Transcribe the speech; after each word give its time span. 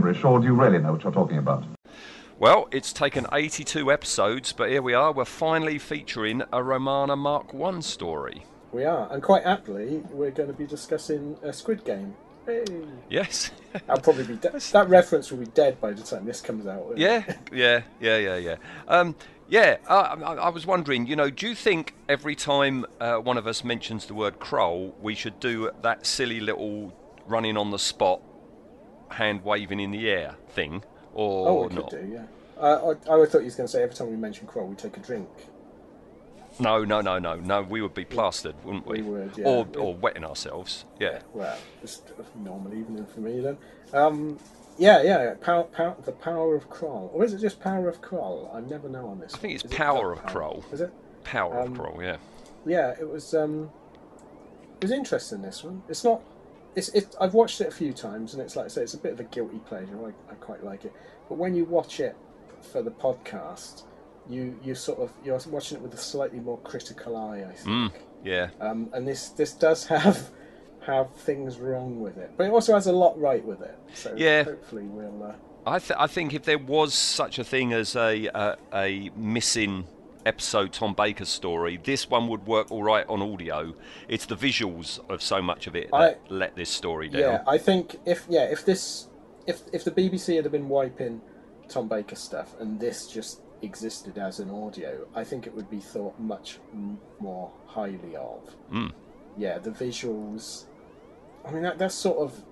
Gibberish, 0.00 0.24
or 0.24 0.40
do 0.40 0.46
you 0.46 0.54
really 0.54 0.78
know 0.78 0.92
what 0.92 1.04
you're 1.04 1.12
talking 1.12 1.36
about? 1.36 1.64
Well, 2.38 2.68
it's 2.72 2.92
taken 2.92 3.26
82 3.30 3.92
episodes, 3.92 4.52
but 4.52 4.70
here 4.70 4.80
we 4.80 4.94
are. 4.94 5.12
We're 5.12 5.26
finally 5.26 5.78
featuring 5.78 6.42
a 6.52 6.62
Romana 6.62 7.16
Mark 7.16 7.52
One 7.52 7.82
story. 7.82 8.44
We 8.72 8.84
are, 8.84 9.12
and 9.12 9.22
quite 9.22 9.44
aptly, 9.44 10.02
we're 10.10 10.30
going 10.30 10.48
to 10.48 10.54
be 10.54 10.66
discussing 10.66 11.36
a 11.42 11.52
Squid 11.52 11.84
Game. 11.84 12.14
Hey. 12.46 12.64
Yes. 13.10 13.50
I'll 13.88 13.98
probably 13.98 14.24
be 14.24 14.36
dead. 14.36 14.62
That 14.72 14.88
reference 14.88 15.30
will 15.30 15.38
be 15.38 15.46
dead 15.46 15.78
by 15.80 15.92
the 15.92 16.02
time 16.02 16.24
this 16.24 16.40
comes 16.40 16.66
out. 16.66 16.94
yeah, 16.96 17.34
yeah, 17.52 17.82
yeah, 18.00 18.16
yeah, 18.16 18.36
yeah. 18.36 18.56
Um, 18.88 19.14
yeah, 19.50 19.76
I, 19.86 19.94
I, 19.94 20.34
I 20.34 20.48
was 20.48 20.64
wondering, 20.64 21.06
you 21.06 21.16
know, 21.16 21.28
do 21.28 21.46
you 21.46 21.54
think 21.54 21.94
every 22.08 22.36
time 22.36 22.86
uh, 23.00 23.16
one 23.16 23.36
of 23.36 23.46
us 23.46 23.64
mentions 23.64 24.06
the 24.06 24.14
word 24.14 24.38
Kroll, 24.38 24.96
we 25.02 25.14
should 25.14 25.40
do 25.40 25.70
that 25.82 26.06
silly 26.06 26.40
little 26.40 26.94
running 27.26 27.58
on 27.58 27.70
the 27.70 27.78
spot, 27.78 28.22
hand 29.10 29.44
waving 29.44 29.80
in 29.80 29.90
the 29.90 30.08
air 30.08 30.36
thing, 30.48 30.82
or 31.14 31.48
Oh, 31.48 31.62
we 31.62 31.68
could 31.68 31.76
not? 31.76 31.90
do, 31.90 32.10
yeah. 32.12 32.24
Uh, 32.58 32.94
I, 33.08 33.22
I 33.22 33.26
thought 33.26 33.38
you 33.38 33.44
was 33.46 33.54
going 33.54 33.66
to 33.66 33.68
say 33.68 33.82
every 33.82 33.94
time 33.94 34.10
we 34.10 34.16
mention 34.16 34.46
Kroll, 34.46 34.66
we 34.66 34.76
take 34.76 34.96
a 34.96 35.00
drink. 35.00 35.28
No, 36.58 36.84
no, 36.84 37.00
no, 37.00 37.18
no, 37.18 37.36
no. 37.36 37.62
We 37.62 37.80
would 37.80 37.94
be 37.94 38.04
plastered, 38.04 38.54
wouldn't 38.64 38.86
we? 38.86 39.00
We 39.02 39.10
would, 39.10 39.38
yeah. 39.38 39.46
Or, 39.46 39.66
or 39.78 39.94
wetting 39.94 40.24
ourselves. 40.24 40.84
Yeah. 40.98 41.20
Well, 41.32 41.56
it's 41.82 42.02
normal 42.36 42.74
evening 42.74 43.06
for 43.06 43.20
me 43.20 43.40
then. 43.40 43.56
Um, 43.94 44.38
yeah, 44.76 45.02
yeah. 45.02 45.34
Power, 45.40 45.64
power, 45.64 45.96
the 46.04 46.12
power 46.12 46.54
of 46.54 46.68
Kroll, 46.68 47.10
or 47.14 47.24
is 47.24 47.32
it 47.32 47.40
just 47.40 47.60
power 47.60 47.88
of 47.88 48.02
Kroll? 48.02 48.50
I 48.54 48.60
never 48.60 48.88
know 48.90 49.08
on 49.08 49.20
this. 49.20 49.34
I 49.34 49.38
think 49.38 49.54
it's 49.54 49.64
Is 49.64 49.72
Power 49.72 50.14
the 50.16 50.20
of 50.22 50.26
Kroll. 50.26 50.64
Is 50.70 50.82
it? 50.82 50.92
Power 51.24 51.60
Um, 51.60 51.72
of 51.72 51.78
Kroll. 51.78 52.02
Yeah. 52.02 52.16
Yeah, 52.66 52.90
it 53.00 53.08
was. 53.08 53.32
Um, 53.34 53.70
it 54.80 54.84
was 54.84 54.90
interesting. 54.92 55.40
This 55.42 55.64
one. 55.64 55.82
It's 55.88 56.04
not. 56.04 56.20
It's. 56.74 56.88
It, 56.90 57.14
I've 57.20 57.34
watched 57.34 57.60
it 57.60 57.68
a 57.68 57.72
few 57.72 57.92
times, 57.92 58.34
and 58.34 58.42
it's 58.42 58.56
like 58.56 58.66
I 58.66 58.68
say, 58.68 58.82
it's 58.82 58.94
a 58.94 58.98
bit 58.98 59.12
of 59.12 59.20
a 59.20 59.24
guilty 59.24 59.58
pleasure. 59.66 59.98
I, 60.06 60.32
I 60.32 60.34
quite 60.36 60.62
like 60.64 60.84
it, 60.84 60.92
but 61.28 61.36
when 61.38 61.54
you 61.54 61.64
watch 61.64 62.00
it 62.00 62.16
for 62.72 62.82
the 62.82 62.90
podcast, 62.90 63.84
you 64.28 64.58
you 64.62 64.74
sort 64.74 64.98
of 65.00 65.12
you're 65.24 65.40
watching 65.48 65.78
it 65.78 65.82
with 65.82 65.94
a 65.94 65.98
slightly 65.98 66.38
more 66.40 66.58
critical 66.58 67.16
eye. 67.16 67.44
I 67.48 67.52
think. 67.54 67.66
Mm, 67.68 67.92
yeah. 68.24 68.50
Um, 68.60 68.88
and 68.92 69.06
this 69.06 69.30
this 69.30 69.52
does 69.52 69.86
have 69.86 70.30
have 70.86 71.14
things 71.14 71.58
wrong 71.58 72.00
with 72.00 72.16
it, 72.18 72.30
but 72.36 72.44
it 72.46 72.52
also 72.52 72.74
has 72.74 72.86
a 72.86 72.92
lot 72.92 73.18
right 73.20 73.44
with 73.44 73.60
it. 73.62 73.76
So 73.94 74.14
Yeah. 74.16 74.44
hopefully 74.44 74.84
we'll. 74.84 75.22
Uh, 75.22 75.32
I, 75.66 75.78
th- 75.78 75.98
I 75.98 76.06
think 76.06 76.32
if 76.32 76.44
there 76.44 76.56
was 76.58 76.94
such 76.94 77.38
a 77.38 77.44
thing 77.44 77.72
as 77.74 77.94
a 77.96 78.26
a, 78.34 78.56
a 78.72 79.10
missing 79.16 79.86
episode 80.26 80.72
Tom 80.72 80.94
Baker's 80.94 81.28
story, 81.28 81.78
this 81.82 82.08
one 82.08 82.28
would 82.28 82.46
work 82.46 82.70
all 82.70 82.82
right 82.82 83.06
on 83.08 83.22
audio. 83.22 83.74
It's 84.08 84.26
the 84.26 84.36
visuals 84.36 85.00
of 85.10 85.22
so 85.22 85.40
much 85.42 85.66
of 85.66 85.74
it 85.76 85.90
that 85.90 85.96
I- 85.96 86.16
let 86.32 86.56
this 86.56 86.70
story 86.70 87.08
down. 87.08 87.20
Yeah, 87.20 87.44
I 87.46 87.58
think 87.58 87.96
if 88.06 88.26
yeah, 88.28 88.44
if 88.44 88.64
this 88.64 89.08
if 89.46 89.62
if 89.72 89.84
the 89.84 89.90
BBC 89.90 90.36
had 90.36 90.50
been 90.50 90.68
wiping 90.68 91.20
Tom 91.68 91.88
Baker 91.88 92.16
stuff 92.16 92.54
and 92.60 92.78
this 92.80 93.06
just 93.06 93.40
existed 93.62 94.18
as 94.18 94.40
an 94.40 94.50
audio, 94.50 95.06
I 95.14 95.24
think 95.24 95.46
it 95.46 95.54
would 95.54 95.70
be 95.70 95.80
thought 95.80 96.18
much 96.18 96.58
more 97.18 97.50
highly 97.66 98.16
of. 98.16 98.40
Mm. 98.72 98.92
Yeah, 99.36 99.58
the 99.58 99.70
visuals. 99.70 100.64
I 101.44 101.50
mean, 101.52 101.62
that 101.62 101.78
that's 101.78 101.94
sort 101.94 102.18
of 102.18 102.42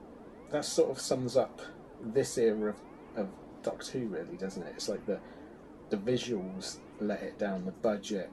that 0.51 0.65
sort 0.65 0.91
of 0.91 1.01
sums 1.01 1.37
up 1.37 1.61
this 2.01 2.39
era 2.39 2.71
of, 2.71 2.77
of 3.17 3.28
Doctor 3.62 3.99
Who, 3.99 4.07
really, 4.07 4.37
doesn't 4.39 4.62
it? 4.62 4.73
It's 4.77 4.89
like 4.89 5.05
the 5.07 5.19
the 5.91 5.97
visuals 5.97 6.78
let 7.00 7.22
it 7.22 7.38
down, 7.38 7.64
the 7.64 7.72
budget. 7.72 8.31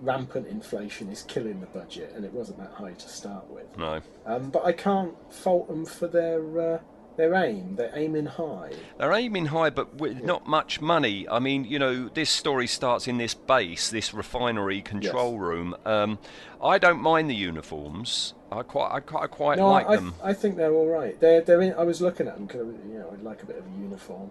Rampant 0.00 0.46
inflation 0.46 1.08
is 1.10 1.22
killing 1.22 1.60
the 1.60 1.66
budget, 1.66 2.12
and 2.14 2.24
it 2.24 2.32
wasn't 2.32 2.58
that 2.58 2.70
high 2.70 2.92
to 2.92 3.08
start 3.08 3.50
with. 3.50 3.66
No, 3.76 4.00
Um, 4.24 4.50
but 4.50 4.64
I 4.64 4.70
can't 4.72 5.14
fault 5.32 5.66
them 5.66 5.84
for 5.84 6.06
their 6.06 6.74
uh, 6.74 6.78
their 7.16 7.34
aim. 7.34 7.74
They're 7.74 7.90
aiming 7.92 8.26
high. 8.26 8.70
they're 8.96 9.12
aiming 9.12 9.46
high, 9.46 9.70
but 9.70 9.96
with 9.96 10.22
not 10.22 10.46
much 10.46 10.80
money. 10.80 11.28
I 11.28 11.40
mean, 11.40 11.64
you 11.64 11.80
know, 11.80 12.08
this 12.08 12.30
story 12.30 12.68
starts 12.68 13.08
in 13.08 13.18
this 13.18 13.34
base, 13.34 13.90
this 13.90 14.14
refinery 14.14 14.82
control 14.82 15.32
Yes. 15.32 15.40
room. 15.40 15.76
Um, 15.84 16.18
I 16.62 16.78
don't 16.78 17.02
mind 17.02 17.28
the 17.28 17.34
uniforms. 17.34 18.34
I 18.52 18.62
quite, 18.62 18.92
I 18.92 19.00
quite, 19.00 19.24
I 19.24 19.26
quite 19.26 19.58
no, 19.58 19.68
like 19.68 19.88
I, 19.88 19.96
them. 19.96 20.14
I 20.22 20.32
think 20.32 20.56
they're 20.56 20.72
all 20.72 20.86
right. 20.86 21.18
They're 21.18 21.40
they're. 21.40 21.60
In, 21.60 21.74
I 21.74 21.82
was 21.82 22.00
looking 22.00 22.28
at 22.28 22.36
them 22.36 22.46
because 22.46 22.68
you 22.88 23.00
know 23.00 23.10
I'd 23.12 23.22
like 23.24 23.42
a 23.42 23.46
bit 23.46 23.56
of 23.56 23.64
a 23.66 23.80
uniform, 23.82 24.30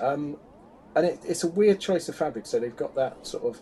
um, 0.00 0.36
and 0.98 1.06
it, 1.06 1.20
it's 1.24 1.44
a 1.44 1.48
weird 1.48 1.80
choice 1.80 2.08
of 2.08 2.16
fabric. 2.16 2.46
So 2.46 2.58
they've 2.58 2.76
got 2.76 2.94
that 2.96 3.26
sort 3.26 3.44
of 3.44 3.60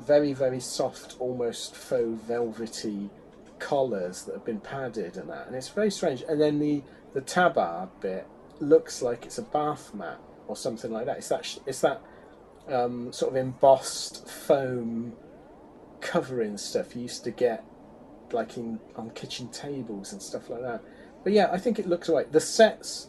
very 0.00 0.32
very 0.32 0.60
soft, 0.60 1.16
almost 1.18 1.74
faux 1.74 2.20
velvety 2.22 3.10
collars 3.58 4.24
that 4.24 4.32
have 4.34 4.44
been 4.44 4.60
padded 4.60 5.16
and 5.16 5.28
that, 5.30 5.46
and 5.46 5.56
it's 5.56 5.68
very 5.68 5.90
strange. 5.90 6.22
And 6.28 6.40
then 6.40 6.58
the 6.58 6.82
the 7.14 7.20
tabard 7.20 7.88
bit 8.00 8.26
looks 8.60 9.02
like 9.02 9.24
it's 9.24 9.38
a 9.38 9.42
bath 9.42 9.94
mat 9.94 10.18
or 10.48 10.56
something 10.56 10.90
like 10.90 11.06
that. 11.06 11.18
It's 11.18 11.28
that 11.28 11.58
it's 11.66 11.80
that 11.80 12.02
um, 12.68 13.12
sort 13.12 13.32
of 13.32 13.36
embossed 13.36 14.28
foam 14.28 15.14
covering 16.00 16.56
stuff 16.58 16.94
you 16.94 17.02
used 17.02 17.24
to 17.24 17.30
get 17.30 17.64
like 18.32 18.56
in 18.56 18.78
on 18.96 19.10
kitchen 19.10 19.48
tables 19.48 20.12
and 20.12 20.22
stuff 20.22 20.50
like 20.50 20.62
that. 20.62 20.82
But 21.24 21.32
yeah, 21.32 21.48
I 21.50 21.58
think 21.58 21.78
it 21.78 21.86
looks 21.86 22.08
right. 22.08 22.30
The 22.30 22.40
sets, 22.40 23.08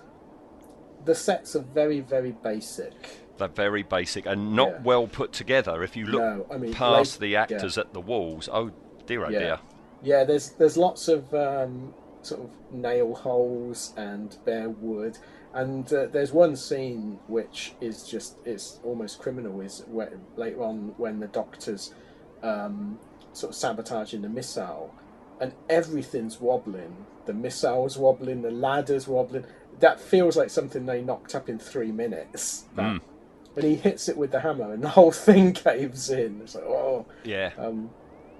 the 1.05 1.15
sets 1.15 1.55
are 1.55 1.61
very 1.61 1.99
very 1.99 2.31
basic. 2.31 3.26
They're 3.37 3.47
very 3.47 3.83
basic 3.83 4.25
and 4.25 4.55
not 4.55 4.69
Yeah. 4.69 4.81
well 4.83 5.07
put 5.07 5.33
together. 5.33 5.83
If 5.83 5.95
you 5.95 6.05
look 6.05 6.21
No, 6.21 6.45
I 6.51 6.57
mean, 6.57 6.73
past 6.73 7.15
like- 7.15 7.19
the 7.21 7.35
actors 7.35 7.77
at 7.77 7.93
the 7.93 8.01
walls, 8.01 8.49
oh 8.51 8.71
dear, 9.05 9.25
oh 9.25 9.29
Yeah. 9.29 9.39
dear. 9.39 9.59
Yeah, 10.03 10.23
there's 10.23 10.49
there's 10.51 10.77
lots 10.77 11.07
of 11.07 11.33
um, 11.33 11.93
sort 12.21 12.41
of 12.41 12.49
nail 12.71 13.13
holes 13.15 13.93
and 13.97 14.37
bare 14.45 14.69
wood, 14.69 15.17
and 15.53 15.91
uh, 15.93 16.05
there's 16.07 16.31
one 16.31 16.55
scene 16.55 17.19
which 17.27 17.73
is 17.81 18.03
just 18.07 18.37
it's 18.45 18.79
almost 18.83 19.19
criminal. 19.19 19.61
Is 19.61 19.83
where 19.87 20.13
later 20.35 20.63
on 20.63 20.93
when 20.97 21.19
the 21.19 21.27
doctors 21.27 21.93
um, 22.43 22.99
sort 23.33 23.51
of 23.51 23.55
sabotaging 23.55 24.21
the 24.21 24.29
missile, 24.29 24.93
and 25.39 25.53
everything's 25.69 26.39
wobbling. 26.39 27.05
The 27.25 27.33
missile's 27.33 27.97
wobbling, 27.97 28.41
the 28.41 28.51
ladder's 28.51 29.07
wobbling. 29.07 29.45
That 29.79 29.99
feels 29.99 30.35
like 30.37 30.49
something 30.49 30.85
they 30.85 31.01
knocked 31.01 31.35
up 31.35 31.49
in 31.49 31.59
three 31.59 31.91
minutes. 31.91 32.65
That- 32.75 32.85
Mm. 32.95 33.01
And 33.57 33.65
he 33.65 33.75
hits 33.75 34.07
it 34.07 34.15
with 34.15 34.31
the 34.31 34.39
hammer, 34.39 34.71
and 34.71 34.83
the 34.83 34.89
whole 34.89 35.11
thing 35.27 35.51
caves 35.53 36.09
in. 36.11 36.41
It's 36.43 36.53
like, 36.55 36.63
oh, 36.63 37.05
Yeah. 37.23 37.51
um, 37.57 37.89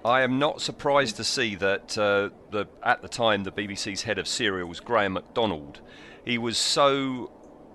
I 0.04 0.22
am 0.22 0.38
not 0.38 0.60
surprised 0.60 1.16
to 1.16 1.24
see 1.24 1.56
that 1.56 1.98
uh, 1.98 2.30
the 2.52 2.66
at 2.84 3.02
the 3.02 3.08
time 3.08 3.42
the 3.42 3.50
BBC's 3.50 4.02
head 4.02 4.16
of 4.18 4.28
serials, 4.28 4.78
Graeme 4.78 5.14
McDonald, 5.14 5.80
he 6.24 6.38
was 6.38 6.56
so 6.56 7.32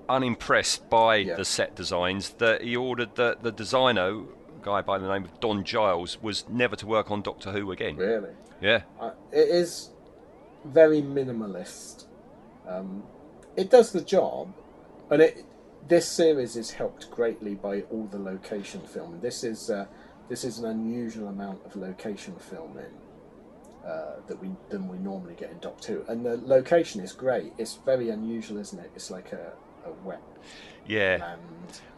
unimpressed 0.08 0.90
by 0.90 1.18
Yeah. 1.18 1.36
the 1.36 1.44
set 1.46 1.76
designs 1.76 2.30
that 2.40 2.62
he 2.62 2.78
ordered 2.78 3.16
that 3.16 3.44
the 3.44 3.52
designer, 3.52 4.08
a 4.22 4.24
guy 4.62 4.82
by 4.82 4.98
the 4.98 5.08
name 5.08 5.26
of 5.26 5.38
Don 5.42 5.66
Giles, 5.66 6.18
was 6.22 6.46
never 6.50 6.78
to 6.78 6.88
work 6.88 7.12
on 7.12 7.22
Doctor 7.22 7.52
Who 7.52 7.72
again. 7.74 7.98
really. 7.98 8.30
Yeah, 8.62 8.84
Uh, 9.02 9.12
it 9.34 9.50
is 9.50 9.90
very 10.64 11.02
minimalist. 11.02 12.06
Um, 12.66 13.04
it 13.58 13.70
does 13.70 13.92
the 13.92 14.00
job, 14.02 14.54
and 15.10 15.22
it 15.22 15.44
this 15.88 16.08
series 16.08 16.56
is 16.56 16.72
helped 16.72 17.10
greatly 17.12 17.56
by 17.56 17.82
all 17.92 18.08
the 18.12 18.20
location 18.20 18.82
filming. 18.82 19.20
This 19.20 19.44
is 19.44 19.70
uh, 19.70 19.86
this 20.30 20.44
is 20.44 20.60
an 20.60 20.66
unusual 20.66 21.28
amount 21.28 21.66
of 21.66 21.76
location 21.76 22.36
filming 22.38 22.94
uh, 23.86 24.16
that 24.28 24.42
we 24.42 24.50
than 24.70 24.88
we 24.88 24.98
normally 24.98 25.36
get 25.36 25.52
in 25.52 25.60
Doctor 25.60 25.94
Who, 25.94 26.12
and 26.12 26.26
the 26.26 26.38
location 26.38 27.02
is 27.02 27.12
great. 27.12 27.54
It's 27.58 27.76
very 27.86 28.10
unusual, 28.10 28.58
isn't 28.60 28.80
it? 28.80 28.92
It's 28.96 29.12
like 29.12 29.32
a, 29.34 29.54
a 29.86 29.92
wet 30.04 30.22
yeah. 30.86 31.18
land. 31.22 31.42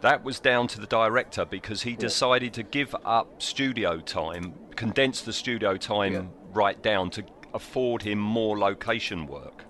That 0.01 0.23
was 0.23 0.39
down 0.39 0.67
to 0.69 0.81
the 0.81 0.87
director 0.87 1.45
because 1.45 1.81
he 1.83 1.95
decided 1.95 2.53
to 2.53 2.63
give 2.63 2.95
up 3.05 3.41
studio 3.41 3.99
time, 3.99 4.53
condense 4.75 5.21
the 5.21 5.33
studio 5.33 5.77
time 5.77 6.13
Yeah. 6.13 6.21
right 6.53 6.81
down 6.81 7.09
to 7.11 7.23
afford 7.53 8.03
him 8.03 8.19
more 8.19 8.57
location 8.57 9.27
work. 9.27 9.65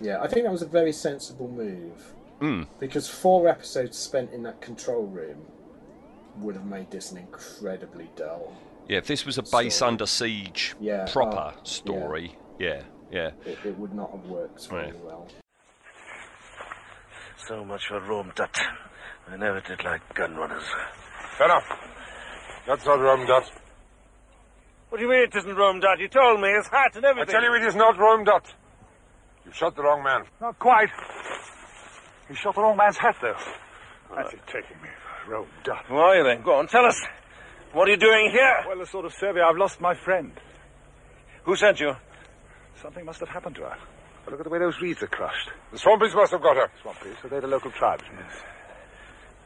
Yeah, 0.00 0.20
I 0.22 0.28
think 0.28 0.44
that 0.44 0.52
was 0.52 0.62
a 0.62 0.66
very 0.66 0.92
sensible 0.92 1.48
move. 1.48 2.14
Mm. 2.40 2.66
Because 2.78 3.08
four 3.08 3.48
episodes 3.48 3.98
spent 3.98 4.32
in 4.32 4.42
that 4.44 4.60
control 4.60 5.04
room 5.06 5.46
would 6.38 6.54
have 6.54 6.64
made 6.64 6.90
this 6.90 7.12
an 7.12 7.18
incredibly 7.18 8.08
dull. 8.16 8.56
Yeah, 8.88 8.98
if 8.98 9.06
this 9.06 9.26
was 9.26 9.38
a 9.38 9.42
base 9.42 9.76
Story. 9.76 9.88
under 9.90 10.06
siege 10.06 10.74
Yeah, 10.80 11.06
proper 11.12 11.54
oh, 11.56 11.60
story, 11.64 12.36
yeah, 12.58 12.82
yeah. 13.12 13.30
It, 13.44 13.58
it 13.64 13.78
would 13.78 13.94
not 13.94 14.10
have 14.10 14.24
worked 14.26 14.66
very 14.68 14.86
Right. 14.86 15.04
well. 15.04 15.28
So 17.46 17.64
much 17.64 17.86
for 17.88 18.00
Rohm-Dutt. 18.00 18.58
I 19.28 19.36
never 19.36 19.60
did 19.60 19.84
like 19.84 20.02
gun 20.14 20.34
runners. 20.36 20.64
Enough. 21.44 21.64
That's 22.66 22.84
not 22.84 22.98
Rohm-Dutt. 22.98 23.50
What 24.88 24.98
do 24.98 25.04
you 25.04 25.10
mean 25.10 25.22
it 25.22 25.34
isn't 25.36 25.54
Rohm-Dutt? 25.54 25.98
You 26.00 26.08
told 26.08 26.40
me 26.40 26.50
his 26.52 26.66
hat 26.68 26.96
and 26.96 27.04
everything. 27.04 27.34
I 27.34 27.40
tell 27.40 27.48
you 27.48 27.54
it 27.54 27.66
is 27.66 27.76
not 27.76 27.96
Rohm-Dutt. 27.96 28.52
You 29.46 29.52
shot 29.52 29.76
the 29.76 29.82
wrong 29.82 30.02
man. 30.02 30.22
Not 30.40 30.58
quite. 30.58 30.90
He 32.30 32.36
shot 32.36 32.54
the 32.54 32.62
wrong 32.62 32.76
man's 32.76 32.96
hat, 32.96 33.16
though. 33.20 33.34
That's 34.14 34.32
it 34.32 34.40
taking 34.46 34.80
me 34.80 34.88
for 35.24 35.32
Rome 35.32 35.48
Dut. 35.64 35.84
Who 35.88 35.96
are 35.96 36.16
you 36.16 36.22
then? 36.22 36.42
Go 36.42 36.54
on, 36.54 36.68
tell 36.68 36.86
us. 36.86 36.96
What 37.72 37.88
are 37.88 37.90
you 37.90 37.96
doing 37.96 38.30
here? 38.30 38.64
Well, 38.68 38.78
the 38.78 38.86
sort 38.86 39.04
of 39.04 39.12
survey 39.14 39.40
I've 39.40 39.56
lost 39.56 39.80
my 39.80 39.94
friend. 39.94 40.32
Who 41.42 41.56
sent 41.56 41.80
you? 41.80 41.94
Something 42.80 43.04
must 43.04 43.18
have 43.18 43.28
happened 43.28 43.56
to 43.56 43.62
her. 43.62 43.76
But 44.24 44.30
look 44.30 44.40
at 44.40 44.44
the 44.44 44.50
way 44.50 44.60
those 44.60 44.80
reeds 44.80 45.02
are 45.02 45.08
crushed. 45.08 45.50
The 45.72 45.78
Swampies 45.78 46.14
must 46.14 46.30
have 46.30 46.42
got 46.42 46.56
her. 46.56 46.70
Swampies? 46.84 47.20
so 47.20 47.28
they're 47.28 47.40
the 47.40 47.48
local 47.48 47.72
tribesmen. 47.72 48.24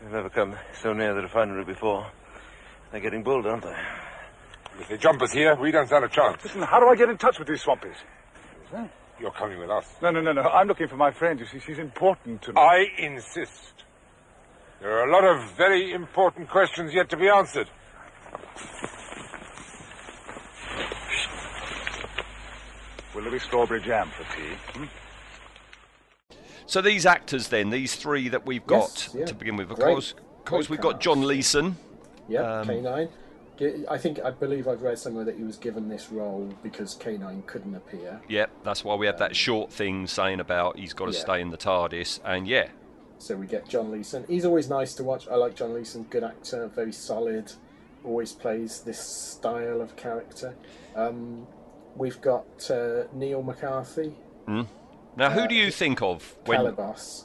They've 0.02 0.12
never 0.12 0.28
come 0.28 0.54
so 0.82 0.92
near 0.92 1.14
the 1.14 1.22
refinery 1.22 1.64
before. 1.64 2.06
They're 2.92 3.00
getting 3.00 3.22
bold, 3.22 3.46
aren't 3.46 3.62
they? 3.62 3.76
If 4.80 4.88
they 4.88 4.98
jump 4.98 5.22
us 5.22 5.32
here, 5.32 5.54
we 5.56 5.70
don't 5.70 5.86
stand 5.86 6.04
a 6.04 6.08
chance. 6.08 6.42
Listen, 6.44 6.62
how 6.62 6.80
do 6.80 6.88
I 6.88 6.96
get 6.96 7.08
in 7.08 7.16
touch 7.16 7.38
with 7.38 7.48
these 7.48 7.62
Swampies? 7.62 7.96
You're 9.20 9.30
coming 9.30 9.58
with 9.58 9.70
us. 9.70 9.86
No, 10.02 10.10
no, 10.10 10.20
no, 10.20 10.32
no. 10.32 10.42
I'm 10.42 10.66
looking 10.66 10.88
for 10.88 10.96
my 10.96 11.10
friend. 11.12 11.38
You 11.38 11.46
see, 11.46 11.60
she's 11.60 11.78
important 11.78 12.42
to 12.42 12.52
me. 12.52 12.60
I 12.60 12.86
insist. 12.98 13.84
There 14.80 14.90
are 14.98 15.08
a 15.08 15.12
lot 15.12 15.24
of 15.24 15.50
very 15.56 15.92
important 15.92 16.48
questions 16.50 16.92
yet 16.92 17.08
to 17.10 17.16
be 17.16 17.28
answered. 17.28 17.68
Will 23.14 23.22
there 23.22 23.32
be 23.32 23.38
strawberry 23.38 23.80
jam 23.80 24.10
for 24.10 24.24
tea? 24.36 24.54
Hmm? 24.74 24.84
So 26.66 26.80
these 26.80 27.06
actors, 27.06 27.48
then, 27.48 27.70
these 27.70 27.94
three 27.94 28.28
that 28.30 28.44
we've 28.46 28.66
got 28.66 28.90
Yes, 28.90 29.14
yeah. 29.14 29.24
to 29.26 29.34
begin 29.34 29.56
with, 29.56 29.70
of 29.70 29.76
Great. 29.78 29.92
course, 29.92 30.12
of 30.12 30.44
course, 30.44 30.66
Great 30.66 30.70
we've 30.70 30.80
got. 30.80 31.00
John 31.00 31.22
Leeson. 31.22 31.76
Yeah, 32.28 32.40
Um, 32.60 32.66
K9. 32.68 33.08
I 33.88 33.98
think 33.98 34.18
I 34.20 34.30
believe 34.30 34.66
I've 34.66 34.82
read 34.82 34.98
somewhere 34.98 35.24
that 35.24 35.36
he 35.36 35.44
was 35.44 35.56
given 35.56 35.88
this 35.88 36.10
role 36.10 36.52
because 36.62 36.96
K9 36.96 37.46
couldn't 37.46 37.74
appear. 37.74 38.20
Yep, 38.28 38.50
that's 38.64 38.84
why 38.84 38.94
we 38.96 39.06
have 39.06 39.18
that 39.18 39.36
short 39.36 39.72
thing 39.72 40.06
saying 40.08 40.40
about 40.40 40.76
he's 40.78 40.92
got 40.92 41.06
to 41.06 41.12
Yeah. 41.12 41.20
stay 41.20 41.40
in 41.40 41.50
the 41.50 41.56
TARDIS, 41.56 42.20
and 42.24 42.48
yeah, 42.48 42.68
So 43.18 43.36
we 43.36 43.46
get 43.46 43.68
John 43.68 43.90
Leeson. 43.92 44.24
He's 44.28 44.44
always 44.44 44.68
nice 44.68 44.92
to 44.94 45.04
watch. 45.04 45.28
I 45.28 45.36
like 45.36 45.54
John 45.54 45.72
Leeson. 45.72 46.06
Good 46.10 46.24
actor, 46.24 46.66
very 46.66 46.92
solid. 46.92 47.52
Always 48.04 48.32
plays 48.32 48.80
this 48.80 48.98
style 49.00 49.80
of 49.80 49.94
character. 49.96 50.54
Um, 50.96 51.46
we've 51.96 52.20
got 52.20 52.44
uh, 52.70 53.04
Neil 53.14 53.42
McCarthy, 53.42 54.14
Now, 55.16 55.30
who 55.30 55.46
do 55.46 55.54
you 55.54 55.70
think 55.70 56.02
of 56.02 56.36
when? 56.46 56.58
Calibos. 56.60 57.24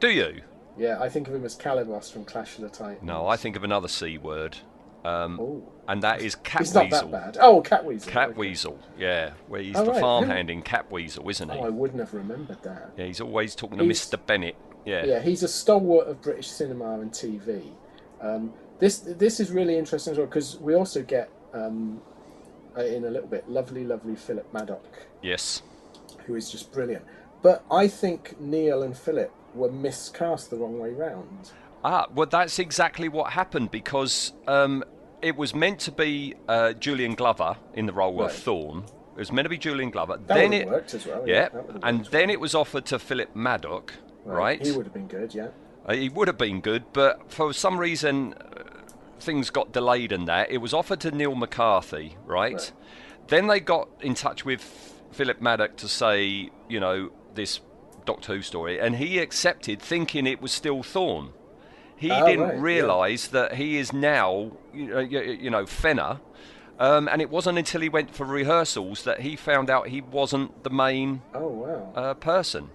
Do 0.00 0.08
you? 0.10 0.42
Yeah, 0.78 0.98
I 1.02 1.08
think 1.08 1.26
of 1.28 1.34
him 1.34 1.44
as 1.44 1.56
Calibos 1.56 2.10
from 2.12 2.24
Clash 2.24 2.54
of 2.56 2.62
the 2.62 2.68
Titans. 2.70 3.02
No, 3.02 3.26
I 3.26 3.36
think 3.36 3.56
of 3.56 3.64
another 3.64 3.88
C 3.88 4.16
word, 4.18 4.58
um, 5.06 5.38
Oh, 5.40 5.72
and 5.88 6.02
that 6.02 6.20
is 6.20 6.36
he's 6.58 6.74
not 6.74 6.86
Catweazle. 6.86 6.90
that 6.90 7.10
bad. 7.12 7.36
Oh, 7.40 7.62
Catweazle. 7.62 8.08
okay. 8.08 8.10
Catweazle, 8.12 8.78
yeah, 8.98 9.32
where 9.48 9.60
he's 9.62 9.76
Oh, 9.76 9.84
the 9.84 9.90
right, 9.92 10.00
farmhand 10.00 10.50
in 10.50 10.62
Catweazle, 10.62 11.30
isn't 11.30 11.50
he? 11.50 11.58
Oh, 11.58 11.64
I 11.64 11.68
wouldn't 11.68 12.00
have 12.00 12.12
remembered 12.12 12.62
that. 12.64 12.90
Yeah, 12.96 13.06
he's 13.06 13.20
always 13.20 13.54
talking 13.54 13.78
to 13.78 13.84
Mr. 13.84 14.18
Bennett. 14.26 14.56
Yeah. 14.84 15.04
Yeah, 15.04 15.20
he's 15.20 15.42
a 15.42 15.48
stalwart 15.48 16.06
of 16.08 16.20
British 16.22 16.48
cinema 16.48 17.00
and 17.00 17.10
TV. 17.12 17.72
Um, 18.20 18.52
this 18.78 18.98
this 18.98 19.40
is 19.40 19.50
really 19.50 19.76
interesting 19.78 20.12
as 20.12 20.18
well 20.18 20.26
because 20.26 20.58
we 20.58 20.74
also 20.74 21.02
get 21.02 21.30
um, 21.54 22.00
uh, 22.76 22.82
in 22.82 23.04
a 23.04 23.10
little 23.10 23.28
bit 23.28 23.48
lovely, 23.48 23.84
lovely 23.84 24.16
Philip 24.16 24.52
Madoc, 24.52 24.82
Yes. 25.22 25.62
who 26.26 26.34
is 26.34 26.50
just 26.50 26.72
brilliant. 26.72 27.04
But 27.42 27.64
I 27.70 27.88
think 27.88 28.40
Neil 28.40 28.82
and 28.82 28.96
Philip 28.96 29.32
were 29.54 29.70
miscast 29.70 30.50
the 30.50 30.56
wrong 30.56 30.78
way 30.78 30.90
round. 30.90 31.52
Ah, 31.84 32.06
well, 32.14 32.26
that's 32.26 32.58
exactly 32.58 33.08
what 33.08 33.32
happened 33.32 33.70
because 33.70 34.32
um, 34.48 34.82
it 35.26 35.36
was 35.36 35.54
meant 35.54 35.78
to 35.80 35.92
be 35.92 36.34
uh, 36.48 36.72
Julian 36.74 37.14
Glover 37.14 37.56
in 37.74 37.86
the 37.86 37.92
role 37.92 38.16
Right. 38.16 38.30
of 38.30 38.36
Thorn. 38.36 38.84
It 39.16 39.18
was 39.18 39.32
meant 39.32 39.46
to 39.46 39.50
be 39.50 39.58
Julian 39.58 39.90
Glover. 39.90 40.18
That 40.26 40.34
then 40.34 40.52
it 40.52 40.66
worked 40.68 40.94
as 40.94 41.06
well. 41.06 41.22
yeah, 41.26 41.48
have 41.52 41.80
and 41.82 41.98
worked 42.00 42.10
then 42.12 42.30
it 42.30 42.38
was 42.40 42.54
offered 42.54 42.84
to 42.86 42.98
Philip 42.98 43.34
Madoc, 43.34 43.90
well. 44.24 44.36
right? 44.36 44.64
He 44.64 44.72
would 44.72 44.86
have 44.86 44.94
been 44.94 45.08
good, 45.08 45.34
yeah. 45.34 45.48
Uh, 45.86 45.94
he 45.94 46.08
would 46.08 46.28
have 46.28 46.38
been 46.38 46.60
good, 46.60 46.84
but 46.92 47.30
for 47.30 47.52
some 47.52 47.78
reason 47.78 48.34
uh, 48.34 48.62
things 49.20 49.50
got 49.50 49.72
delayed 49.72 50.12
in 50.12 50.26
that. 50.26 50.50
It 50.50 50.58
was 50.58 50.72
offered 50.74 51.00
to 51.00 51.10
Neil 51.10 51.34
McCarthy, 51.34 52.16
right? 52.24 52.52
Right. 52.54 52.72
Then 53.28 53.46
they 53.48 53.58
got 53.60 53.88
in 54.00 54.14
touch 54.14 54.44
with 54.44 54.60
Philip 55.12 55.40
Madoc 55.40 55.76
to 55.78 55.88
say, 55.88 56.50
you 56.68 56.78
know, 56.80 57.10
this 57.34 57.60
Doctor 58.04 58.34
Who 58.36 58.42
story, 58.42 58.78
and 58.78 58.96
he 58.96 59.18
accepted, 59.18 59.80
thinking 59.82 60.26
it 60.26 60.40
was 60.40 60.52
still 60.52 60.82
Thorn. 60.82 61.30
He 61.96 62.10
Oh, 62.10 62.26
didn't 62.26 62.40
right, 62.44 62.54
yeah. 62.56 62.60
realise 62.62 63.26
that 63.28 63.54
he 63.54 63.78
is 63.78 63.92
now, 63.92 64.52
you 64.74 64.86
know, 64.86 65.00
you, 65.00 65.20
you 65.20 65.50
know 65.50 65.66
Fenner. 65.66 66.20
Um, 66.78 67.08
and 67.08 67.22
it 67.22 67.30
wasn't 67.30 67.56
until 67.56 67.80
he 67.80 67.88
went 67.88 68.14
for 68.14 68.26
rehearsals 68.26 69.04
that 69.04 69.20
he 69.20 69.34
found 69.34 69.70
out 69.70 69.88
he 69.88 70.02
wasn't 70.02 70.62
the 70.62 70.68
main 70.70 71.22
Oh 71.34 71.48
wow. 71.48 71.92
uh, 71.94 72.14
person. 72.14 72.68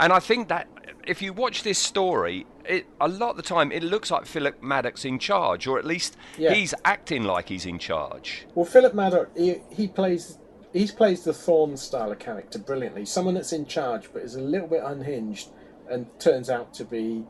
And 0.00 0.12
I 0.12 0.18
think 0.18 0.48
that 0.48 0.66
if 1.06 1.22
you 1.22 1.32
watch 1.32 1.62
this 1.62 1.78
story, 1.78 2.44
it, 2.64 2.86
a 3.00 3.06
lot 3.06 3.30
of 3.30 3.36
the 3.36 3.42
time 3.44 3.70
it 3.70 3.84
looks 3.84 4.10
like 4.10 4.26
Philip 4.26 4.60
Madoc's 4.60 5.04
in 5.04 5.20
charge, 5.20 5.68
or 5.68 5.78
at 5.78 5.84
least 5.84 6.16
Yeah. 6.36 6.54
he's 6.54 6.74
acting 6.84 7.22
like 7.22 7.48
he's 7.48 7.66
in 7.66 7.78
charge. 7.78 8.46
Well, 8.56 8.64
Philip 8.64 8.94
Madoc, 8.94 9.28
he, 9.36 9.60
he 9.70 9.86
plays 9.86 10.38
he 10.72 10.88
plays 10.88 11.22
the 11.22 11.32
Thorn 11.32 11.76
style 11.76 12.10
of 12.10 12.18
character 12.18 12.58
brilliantly. 12.58 13.06
Someone 13.06 13.34
that's 13.34 13.52
in 13.52 13.64
charge 13.66 14.10
but 14.12 14.22
is 14.22 14.34
a 14.34 14.40
little 14.40 14.66
bit 14.66 14.82
unhinged 14.84 15.48
and 15.88 16.06
turns 16.18 16.50
out 16.50 16.74
to 16.74 16.84
be 16.84 17.24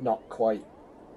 not 0.00 0.28
quite 0.28 0.64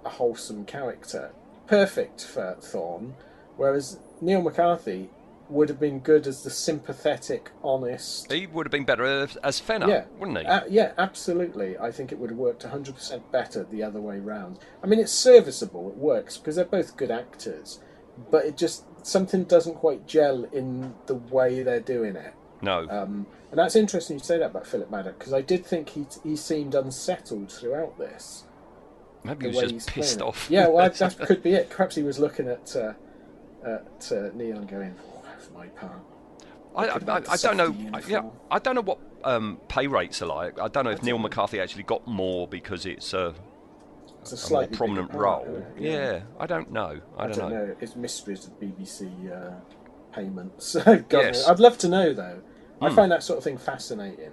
a 0.06 0.10
wholesome 0.10 0.66
character. 0.66 1.32
Perfect 1.68 2.24
for 2.24 2.56
Thorn. 2.62 3.16
Whereas 3.58 4.00
Neil 4.22 4.42
McCarthy 4.42 5.10
would 5.50 5.70
have 5.70 5.80
been 5.80 6.00
good 6.00 6.26
as 6.28 6.44
the 6.44 6.50
sympathetic, 6.50 7.52
honest. 7.64 8.32
He 8.32 8.48
would 8.48 8.66
have 8.66 8.72
been 8.72 8.84
better 8.86 9.04
as, 9.06 9.36
as 9.38 9.60
Fenner, 9.60 9.88
Yeah, 9.88 10.06
wouldn't 10.18 10.40
he? 10.40 10.46
Uh, 10.46 10.62
yeah, 10.70 10.94
absolutely. 10.98 11.78
I 11.78 11.92
think 11.92 12.12
it 12.12 12.18
would 12.18 12.32
have 12.32 12.40
worked 12.40 12.64
100% 12.66 13.32
better 13.32 13.64
the 13.64 13.84
other 13.84 14.02
way 14.02 14.20
round. 14.20 14.60
I 14.84 14.88
mean, 14.88 15.00
it's 15.00 15.12
serviceable, 15.12 15.90
it 15.90 15.98
works, 15.98 16.38
because 16.38 16.56
they're 16.56 16.66
both 16.66 16.98
good 16.98 17.12
actors, 17.12 17.80
but 18.32 18.46
it 18.46 18.58
just, 18.58 18.86
something 19.06 19.44
doesn't 19.44 19.76
quite 19.76 20.08
gel 20.08 20.46
in 20.46 20.96
the 21.06 21.16
way 21.16 21.62
they're 21.62 21.80
doing 21.80 22.16
it. 22.16 22.34
no. 22.62 22.88
Um, 22.90 23.28
and 23.52 23.60
that's 23.60 23.76
interesting 23.76 24.18
you 24.18 24.24
say 24.24 24.40
that 24.40 24.48
about 24.48 24.68
Philip 24.68 24.90
Madoc, 24.90 25.20
because 25.20 25.32
I 25.32 25.42
did 25.42 25.66
think 25.66 25.90
he, 25.90 26.06
he 26.24 26.36
seemed 26.36 26.76
unsettled 26.76 27.52
throughout 27.52 27.98
this. 27.98 28.44
Maybe 29.26 29.50
he 29.50 29.56
was 29.56 29.72
he's 29.72 29.86
just 29.86 29.90
pissed 29.90 30.18
playing 30.20 30.30
off. 30.30 30.48
Yeah, 30.50 30.68
well, 30.68 30.90
that 30.90 31.18
could 31.20 31.42
be 31.44 31.54
it. 31.54 31.70
Perhaps 31.70 31.96
he 31.96 32.04
was 32.04 32.20
looking 32.20 32.48
at, 32.48 32.76
uh, 32.76 32.94
at 33.66 34.12
uh, 34.12 34.30
Neil 34.34 34.62
going, 34.64 34.96
oh, 35.08 35.22
that's 35.26 35.50
my 35.52 35.68
part. 35.68 36.00
I, 36.76 36.86
I, 36.86 36.88
I, 36.88 36.98
like 36.98 37.26
the 37.26 37.32
I 37.32 37.38
don't 37.38 37.58
know. 37.58 38.00
yeah. 38.08 38.24
I 38.52 38.60
don't 38.60 38.76
know 38.76 38.82
what 38.82 39.00
um, 39.24 39.60
pay 39.68 39.88
rates 39.88 40.22
are 40.22 40.26
like. 40.28 40.60
I 40.60 40.68
don't 40.68 40.84
know 40.86 40.92
if 40.92 41.02
Neil 41.04 41.16
don't 41.16 41.22
know. 41.22 41.30
McCarthy 41.30 41.60
actually 41.60 41.84
got 41.84 42.06
more 42.08 42.48
because 42.48 42.86
it's 42.86 43.14
a, 43.14 43.34
It's 44.22 44.50
a 44.52 44.54
a 44.54 44.60
more 44.60 44.68
prominent 44.68 45.14
role. 45.14 45.46
isn't? 45.78 45.82
Yeah. 45.82 46.22
I 46.40 46.46
don't 46.46 46.72
know. 46.72 47.00
I, 47.18 47.24
I, 47.26 47.28
don't, 47.32 47.50
know. 47.52 47.76
It's 47.80 47.96
mysteries 47.96 48.46
of 48.46 48.60
BBC 48.60 49.32
uh, 49.32 49.56
payments. 50.14 50.76
Yes. 51.12 51.48
I'd 51.48 51.60
love 51.60 51.78
to 51.80 51.88
know 51.88 52.14
though. 52.14 52.42
I 52.82 52.90
Hmm. 52.90 52.96
find 52.96 53.12
that 53.12 53.24
sort 53.24 53.38
of 53.38 53.44
thing 53.44 53.58
fascinating. 53.58 54.32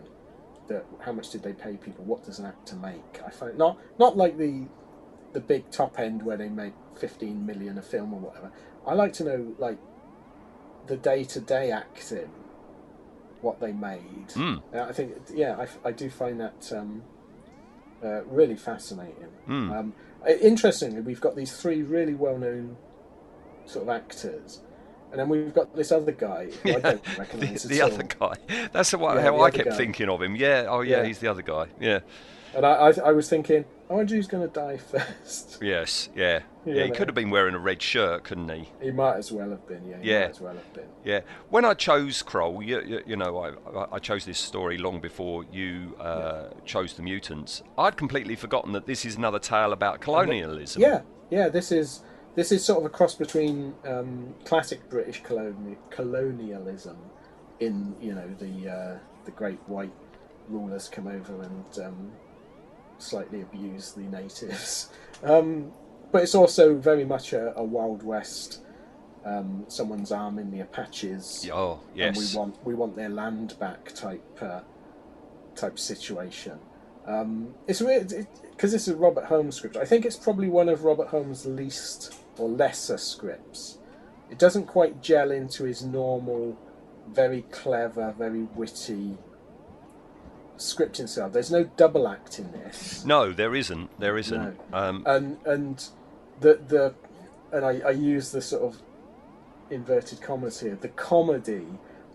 That 0.69 0.85
how 1.01 1.13
much 1.13 1.31
did 1.31 1.43
they 1.43 1.53
pay 1.53 1.77
people? 1.77 2.05
What 2.05 2.25
does 2.25 2.39
an 2.39 2.47
actor 2.47 2.77
make? 2.77 3.21
I 3.27 3.31
find 3.31 3.57
not 3.59 3.79
not 3.99 4.17
like 4.17 4.37
the 4.37 4.67
the 5.33 5.41
big 5.41 5.71
top 5.71 5.99
end 5.99 6.23
where 6.23 6.37
they 6.37 6.49
make 6.49 6.73
fifteen 6.99 7.45
million 7.47 7.79
a 7.79 7.83
film 7.83 8.13
or 8.15 8.21
whatever. 8.21 8.51
I 8.87 8.95
like 8.95 9.13
to 9.15 9.25
know 9.25 9.55
like 9.59 9.79
the 10.87 10.97
day 10.97 11.25
to 11.25 11.41
day 11.41 11.71
acting, 11.71 12.31
what 13.41 13.61
they 13.61 13.73
made. 13.73 14.33
Hmm. 14.35 14.57
Uh, 14.75 14.83
I 14.83 14.93
think 14.93 15.13
yeah, 15.35 15.67
I, 15.85 15.89
I 15.89 15.93
do 15.93 16.11
find 16.11 16.41
that 16.41 16.73
um, 16.77 17.03
uh, 18.05 18.25
really 18.25 18.57
fascinating. 18.57 19.29
Hmm. 19.47 19.73
Um, 19.73 19.95
interestingly, 20.41 21.01
we've 21.01 21.21
got 21.21 21.37
these 21.37 21.57
three 21.57 21.83
really 21.83 22.15
well 22.15 22.39
known 22.39 22.77
sort 23.65 23.85
of 23.85 23.89
actors, 23.91 24.61
and 25.11 25.21
then 25.21 25.29
we've 25.29 25.55
got 25.55 25.75
this 25.77 25.93
other 25.93 26.13
guy 26.13 26.49
who 26.63 26.71
I 26.71 26.81
don't 26.81 27.05
the, 27.05 27.11
recognise 27.19 27.63
the 27.65 27.81
at 27.81 27.93
other 27.93 28.07
all. 28.21 28.31
guy. 28.31 28.69
That's 28.73 28.93
what, 28.93 29.17
Yeah, 29.17 29.23
how 29.23 29.37
the 29.37 29.43
I 29.43 29.51
kept 29.51 29.71
guy. 29.71 29.77
thinking 29.77 30.09
of 30.09 30.21
him. 30.23 30.35
Yeah. 30.37 30.67
Oh, 30.69 30.81
yeah, 30.81 30.99
Yeah. 30.99 31.07
He's 31.07 31.19
the 31.21 31.29
other 31.29 31.43
guy. 31.43 31.67
Yeah. 31.81 32.01
And 32.55 32.67
I, 32.67 32.73
I, 32.73 32.93
I 33.07 33.13
was 33.13 33.29
thinking, 33.29 33.65
I 33.93 33.95
wonder 33.97 34.15
who's 34.15 34.27
going 34.27 34.49
to 34.49 34.53
die 34.53 34.77
first. 34.93 35.59
Yes. 35.61 36.09
Yeah. 36.17 36.41
Yeah. 36.65 36.75
Yeah, 36.75 36.85
he 36.85 36.91
could 36.93 37.09
have 37.09 37.15
been 37.15 37.29
wearing 37.29 37.55
a 37.55 37.59
red 37.59 37.83
shirt, 37.83 38.25
couldn't 38.25 38.49
he? 38.49 38.71
he 38.81 38.91
might 38.91 39.17
as 39.17 39.31
well 39.31 39.51
have 39.51 39.67
been. 39.67 39.87
Yeah, 39.87 39.97
Yeah. 40.01 40.29
as 40.31 40.41
well 40.41 40.55
have 40.55 40.73
been. 40.73 40.87
Yeah. 41.05 41.21
When 41.51 41.67
I 41.67 41.75
chose 41.75 42.23
Kroll, 42.23 42.63
you, 42.63 42.81
you, 42.81 43.03
you 43.05 43.17
know, 43.17 43.37
I, 43.39 43.87
I 43.97 43.99
chose 43.99 44.25
this 44.25 44.39
story 44.39 44.79
long 44.79 45.01
before 45.01 45.45
you 45.53 45.95
uh, 46.01 46.49
chose 46.65 46.95
the 46.95 47.03
mutants. 47.03 47.63
I'd 47.77 47.99
completely 47.99 48.35
forgotten 48.35 48.73
that 48.73 48.87
this 48.87 49.05
is 49.05 49.17
another 49.17 49.39
tale 49.39 49.73
about 49.75 50.01
colonialism. 50.01 50.81
Yeah, 50.81 51.03
yeah. 51.31 51.49
This 51.51 51.71
is 51.71 52.03
this 52.35 52.51
is 52.51 52.65
sort 52.65 52.79
of 52.79 52.87
a 52.87 52.89
cross 52.89 53.15
between 53.15 53.75
um, 53.85 54.35
classic 54.47 54.89
British 54.89 55.23
coloni- 55.23 55.77
colonialism, 55.91 56.97
in 57.61 57.95
you 58.01 58.15
know 58.15 58.29
the 58.39 58.71
uh, 58.71 58.99
the 59.27 59.33
great 59.33 59.59
white 59.67 59.93
rulers 60.49 60.89
come 60.89 61.07
over 61.07 61.43
and 61.43 61.85
um, 61.87 62.13
slightly 63.03 63.43
abuse 63.43 63.93
the 63.93 64.03
natives, 64.03 64.91
um, 65.23 65.73
but 66.11 66.23
it's 66.23 66.35
also 66.35 66.77
very 66.77 67.05
much 67.05 67.33
a, 67.33 67.57
a 67.57 67.63
Wild 67.65 68.03
West. 68.03 68.61
Um, 69.25 69.65
someone's 69.69 70.11
arming 70.11 70.51
the 70.51 70.61
Apaches, 70.61 71.49
Oh, 71.53 71.81
and 72.09 72.17
we 72.17 72.27
want 72.35 72.57
we 72.65 72.75
want 72.75 72.97
their 72.97 73.09
land 73.09 73.57
back 73.61 73.95
type 73.95 74.39
uh, 74.41 74.61
type 75.55 75.79
situation. 75.79 76.59
Um, 77.07 77.55
it's 77.67 77.81
weird 77.81 78.27
because 78.51 78.73
this 78.73 78.89
is 78.89 78.95
a 78.95 78.97
Robert 78.97 79.25
Holmes 79.25 79.57
script. 79.57 79.77
I 79.77 79.85
think 79.85 80.05
it's 80.05 80.17
probably 80.17 80.49
one 80.49 80.69
of 80.69 80.85
Robert 80.85 81.09
Holmes' 81.09 81.47
least 81.47 82.15
or 82.39 82.49
lesser 82.49 82.99
scripts. 82.99 83.79
It 84.31 84.39
doesn't 84.39 84.67
quite 84.67 85.03
gel 85.03 85.31
into 85.31 85.65
his 85.65 85.85
normal, 85.85 86.57
very 87.09 87.43
clever, 87.51 88.15
very 88.17 88.45
witty 88.55 89.19
scripting 90.63 91.09
style. 91.09 91.31
There's 91.31 91.51
no 91.51 91.65
double 91.65 92.09
act 92.09 92.39
in 92.39 92.51
this 92.53 93.05
No, 93.05 93.33
there 93.33 93.55
isn't. 93.55 93.91
There 93.99 94.19
isn't. 94.19 94.59
Um, 94.73 95.03
and 95.07 95.39
and 95.45 95.85
the 96.41 96.61
the 96.67 96.95
and 97.53 97.65
I, 97.65 97.81
I 97.87 97.91
use 97.91 98.33
the 98.33 98.41
sort 98.41 98.63
of 98.63 98.83
inverted 99.71 100.21
commas 100.21 100.61
here. 100.61 100.77
The 100.77 100.89
comedy, 100.89 101.67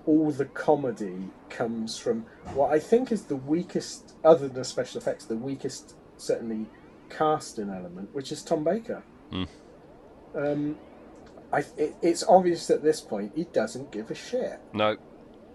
all 0.06 0.32
the 0.32 0.46
comedy 0.46 1.30
comes 1.50 1.98
from 1.98 2.25
what 2.54 2.72
I 2.72 2.80
think 2.80 3.12
is 3.12 3.24
the 3.24 3.36
weakest, 3.36 4.16
other 4.24 4.48
than 4.48 4.56
the 4.56 4.66
special 4.66 5.00
effects, 5.00 5.25
the 5.25 5.36
weakest 5.36 5.96
certainly 6.18 6.66
casting 7.10 7.70
element, 7.70 8.13
which 8.13 8.32
is 8.32 8.44
Tom 8.44 8.63
Baker. 8.63 9.04
Hmm. 9.32 9.44
Um, 10.36 10.77
I 11.51 11.60
it, 11.77 11.96
it's 12.01 12.24
obvious 12.27 12.70
at 12.70 12.84
this 12.84 13.01
point 13.01 13.32
he 13.36 13.46
doesn't 13.46 13.92
give 13.92 14.12
a 14.12 14.16
shit 14.16 14.60
no, 14.74 14.98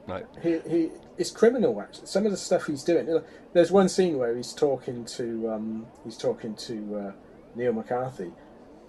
no. 0.09 0.23
he 0.43 0.59
he 0.69 0.91
is 1.19 1.31
criminal 1.31 1.81
actually. 1.81 2.07
Some 2.07 2.25
of 2.27 2.33
the 2.33 2.39
stuff 2.39 2.67
he's 2.67 2.83
doing. 2.85 3.21
There's 3.53 3.71
one 3.71 3.89
scene 3.89 4.19
where 4.19 4.35
he's 4.37 4.53
talking 4.53 5.05
to 5.07 5.51
um, 5.51 5.87
he's 6.05 6.17
talking 6.17 6.55
to 6.57 6.97
uh, 6.97 7.13
Neil 7.55 7.73
McCarthy, 7.73 8.33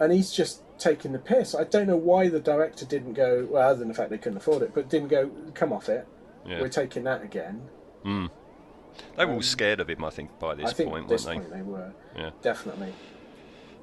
and 0.00 0.12
he's 0.12 0.32
just 0.32 0.62
taking 0.78 1.12
the 1.12 1.18
piss. 1.18 1.54
I 1.54 1.64
don't 1.64 1.86
know 1.86 1.96
why 1.96 2.28
the 2.28 2.40
director 2.40 2.84
didn't 2.84 3.12
go. 3.14 3.46
Well, 3.50 3.68
other 3.68 3.78
than 3.80 3.88
the 3.88 3.94
fact 3.94 4.10
they 4.10 4.18
couldn't 4.18 4.38
afford 4.38 4.62
it, 4.62 4.72
but 4.74 4.88
didn't 4.88 5.08
go. 5.08 5.30
Come 5.54 5.72
off 5.72 5.88
it. 5.88 6.06
Yeah. 6.46 6.60
We're 6.60 6.68
taking 6.68 7.04
that 7.04 7.22
again. 7.22 7.68
Mm. 8.04 8.30
They 9.16 9.24
were 9.24 9.32
all 9.34 9.42
scared 9.42 9.80
of 9.80 9.88
him, 9.88 10.04
I 10.04 10.10
think, 10.10 10.38
by 10.38 10.54
this 10.54 10.66
Um, 10.66 10.70
I 10.70 10.72
think 10.74 10.90
point, 10.90 11.08
this 11.08 11.26
weren't 11.26 11.40
point 11.40 11.52
they 11.52 11.62
were 11.62 11.92
Yeah. 12.16 12.30
definitely. 12.42 12.92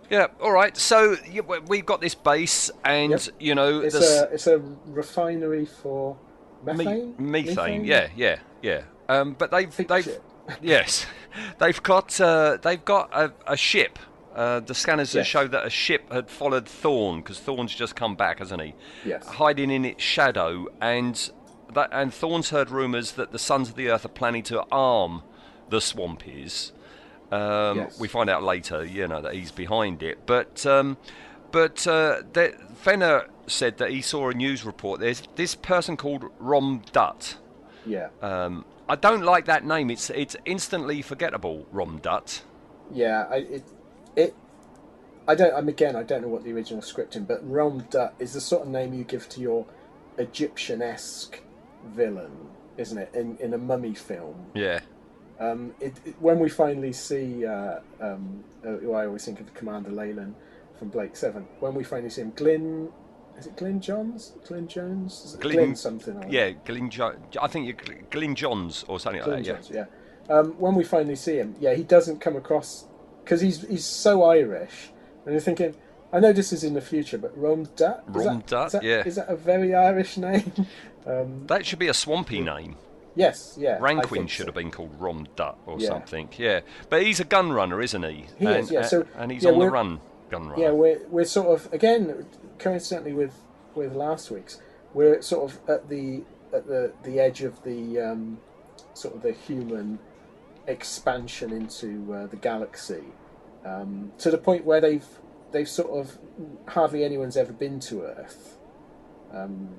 Yeah. 0.10 0.28
All 0.42 0.52
right. 0.52 0.76
So 0.78 1.16
we- 1.34 1.60
we've 1.68 1.86
got 1.86 2.02
this 2.02 2.16
base, 2.16 2.70
and 2.86 3.12
Yep. 3.12 3.22
you 3.40 3.56
know, 3.56 3.80
It's 3.82 3.98
the 3.98 4.28
a 4.30 4.34
it's 4.34 4.48
a 4.48 4.62
refinery 4.86 5.66
for 5.66 6.18
me- 6.65 6.74
methane. 6.74 7.15
methane. 7.18 7.86
Yeah, 7.86 8.10
yeah, 8.15 8.39
yeah. 8.62 8.84
Um, 9.10 9.34
but 9.38 9.51
they've 9.51 9.75
Big 9.75 9.88
they've 9.88 10.03
ship. 10.03 10.24
yes, 10.62 11.06
they've 11.60 11.82
got 11.84 12.20
uh, 12.22 12.58
they've 12.62 12.84
got 12.84 13.10
a, 13.13 13.34
a 13.48 13.58
ship. 13.58 14.00
Uh, 14.34 14.62
the 14.62 14.74
scanners 14.74 15.13
Yes. 15.13 15.27
show 15.27 15.46
that 15.46 15.65
a 15.65 15.70
ship 15.70 16.10
had 16.12 16.30
followed 16.30 16.65
Thorn 16.65 17.20
because 17.20 17.38
Thorn's 17.39 17.75
just 17.75 17.98
come 17.98 18.15
back, 18.15 18.39
hasn't 18.39 18.62
he? 18.62 18.74
Yes. 19.06 19.25
Hiding 19.27 19.70
in 19.70 19.84
its 19.84 20.01
shadow, 20.01 20.68
and 20.80 21.30
that 21.74 21.89
and 21.91 22.13
Thorn's 22.13 22.50
heard 22.50 22.70
rumours 22.70 23.13
that 23.13 23.32
the 23.34 23.39
Sons 23.39 23.68
of 23.70 23.75
the 23.75 23.89
Earth 23.89 24.06
are 24.06 24.10
planning 24.10 24.44
to 24.44 24.63
arm 24.72 25.24
the 25.70 25.80
Swampies. 25.80 26.72
Um, 27.32 27.77
Yes. 27.77 28.00
We 28.00 28.08
find 28.08 28.30
out 28.30 28.44
later, 28.44 28.84
you 28.86 29.08
know, 29.08 29.22
that 29.22 29.34
he's 29.34 29.51
behind 29.51 30.01
it. 30.03 30.25
But 30.25 30.65
um, 30.65 30.98
but 31.51 31.86
uh, 31.88 32.22
Fenner 32.75 33.27
said 33.51 33.77
that 33.77 33.91
he 33.91 34.01
saw 34.01 34.29
a 34.29 34.34
news 34.34 34.65
report. 34.65 35.00
There's 35.00 35.24
this 35.36 35.55
person 35.55 35.98
called 35.98 36.25
Rom 36.39 36.81
Dutt. 36.91 37.38
Yeah. 37.86 38.10
Um, 38.22 38.65
I 38.88 38.96
don't 38.96 39.24
like 39.24 39.46
that 39.46 39.65
name. 39.65 39.89
It's 39.89 40.10
it's 40.10 40.36
instantly 40.46 41.01
forgettable. 41.01 41.65
Rohm-Dutt. 41.72 42.41
Yeah, 42.93 43.25
I, 43.29 43.36
it, 43.38 43.63
it, 44.17 44.36
I 45.27 45.34
don't. 45.36 45.53
I'm 45.55 45.70
again. 45.70 45.96
I 45.96 46.03
don't 46.03 46.22
know 46.22 46.27
what 46.27 46.43
the 46.43 46.51
original 46.51 46.81
scripting, 46.81 47.25
but 47.25 47.41
Rohm-Dutt 47.50 48.15
is 48.20 48.34
the 48.34 48.41
sort 48.41 48.63
of 48.63 48.67
name 48.67 48.93
you 48.93 49.03
give 49.05 49.29
to 49.29 49.39
your 49.41 49.65
Egyptian-esque 50.17 51.39
villain, 51.96 52.31
isn't 52.77 52.98
it? 52.98 53.12
In 53.13 53.38
in 53.38 53.53
a 53.53 53.58
mummy 53.58 53.93
film. 53.93 54.36
Yeah. 54.53 54.81
Um, 55.39 55.74
it, 55.79 55.93
it- 56.05 56.15
when 56.22 56.38
we 56.39 56.50
finally 56.50 56.93
see, 56.93 57.46
uh, 57.46 57.79
um, 58.00 58.43
uh, 58.65 58.75
who 58.77 58.93
I 58.93 59.05
always 59.08 59.25
think 59.25 59.39
of 59.39 59.53
Commander 59.53 59.89
Leyland 59.91 60.36
from 60.77 60.89
Blake 60.89 61.15
Seven. 61.15 61.48
When 61.60 61.74
we 61.74 61.84
finally 61.84 62.10
see 62.10 62.22
him, 62.22 62.34
Glyn, 62.36 62.89
is 63.38 63.48
it 63.48 63.56
Glyn 63.58 63.80
Johns? 63.82 64.34
Glyn 64.48 64.68
Jones? 64.68 65.24
Is 65.26 65.34
it 65.36 65.42
Glyn- 65.42 65.56
Glyn 65.56 65.76
something. 65.76 66.18
or- 66.18 66.28
Yeah, 66.30 66.52
Glyn 66.66 66.90
jo- 66.90 67.16
I 67.42 67.48
think 67.48 67.66
you're 67.66 67.96
Glyn 68.10 68.36
Johns 68.36 68.84
or 68.88 69.00
something 69.00 69.22
Glyn 69.24 69.38
like 69.38 69.46
that. 69.46 69.54
Jones, 69.64 69.70
yeah. 69.74 69.86
Um, 70.36 70.54
when 70.60 70.76
we 70.76 70.84
finally 70.84 71.16
see 71.16 71.38
him, 71.38 71.56
yeah, 71.60 71.74
he 71.74 71.84
doesn't 71.84 72.20
come 72.22 72.36
across 72.36 72.86
because 73.24 73.42
he's 73.42 73.62
he's 73.68 73.86
so 73.86 74.24
Irish, 74.24 74.92
and 75.26 75.34
you're 75.34 75.42
thinking, 75.42 75.76
I 76.14 76.20
know 76.20 76.32
this 76.34 76.54
is 76.54 76.64
in 76.64 76.74
the 76.74 76.82
future, 76.82 77.18
but 77.18 77.36
Rom 77.38 77.64
Dutt, 77.76 78.04
is 78.10 78.26
Rom 78.26 78.44
that- 78.48 78.72
Dutt, 78.72 78.84
yeah. 78.84 79.04
is 79.06 79.16
that 79.16 79.30
a 79.30 79.36
very 79.36 79.74
Irish 79.74 80.18
name? 80.18 80.52
um, 81.08 81.48
That 81.48 81.66
should 81.66 81.80
be 81.80 81.88
a 81.88 81.94
swampy 81.94 82.40
name. 82.42 82.76
yes, 83.16 83.58
yeah, 83.60 83.78
Ranquin 83.80 84.28
should 84.28 84.44
so. 84.44 84.46
have 84.48 84.56
been 84.56 84.72
called 84.72 84.98
Rohm-Dutt 85.00 85.58
or 85.66 85.80
Yeah. 85.80 85.88
something. 85.90 86.30
Yeah, 86.38 86.62
but 86.90 87.02
he's 87.04 87.20
a 87.20 87.26
gun 87.26 87.52
runner, 87.52 87.82
isn't 87.82 88.04
he? 88.04 88.28
He 88.38 88.46
and, 88.46 88.58
is, 88.58 88.72
yeah, 88.72 88.84
so- 88.84 89.06
and 89.18 89.32
he's 89.32 89.44
yeah, 89.44 89.52
on 89.52 89.60
the 89.60 89.70
run, 89.70 90.00
gun 90.30 90.48
runner. 90.50 90.62
Yeah, 90.64 90.72
we're 90.72 91.00
we're 91.10 91.26
sort 91.26 91.48
of 91.48 91.74
again 91.74 92.26
coincidentally 92.62 93.13
with 93.13 93.34
with 93.75 93.94
last 93.94 94.32
week's, 94.32 94.62
we're 94.94 95.22
sort 95.22 95.51
of 95.51 95.70
at 95.70 95.89
the 95.89 96.24
at 96.53 96.68
the 96.68 96.94
the 97.03 97.20
edge 97.20 97.41
of 97.41 97.63
the 97.63 98.00
um, 98.00 98.39
sort 98.94 99.15
of 99.15 99.22
the 99.22 99.32
human 99.32 100.00
expansion 100.68 101.51
into 101.51 102.13
uh, 102.13 102.27
the 102.27 102.36
galaxy 102.36 103.03
um, 103.65 104.12
to 104.20 104.30
the 104.30 104.38
point 104.38 104.63
where 104.65 104.80
they've 104.80 105.08
they've 105.51 105.70
sort 105.70 105.89
of 105.91 106.18
hardly 106.68 107.03
anyone's 107.03 107.38
ever 107.38 107.53
been 107.53 107.80
to 107.80 108.03
Earth. 108.03 108.58
Um, 109.34 109.70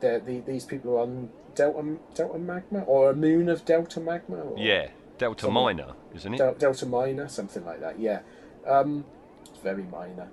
the, 0.00 0.42
these 0.46 0.64
people 0.64 0.96
are 0.96 1.00
on 1.00 1.30
Delta 1.54 1.96
Delta 2.14 2.38
Magma 2.38 2.82
or 2.82 3.10
a 3.10 3.16
moon 3.16 3.48
of 3.48 3.64
Delta 3.64 4.00
Magma. 4.00 4.36
Or 4.36 4.58
yeah, 4.58 4.88
Delta 5.18 5.50
Minor, 5.50 5.94
isn't 6.14 6.34
it? 6.34 6.38
Del- 6.38 6.54
Delta 6.54 6.86
Minor, 6.86 7.28
something 7.28 7.64
like 7.64 7.80
that. 7.80 7.98
Yeah, 7.98 8.20
um, 8.66 9.04
it's 9.46 9.58
very 9.60 9.84
minor. 9.84 10.28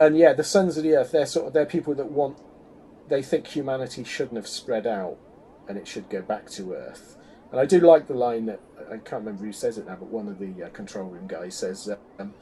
And 0.00 0.16
yeah, 0.16 0.32
the 0.32 0.44
Sons 0.44 0.76
of 0.76 0.84
the 0.84 0.94
Earth, 0.94 1.12
they're 1.12 1.26
sort 1.26 1.48
of 1.48 1.52
they're 1.52 1.66
people 1.66 1.94
that 1.94 2.10
want 2.10 2.38
they 3.08 3.22
think 3.22 3.46
humanity 3.46 4.04
shouldn't 4.04 4.36
have 4.36 4.46
spread 4.46 4.86
out 4.86 5.16
and 5.68 5.76
it 5.78 5.88
should 5.88 6.08
go 6.08 6.22
back 6.22 6.48
to 6.50 6.72
Earth. 6.74 7.16
And 7.50 7.60
I 7.60 7.64
do 7.66 7.80
like 7.80 8.06
the 8.06 8.14
line 8.14 8.46
that 8.46 8.60
I 8.88 8.98
can't 8.98 9.24
remember 9.24 9.44
who 9.44 9.52
says 9.52 9.78
it 9.78 9.86
now, 9.86 9.96
but 9.96 10.08
one 10.08 10.28
of 10.28 10.38
the 10.38 10.64
uh, 10.64 10.68
control 10.70 11.08
room 11.08 11.26
guys 11.26 11.54
says, 11.54 11.88
um, 12.18 12.34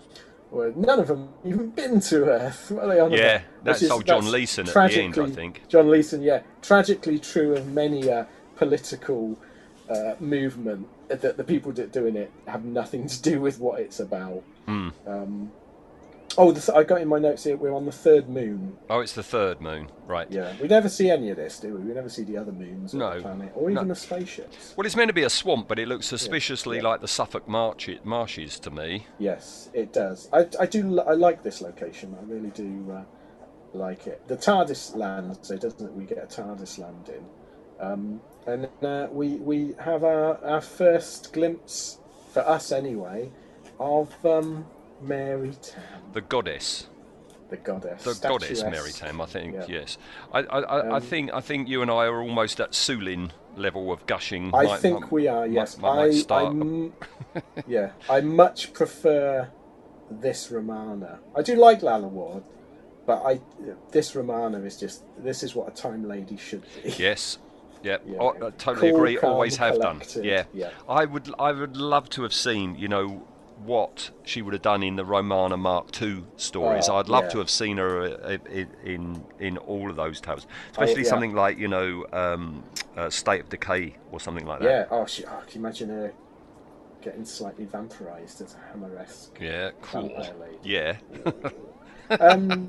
"Well, 0.51 0.73
none 0.77 0.99
of 1.01 1.09
them 1.09 1.31
even 1.45 1.71
been 1.71 2.01
to 2.01 2.25
Earth." 2.25 2.71
What 2.71 2.85
are 2.85 2.89
they 2.89 3.01
on 3.01 3.13
Yeah, 3.13 3.37
about? 3.37 3.65
that's 3.65 3.83
is- 3.83 3.91
old 3.91 4.07
John 4.07 4.21
that's 4.23 4.33
Leeson 4.33 4.69
at 4.69 4.75
the 4.91 5.03
end, 5.03 5.19
I 5.19 5.31
think. 5.31 5.63
John 5.69 5.89
Leeson, 5.91 6.23
yeah, 6.23 6.43
tragically 6.61 7.19
true 7.19 7.55
of 7.55 7.69
many 7.69 8.09
a 8.09 8.27
political 8.57 9.39
uh, 9.89 10.15
movement 10.19 10.89
that 11.09 11.37
the 11.37 11.45
people 11.45 11.71
doing 11.73 12.17
it 12.17 12.33
have 12.49 12.65
nothing 12.65 13.07
to 13.07 13.23
do 13.23 13.41
with 13.41 13.61
what 13.61 13.81
it's 13.81 14.01
about. 14.01 14.43
Hmm. 14.67 14.89
Um, 15.07 15.53
oh, 16.39 16.53
the, 16.53 16.61
th- 16.61 16.77
I 16.77 16.83
got 16.85 17.01
in 17.01 17.09
my 17.09 17.19
notes 17.19 17.45
here. 17.45 17.57
We're 17.57 17.75
on 17.75 17.87
the 17.87 17.93
third 17.93 18.29
moon. 18.29 18.77
Oh, 18.91 19.01
it's 19.01 19.13
the 19.15 19.23
third 19.23 19.61
moon, 19.61 19.91
right? 20.07 20.31
Yeah, 20.31 20.55
we 20.61 20.69
never 20.69 20.89
see 20.89 21.11
any 21.11 21.31
of 21.31 21.37
this, 21.37 21.59
do 21.61 21.75
we? 21.75 21.81
We 21.81 21.95
never 21.95 22.09
see 22.09 22.23
the 22.25 22.37
other 22.37 22.53
moons 22.53 22.95
No. 22.95 23.15
the 23.17 23.23
planet, 23.23 23.53
or 23.55 23.71
even 23.71 23.87
No. 23.89 23.95
the 23.95 23.99
spaceships. 24.01 24.75
Well, 24.77 24.87
it's 24.87 24.97
meant 24.97 25.09
to 25.09 25.15
be 25.15 25.23
a 25.25 25.31
swamp, 25.31 25.69
but 25.69 25.79
it 25.79 25.89
looks 25.89 26.07
suspiciously 26.07 26.79
yeah. 26.79 26.85
like 26.85 27.01
the 27.01 27.09
Suffolk 27.09 27.49
march- 27.49 27.89
marshes 28.05 28.59
to 28.61 28.71
me. 28.71 29.07
Yes, 29.19 29.71
it 29.75 29.93
does. 29.93 30.29
I, 30.33 30.47
I 30.61 30.67
do. 30.67 31.01
I 31.01 31.13
like 31.13 31.43
this 31.43 31.61
location. 31.61 32.17
I 32.21 32.25
really 32.25 32.51
do 32.51 32.93
uh, 32.93 33.03
like 33.73 34.07
it. 34.07 34.27
The 34.29 34.37
TARDIS 34.37 34.97
lands, 34.97 35.39
so 35.43 35.57
doesn't 35.57 35.85
it? 35.87 35.93
We 35.93 36.05
get 36.05 36.19
a 36.19 36.27
TARDIS 36.27 36.79
landing, 36.79 37.27
um, 37.81 38.21
and 38.47 38.69
uh, 38.83 39.09
we 39.11 39.37
we 39.37 39.75
have 39.81 40.05
our, 40.05 40.43
our 40.45 40.61
first 40.61 41.33
glimpse 41.33 41.99
for 42.33 42.41
us 42.47 42.73
anyway 42.73 43.31
of 43.79 44.13
um, 44.25 44.67
Mary 45.01 45.53
Tamm, 45.63 45.83
The 46.13 46.21
goddess, 46.21 46.89
the 47.51 47.57
goddess. 47.57 48.03
the 48.05 48.15
goddess. 48.29 48.63
Mary 48.63 48.91
Tamm, 48.93 49.21
I 49.21 49.27
think. 49.27 49.55
Yeah. 49.55 49.65
Yes, 49.69 49.99
I, 50.33 50.41
I, 50.41 50.61
I, 50.61 50.79
I 50.79 50.97
Um, 50.97 51.03
think 51.03 51.33
I 51.33 51.41
think 51.41 51.69
you 51.69 51.83
and 51.83 51.91
I 51.91 52.07
are 52.07 52.21
almost 52.21 52.61
at 52.61 52.73
Sulin 52.73 53.31
level 53.57 53.93
of 53.93 54.05
gushing. 54.07 54.53
I 54.55 54.65
Might- 54.65 54.81
think 54.81 55.01
might- 55.03 55.13
we 55.13 55.29
are. 55.29 55.47
Yes, 55.47 55.79
might- 55.79 55.89
I. 55.99 56.03
I 56.05 56.11
start- 56.13 56.57
yeah, 57.67 57.91
I 58.11 58.21
much 58.21 58.73
prefer 58.73 59.49
this 60.11 60.51
Romana. 60.51 61.19
I 61.35 61.43
do 61.43 61.55
like 61.57 61.83
Lalla 61.83 62.09
Ward, 62.09 62.45
but 63.07 63.23
I 63.25 63.41
this 63.93 64.15
Romana 64.17 64.59
is 64.61 64.77
just 64.79 65.05
this 65.19 65.43
is 65.43 65.55
what 65.55 65.69
a 65.69 65.71
time 65.73 66.07
lady 66.09 66.37
should 66.37 66.63
be. 66.83 66.91
Yes. 66.99 67.39
Yep. 67.83 68.03
Yeah. 68.07 68.17
Oh, 68.19 68.31
I 68.31 68.51
totally 68.51 68.89
Cool, 68.91 68.97
agree. 68.97 69.19
Always 69.19 69.57
have 69.59 69.79
done. 69.81 70.01
Yeah. 70.21 70.45
yeah. 70.53 70.71
I 70.89 71.05
would. 71.05 71.33
I 71.39 71.53
would 71.53 71.77
love 71.77 72.09
to 72.11 72.23
have 72.23 72.33
seen. 72.33 72.75
You 72.77 72.89
know, 72.89 73.23
what 73.65 74.11
she 74.25 74.43
would 74.43 74.53
have 74.53 74.63
done 74.63 74.83
in 74.83 74.97
the 74.97 75.05
Romana 75.05 75.57
Mark 75.57 76.01
II 76.01 76.25
stories. 76.37 76.89
Oh, 76.89 76.97
I'd 76.97 77.09
love 77.09 77.25
yeah. 77.25 77.31
to 77.31 77.39
have 77.39 77.51
seen 77.51 77.79
her 77.79 78.03
uh, 78.03 78.39
in 78.51 78.69
in, 78.85 79.25
in 79.39 79.59
all 79.59 79.91
of 79.91 79.97
those 79.97 80.21
tales, 80.21 80.47
especially 80.73 80.97
Oh, 80.97 81.05
yeah. 81.05 81.09
something 81.09 81.35
like 81.35 81.59
you 81.59 81.69
know 81.69 82.05
um, 82.13 82.63
uh, 82.97 83.11
State 83.11 83.41
of 83.41 83.49
Decay 83.49 83.97
or 84.13 84.21
something 84.21 84.47
like 84.47 84.61
that. 84.61 84.69
Yeah. 84.69 84.85
Oh, 84.91 85.07
she, 85.07 85.25
oh, 85.25 85.43
can 85.47 85.61
you 85.61 85.67
imagine 85.67 85.89
her 85.89 86.13
getting 87.03 87.25
slightly 87.25 87.67
vampirized 87.67 88.41
as 88.43 88.55
a 88.55 88.59
hammer-esque 88.73 89.39
Yeah, 89.41 89.71
cool. 89.81 90.03
lady? 90.41 90.57
Yeah, 90.63 90.97
um, 92.21 92.69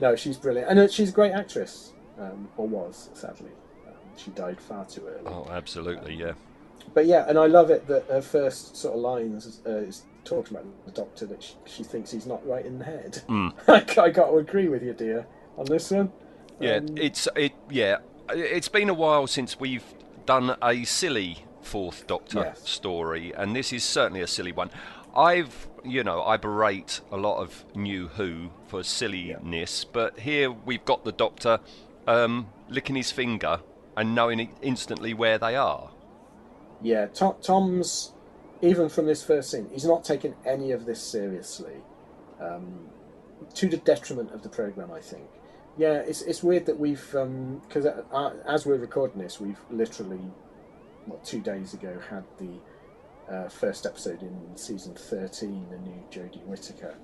no, 0.00 0.16
she's 0.16 0.36
brilliant, 0.36 0.70
and 0.70 0.78
uh, 0.78 0.88
she's 0.88 1.08
a 1.10 1.12
great 1.12 1.32
actress, 1.32 1.92
um, 2.18 2.48
or 2.56 2.66
was 2.68 3.10
sadly. 3.14 3.50
Um, 3.86 3.94
she 4.16 4.30
died 4.32 4.60
far 4.60 4.84
too 4.84 5.06
early. 5.06 5.26
oh, 5.26 5.46
absolutely, 5.50 6.14
yeah. 6.14 6.32
But 6.94 7.06
yeah, 7.06 7.24
and 7.28 7.38
I 7.38 7.46
love 7.46 7.70
it 7.70 7.86
that 7.88 8.04
her 8.06 8.20
first 8.22 8.76
sort 8.76 8.94
of 8.94 9.00
lines 9.00 9.60
uh, 9.66 9.70
is 9.70 10.02
talking 10.24 10.56
about 10.56 10.66
the 10.84 10.92
doctor 10.92 11.26
that 11.26 11.42
she, 11.42 11.54
she 11.66 11.82
thinks 11.84 12.10
he's 12.10 12.26
not 12.26 12.46
right 12.46 12.64
in 12.64 12.78
the 12.78 12.84
head. 12.84 13.22
Mm. 13.28 13.52
I, 13.98 14.02
I 14.02 14.10
got 14.10 14.30
to 14.30 14.36
agree 14.38 14.68
with 14.68 14.82
you, 14.82 14.92
dear, 14.92 15.26
on 15.56 15.66
this 15.66 15.90
one. 15.90 16.12
Yeah, 16.60 16.76
Um, 16.76 16.96
it's 16.96 17.28
it. 17.36 17.52
Yeah, 17.70 17.98
it's 18.30 18.68
been 18.68 18.88
a 18.88 18.94
while 18.94 19.26
since 19.26 19.58
we've 19.58 19.84
done 20.26 20.56
a 20.62 20.84
silly 20.84 21.44
Fourth 21.62 22.06
Doctor 22.06 22.40
Yes. 22.40 22.68
story, 22.68 23.32
and 23.36 23.54
this 23.54 23.72
is 23.72 23.84
certainly 23.84 24.20
a 24.20 24.26
silly 24.26 24.52
one. 24.52 24.70
I've, 25.14 25.68
you 25.84 26.02
know, 26.04 26.22
I 26.22 26.36
berate 26.36 27.00
a 27.10 27.16
lot 27.16 27.38
of 27.42 27.64
New 27.74 28.08
Who 28.08 28.50
for 28.66 28.82
silliness, 28.82 29.84
but 29.84 30.20
here 30.20 30.50
we've 30.50 30.84
got 30.84 31.04
the 31.04 31.12
Doctor 31.12 31.60
um, 32.06 32.48
licking 32.68 32.96
his 32.96 33.10
finger 33.10 33.60
and 33.96 34.14
knowing 34.14 34.54
instantly 34.62 35.12
where 35.14 35.38
they 35.38 35.54
are. 35.54 35.90
Yeah, 36.80 37.06
Tom, 37.06 37.34
Tom's 37.42 38.12
even 38.62 38.88
from 38.88 39.06
this 39.06 39.22
first 39.22 39.50
scene, 39.50 39.68
he's 39.70 39.84
not 39.84 40.04
taken 40.04 40.34
any 40.46 40.70
of 40.70 40.86
this 40.86 41.02
seriously, 41.02 41.82
um, 42.40 42.88
to 43.54 43.68
the 43.68 43.76
detriment 43.76 44.32
of 44.32 44.42
the 44.42 44.48
program. 44.48 44.90
I 44.90 45.00
think. 45.00 45.28
Yeah, 45.76 45.94
it's 45.94 46.22
it's 46.22 46.42
weird 46.42 46.66
that 46.66 46.78
we've 46.78 47.04
because 47.66 47.86
uh, 47.86 48.32
as 48.46 48.64
we're 48.64 48.76
recording 48.76 49.20
this, 49.20 49.40
we've 49.40 49.60
literally 49.70 50.30
what 51.06 51.24
two 51.24 51.40
days 51.40 51.74
ago 51.74 51.98
had 52.08 52.24
the 52.38 53.34
uh, 53.34 53.48
first 53.48 53.86
episode 53.86 54.22
in 54.22 54.56
season 54.56 54.94
thirteen, 54.94 55.66
the 55.70 55.78
new 55.78 56.02
Jodie 56.10 56.44
Whittaker, 56.44 56.94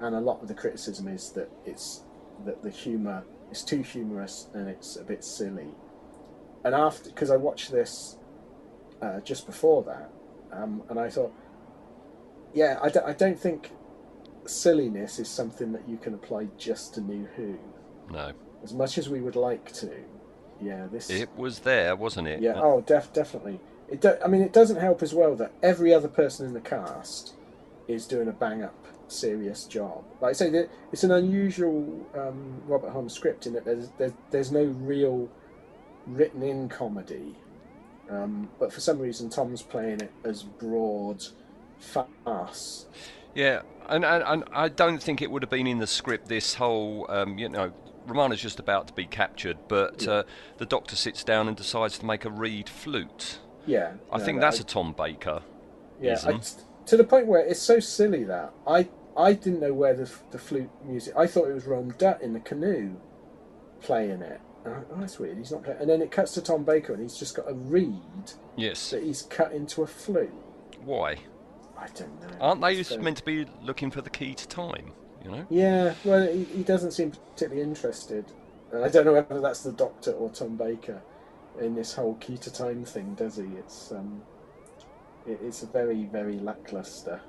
and 0.00 0.14
a 0.14 0.20
lot 0.20 0.42
of 0.42 0.48
the 0.48 0.54
criticism 0.54 1.08
is 1.08 1.30
that 1.30 1.50
it's 1.64 2.02
that 2.44 2.62
the 2.62 2.70
humour 2.70 3.24
is 3.50 3.62
too 3.62 3.82
humorous 3.82 4.48
and 4.54 4.68
it's 4.68 4.96
a 4.96 5.04
bit 5.04 5.24
silly. 5.24 5.74
And 6.64 6.74
after, 6.74 7.08
because 7.10 7.30
I 7.30 7.36
watched 7.36 7.70
this 7.70 8.16
uh, 9.00 9.20
just 9.20 9.46
before 9.46 9.84
that, 9.84 10.10
um, 10.56 10.82
and 10.88 10.98
I 10.98 11.08
thought, 11.10 11.32
yeah, 12.54 12.78
I, 12.82 12.88
don't- 12.88 13.18
don't 13.18 13.38
think 13.38 13.70
silliness 14.46 15.18
is 15.18 15.28
something 15.28 15.72
that 15.72 15.88
you 15.88 15.96
can 15.96 16.14
apply 16.14 16.48
just 16.58 16.94
to 16.94 17.00
New 17.00 17.26
Who. 17.36 17.58
No, 18.10 18.32
As 18.62 18.72
much 18.72 18.98
as 18.98 19.08
we 19.08 19.20
would 19.20 19.36
like 19.36 19.72
to, 19.74 19.90
yeah, 20.60 20.86
this. 20.90 21.10
it 21.10 21.28
was 21.36 21.60
there, 21.60 21.96
wasn't 21.96 22.28
it? 22.28 22.40
Yeah. 22.40 22.54
Oh, 22.56 22.80
def- 22.80 23.12
definitely. 23.12 23.60
It. 23.88 24.00
Do- 24.00 24.16
I 24.24 24.28
mean, 24.28 24.42
it 24.42 24.52
doesn't 24.52 24.76
help 24.80 25.02
as 25.02 25.12
well 25.14 25.34
that 25.36 25.52
every 25.62 25.92
other 25.92 26.08
person 26.08 26.46
in 26.46 26.52
the 26.54 26.60
cast 26.60 27.34
is 27.88 28.06
doing 28.06 28.28
a 28.28 28.32
bang 28.32 28.62
up, 28.62 28.86
serious 29.08 29.64
job. 29.64 30.04
Like 30.20 30.30
I 30.30 30.32
say, 30.34 30.50
that 30.50 30.70
it's 30.92 31.04
an 31.04 31.10
unusual 31.12 32.06
um, 32.16 32.62
Robert 32.66 32.90
Holmes 32.90 33.12
script 33.12 33.46
in 33.46 33.52
that 33.54 33.64
there's 33.64 33.90
there's, 33.98 34.12
there's 34.30 34.52
no 34.52 34.64
real 34.64 35.28
written 36.06 36.42
in 36.42 36.68
comedy, 36.68 37.36
um, 38.10 38.48
but 38.58 38.72
for 38.72 38.80
some 38.80 38.98
reason 38.98 39.28
Tom's 39.30 39.62
playing 39.62 40.00
it 40.00 40.12
as 40.24 40.42
broad 40.42 41.24
farce. 41.78 42.86
Yeah, 43.34 43.62
and, 43.88 44.04
and, 44.04 44.24
and 44.26 44.44
I 44.52 44.68
don't 44.68 45.02
think 45.02 45.20
it 45.20 45.30
would 45.30 45.42
have 45.42 45.50
been 45.50 45.66
in 45.66 45.78
the 45.78 45.86
script. 45.86 46.28
This 46.28 46.54
whole, 46.54 47.06
um, 47.10 47.38
you 47.38 47.48
know, 47.48 47.72
Romana's 48.06 48.40
just 48.40 48.58
about 48.58 48.86
to 48.88 48.94
be 48.94 49.04
captured, 49.04 49.58
but 49.68 50.06
uh, 50.08 50.22
the 50.58 50.66
Doctor 50.66 50.96
sits 50.96 51.22
down 51.22 51.48
and 51.48 51.56
decides 51.56 51.98
to 51.98 52.06
make 52.06 52.24
a 52.24 52.30
reed 52.30 52.68
flute. 52.68 53.40
Yeah, 53.66 53.94
I 54.12 54.18
no, 54.18 54.24
think 54.24 54.40
that's 54.40 54.58
I- 54.58 54.62
a 54.62 54.64
Tom 54.64 54.94
Baker. 54.96 55.42
Yeah, 56.00 56.18
I, 56.26 56.40
to 56.86 56.96
the 56.96 57.04
point 57.04 57.26
where 57.26 57.40
it's 57.40 57.60
so 57.60 57.80
silly 57.80 58.24
that 58.24 58.52
I 58.66 58.88
I 59.16 59.32
didn't 59.32 59.60
know 59.60 59.72
where 59.72 59.94
the 59.94 60.10
the 60.30 60.38
flute 60.38 60.70
music. 60.84 61.14
I 61.16 61.26
thought 61.26 61.48
it 61.48 61.54
was 61.54 61.64
Rohm-Dutt 61.64 62.20
in 62.22 62.32
the 62.32 62.40
canoe 62.40 62.96
playing 63.80 64.22
it. 64.22 64.40
Oh, 64.66 64.84
that's 64.98 65.18
weird. 65.18 65.38
He's 65.38 65.52
not 65.52 65.62
playing. 65.62 65.80
And 65.80 65.88
then 65.88 66.02
it 66.02 66.10
cuts 66.10 66.32
to 66.34 66.42
Tom 66.42 66.64
Baker, 66.64 66.92
and 66.92 67.02
he's 67.02 67.16
just 67.16 67.36
got 67.36 67.50
a 67.50 67.54
reed 67.54 68.32
Yes. 68.56 68.90
that 68.90 69.02
he's 69.02 69.22
cut 69.22 69.52
into 69.52 69.82
a 69.82 69.86
flute. 69.86 70.32
Why? 70.84 71.16
I 71.78 71.86
don't 71.94 72.20
know. 72.20 72.36
Aren't 72.40 72.60
they 72.62 72.82
so- 72.82 72.98
meant 72.98 73.18
to 73.18 73.24
be 73.24 73.46
looking 73.62 73.90
for 73.90 74.00
the 74.02 74.10
key 74.10 74.34
to 74.34 74.48
time? 74.48 74.92
You 75.24 75.30
know. 75.30 75.46
Yeah, 75.50 75.94
well, 76.04 76.26
he, 76.32 76.44
he 76.44 76.62
doesn't 76.62 76.92
seem 76.92 77.10
particularly 77.10 77.62
interested. 77.62 78.24
And 78.72 78.84
I 78.84 78.88
don't 78.88 79.04
know 79.04 79.12
whether 79.12 79.40
that's 79.40 79.62
the 79.62 79.72
Doctor 79.72 80.12
or 80.12 80.30
Tom 80.30 80.56
Baker 80.56 81.00
in 81.60 81.74
this 81.74 81.94
whole 81.94 82.14
key 82.16 82.36
to 82.38 82.52
time 82.52 82.84
thing. 82.84 83.14
Does 83.14 83.36
he? 83.36 83.44
It's 83.58 83.92
um, 83.92 84.22
it, 85.26 85.38
it's 85.42 85.62
a 85.62 85.66
very 85.66 86.04
very 86.04 86.38
lackluster 86.38 87.20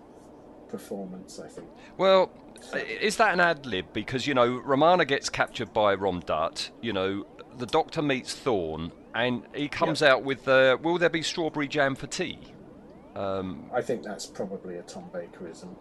performance. 0.70 1.40
I 1.40 1.48
think. 1.48 1.68
Well, 1.98 2.32
is 3.02 3.18
that 3.18 3.34
an 3.34 3.40
ad 3.40 3.66
lib? 3.66 3.86
Because 3.94 4.28
you 4.28 4.34
know, 4.34 4.58
Romana 4.58 5.06
gets 5.06 5.30
captured 5.30 5.74
by 5.74 5.96
Rohm-Dutt. 5.96 6.70
You 6.82 6.94
know, 6.94 7.26
the 7.58 7.66
Doctor 7.66 8.02
meets 8.02 8.34
Thorn, 8.36 8.92
and 9.16 9.44
he 9.54 9.68
comes 9.68 10.02
out 10.04 10.24
with, 10.24 10.48
uh, 10.48 10.78
"Will 10.82 10.98
there 10.98 11.10
be 11.10 11.22
strawberry 11.22 11.68
jam 11.68 11.96
for 11.96 12.08
tea?" 12.08 12.40
Um, 13.16 13.70
I 13.74 13.82
think 13.82 14.04
that's 14.04 14.26
probably 14.28 14.76
a 14.78 14.84
Tom 14.84 15.06
Bakerism. 15.14 15.76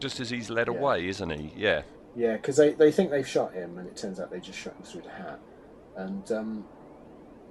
just 0.00 0.18
as 0.20 0.28
he's 0.28 0.50
led 0.50 0.66
Yeah. 0.66 0.74
away, 0.74 1.06
isn't 1.06 1.30
he? 1.30 1.52
Yeah. 1.56 1.82
Yeah, 2.16 2.34
because 2.36 2.56
they, 2.56 2.72
they 2.72 2.90
think 2.92 3.10
they've 3.10 3.26
shot 3.26 3.52
him, 3.54 3.78
and 3.78 3.86
it 3.88 3.96
turns 3.96 4.20
out 4.20 4.30
they 4.30 4.40
just 4.40 4.58
shot 4.58 4.74
him 4.74 4.82
through 4.82 5.02
the 5.02 5.10
hat. 5.10 5.40
And 5.96 6.30
um, 6.32 6.64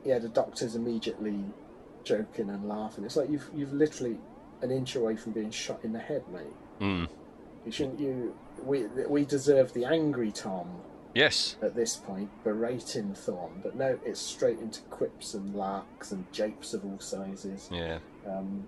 yeah, 0.03 0.19
the 0.19 0.29
doctor's 0.29 0.75
immediately 0.75 1.39
joking 2.03 2.49
and 2.49 2.67
laughing. 2.67 3.05
It's 3.05 3.15
like 3.15 3.29
you've 3.29 3.49
you've 3.55 3.73
literally 3.73 4.17
an 4.63 4.71
inch 4.71 4.95
away 4.95 5.15
from 5.15 5.33
being 5.33 5.51
shot 5.51 5.79
in 5.83 5.93
the 5.93 5.99
head, 5.99 6.23
mate. 6.31 6.55
Mm. 6.81 7.07
Shouldn't 7.69 7.99
you? 7.99 8.35
We 8.63 8.85
we 9.07 9.25
deserve 9.25 9.73
the 9.73 9.85
angry 9.85 10.31
Tom 10.31 10.67
Yes. 11.15 11.57
at 11.61 11.75
this 11.75 11.95
point, 11.95 12.29
berating 12.43 13.13
Thorn, 13.13 13.59
but 13.61 13.75
no, 13.75 13.99
it's 14.03 14.19
straight 14.19 14.59
into 14.59 14.81
quips 14.83 15.33
and 15.35 15.53
larks 15.53 16.11
and 16.11 16.25
japes 16.31 16.73
of 16.73 16.83
all 16.85 16.99
sizes. 16.99 17.69
Yeah. 17.71 17.99
Um, 18.27 18.65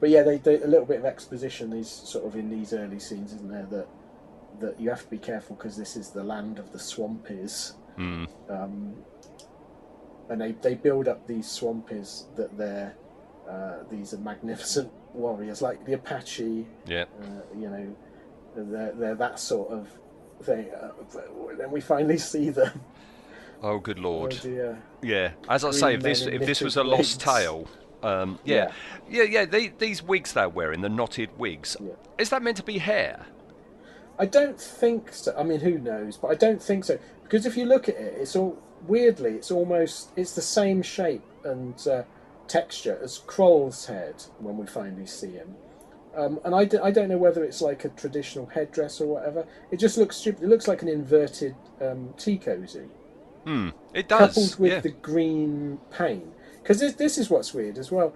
but 0.00 0.08
yeah, 0.10 0.22
they, 0.22 0.38
they 0.38 0.60
a 0.62 0.66
little 0.66 0.86
bit 0.86 0.98
of 0.98 1.04
exposition. 1.04 1.70
These 1.70 1.90
sort 1.90 2.24
of 2.26 2.36
in 2.36 2.48
these 2.50 2.72
early 2.72 2.98
scenes, 3.00 3.32
isn't 3.34 3.50
there? 3.50 3.66
That 3.70 3.88
that 4.60 4.80
you 4.80 4.88
have 4.90 5.02
to 5.02 5.10
be 5.10 5.18
careful 5.18 5.56
because 5.56 5.76
this 5.76 5.96
is 5.96 6.10
the 6.10 6.22
land 6.24 6.58
of 6.58 6.72
the 6.72 6.78
swampies, 6.78 7.74
Mm. 7.98 8.28
um, 8.48 8.94
and 10.28 10.40
they 10.40 10.52
they 10.52 10.74
build 10.74 11.06
up 11.08 11.26
these 11.26 11.46
swampies 11.46 12.24
that 12.36 12.56
they're 12.58 12.94
uh, 13.48 13.84
these 13.90 14.14
are 14.14 14.18
magnificent 14.18 14.90
warriors 15.14 15.62
like 15.62 15.84
the 15.84 15.94
Apache. 15.94 16.66
Yeah. 16.86 17.04
Uh, 17.20 17.26
you 17.58 17.68
know, 17.68 17.96
they're 18.56 18.92
they're 18.92 19.14
that 19.14 19.38
sort 19.38 19.70
of 19.70 19.88
thing. 20.42 20.70
Uh, 20.70 20.90
then 21.58 21.70
we 21.70 21.80
finally 21.80 22.18
see 22.32 22.50
them. 22.50 22.80
Oh, 23.62 23.78
good 23.78 23.98
lord. 23.98 24.38
Oh. 24.44 24.76
Yeah, 25.02 25.32
as 25.48 25.64
I 25.64 25.70
Green 25.70 25.80
say, 25.80 25.94
if 25.94 26.02
this 26.02 26.22
if 26.26 26.44
this 26.44 26.60
was 26.60 26.76
a 26.76 26.84
lost 26.84 26.98
wigs. 26.98 27.16
tale, 27.16 27.68
um, 28.02 28.38
yeah, 28.44 28.72
yeah, 29.08 29.22
yeah. 29.22 29.44
they, 29.46 29.68
these 29.68 30.02
wigs 30.02 30.32
they're 30.34 30.48
wearing, 30.48 30.82
the 30.82 30.88
knotted 30.90 31.30
wigs, 31.38 31.76
Yeah. 31.80 31.92
is 32.18 32.28
that 32.30 32.42
meant 32.42 32.58
to 32.58 32.62
be 32.62 32.78
hair? 32.78 33.24
I 34.18 34.26
don't 34.26 34.60
think 34.60 35.12
so. 35.12 35.34
I 35.36 35.42
mean, 35.42 35.60
who 35.60 35.78
knows? 35.78 36.16
But 36.16 36.28
I 36.28 36.34
don't 36.34 36.62
think 36.62 36.84
so 36.84 36.98
because 37.22 37.46
if 37.46 37.56
you 37.56 37.64
look 37.64 37.88
at 37.88 37.96
it, 37.96 38.14
it's 38.18 38.36
all 38.36 38.58
weirdly, 38.86 39.32
it's 39.32 39.50
almost 39.50 40.10
it's 40.14 40.34
the 40.34 40.42
same 40.42 40.82
shape 40.82 41.22
and 41.44 41.74
uh, 41.88 42.02
texture 42.48 42.98
as 43.02 43.18
Kroll's 43.26 43.86
head 43.86 44.24
when 44.38 44.56
we 44.56 44.66
finally 44.66 45.06
see 45.06 45.32
him. 45.32 45.54
Um, 46.16 46.38
and 46.44 46.54
I, 46.54 46.64
d- 46.64 46.78
I 46.78 46.90
don't 46.92 47.08
know 47.08 47.18
whether 47.18 47.42
it's 47.42 47.60
like 47.60 47.84
a 47.84 47.88
traditional 47.88 48.46
headdress 48.46 49.00
or 49.00 49.06
whatever. 49.06 49.46
It 49.72 49.78
just 49.80 49.98
looks 49.98 50.16
stupid. 50.16 50.44
It 50.44 50.48
looks 50.48 50.68
like 50.68 50.82
an 50.82 50.88
inverted 50.88 51.56
um, 51.80 52.14
tea 52.16 52.38
cozy 52.38 52.86
Hmm, 53.44 53.70
it 53.92 54.08
does. 54.08 54.34
coupled 54.34 54.58
with 54.58 54.72
yeah. 54.72 54.80
the 54.80 54.90
green 54.90 55.78
paint. 55.90 56.32
Because 56.62 56.80
this, 56.80 56.94
this 56.94 57.18
is 57.18 57.28
what's 57.28 57.52
weird 57.52 57.76
as 57.78 57.90
well. 57.90 58.14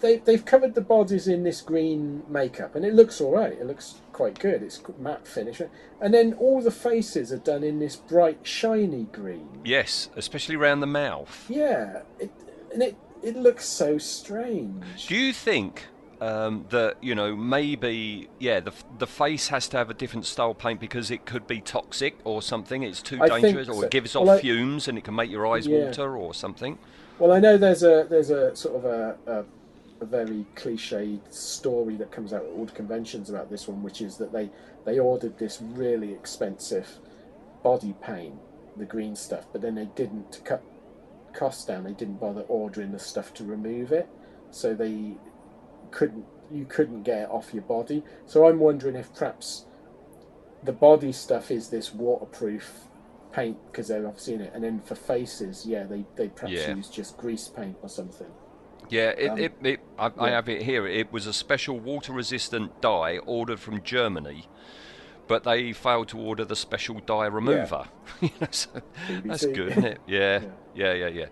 They, 0.00 0.16
they've 0.16 0.44
covered 0.44 0.74
the 0.74 0.80
bodies 0.80 1.28
in 1.28 1.42
this 1.42 1.60
green 1.60 2.22
makeup, 2.28 2.74
and 2.74 2.84
it 2.84 2.94
looks 2.94 3.20
all 3.20 3.32
right. 3.32 3.52
It 3.52 3.66
looks 3.66 4.00
quite 4.12 4.38
good. 4.38 4.62
It's 4.62 4.82
matte 4.98 5.26
finish, 5.28 5.60
and 6.00 6.12
then 6.14 6.32
all 6.34 6.60
the 6.62 6.70
faces 6.70 7.30
are 7.32 7.38
done 7.38 7.62
in 7.62 7.78
this 7.78 7.96
bright, 7.96 8.38
shiny 8.42 9.04
green. 9.04 9.48
Yes, 9.64 10.08
especially 10.16 10.56
around 10.56 10.80
the 10.80 10.86
mouth. 10.86 11.46
Yeah, 11.50 12.02
it, 12.18 12.30
and 12.72 12.82
it 12.82 12.96
it 13.22 13.36
looks 13.36 13.66
so 13.66 13.98
strange. 13.98 15.06
Do 15.06 15.16
you 15.16 15.32
think 15.32 15.86
um, 16.20 16.66
that 16.70 16.96
you 17.02 17.14
know 17.14 17.34
maybe 17.34 18.28
yeah 18.38 18.60
the 18.60 18.72
the 18.98 19.06
face 19.06 19.48
has 19.48 19.68
to 19.68 19.76
have 19.78 19.90
a 19.90 19.94
different 19.94 20.26
style 20.26 20.54
paint 20.54 20.80
because 20.80 21.10
it 21.10 21.24
could 21.24 21.46
be 21.46 21.60
toxic 21.60 22.16
or 22.24 22.42
something? 22.42 22.82
It's 22.82 23.02
too 23.02 23.20
I 23.22 23.28
dangerous, 23.40 23.68
or 23.68 23.84
it 23.84 23.90
gives 23.90 24.14
off 24.16 24.26
Well, 24.26 24.36
I- 24.36 24.40
fumes 24.40 24.88
and 24.88 24.98
it 24.98 25.04
can 25.04 25.14
make 25.14 25.30
your 25.30 25.46
eyes 25.46 25.66
Yeah. 25.66 25.86
water 25.86 26.16
or 26.16 26.34
something. 26.34 26.78
Well, 27.18 27.32
I 27.32 27.40
know 27.40 27.56
there's 27.56 27.82
a 27.82 28.06
there's 28.08 28.30
a 28.30 28.54
sort 28.56 28.76
of 28.76 28.84
a, 28.84 29.16
a 29.26 29.44
a 30.02 30.06
very 30.06 30.46
cliched 30.56 31.30
story 31.30 31.94
that 31.96 32.10
comes 32.10 32.32
out 32.32 32.42
at 32.42 32.48
all 32.50 32.64
the 32.64 32.72
conventions 32.72 33.28
about 33.28 33.50
this 33.50 33.68
one, 33.68 33.82
which 33.82 34.00
is 34.00 34.16
that 34.16 34.32
they 34.32 34.50
they 34.86 34.98
ordered 34.98 35.38
this 35.38 35.60
really 35.62 36.12
expensive 36.12 36.98
body 37.62 37.94
paint, 38.02 38.34
the 38.78 38.86
green 38.86 39.14
stuff, 39.14 39.44
but 39.52 39.60
then 39.60 39.74
they 39.74 39.84
didn't 39.94 40.40
cut 40.44 40.62
costs 41.34 41.64
down. 41.64 41.84
They 41.84 41.92
didn't 41.92 42.20
bother 42.20 42.42
ordering 42.42 42.92
the 42.92 42.98
stuff 42.98 43.32
to 43.34 43.44
remove 43.44 43.92
it, 43.92 44.08
so 44.50 44.74
they 44.74 45.14
couldn't 45.90 46.24
you 46.52 46.64
couldn't 46.64 47.04
get 47.04 47.22
it 47.22 47.30
off 47.30 47.54
your 47.54 47.62
body. 47.62 48.02
So 48.26 48.46
I'm 48.48 48.58
wondering 48.58 48.96
if 48.96 49.14
perhaps 49.14 49.66
the 50.62 50.72
body 50.72 51.12
stuff 51.12 51.50
is 51.50 51.68
this 51.70 51.94
waterproof 51.94 52.88
paint 53.32 53.58
because 53.70 53.88
they're 53.88 54.06
obviously 54.06 54.34
in 54.34 54.40
it, 54.42 54.52
and 54.54 54.64
then 54.64 54.80
for 54.80 54.94
faces, 54.94 55.64
yeah, 55.66 55.84
they 55.84 56.04
they 56.16 56.28
perhaps 56.28 56.52
Yeah. 56.52 56.74
use 56.74 56.88
just 56.88 57.16
grease 57.16 57.48
paint 57.48 57.76
or 57.82 57.88
something. 57.88 58.26
Yeah, 58.88 59.10
it, 59.10 59.28
Um, 59.30 59.38
it, 59.38 59.52
it, 59.62 59.80
I, 59.98 60.06
I 60.18 60.28
yeah. 60.28 60.30
have 60.30 60.48
it 60.48 60.62
here. 60.62 60.86
It 60.86 61.12
was 61.12 61.26
a 61.26 61.32
special 61.32 61.78
water-resistant 61.78 62.80
dye 62.80 63.18
ordered 63.18 63.60
from 63.60 63.82
Germany, 63.82 64.46
but 65.30 65.44
they 65.44 65.72
failed 65.72 66.08
to 66.08 66.18
order 66.18 66.44
the 66.44 66.56
special 66.56 66.98
dye 67.06 67.26
remover. 67.26 67.84
You 68.20 68.30
know, 68.40 68.48
so 68.50 68.82
that's 69.24 69.46
good, 69.46 69.68
isn't 69.68 69.84
it? 69.84 70.00
Yeah, 70.06 70.42
yeah, 70.74 70.92
yeah, 70.92 71.06
yeah. 71.06 71.26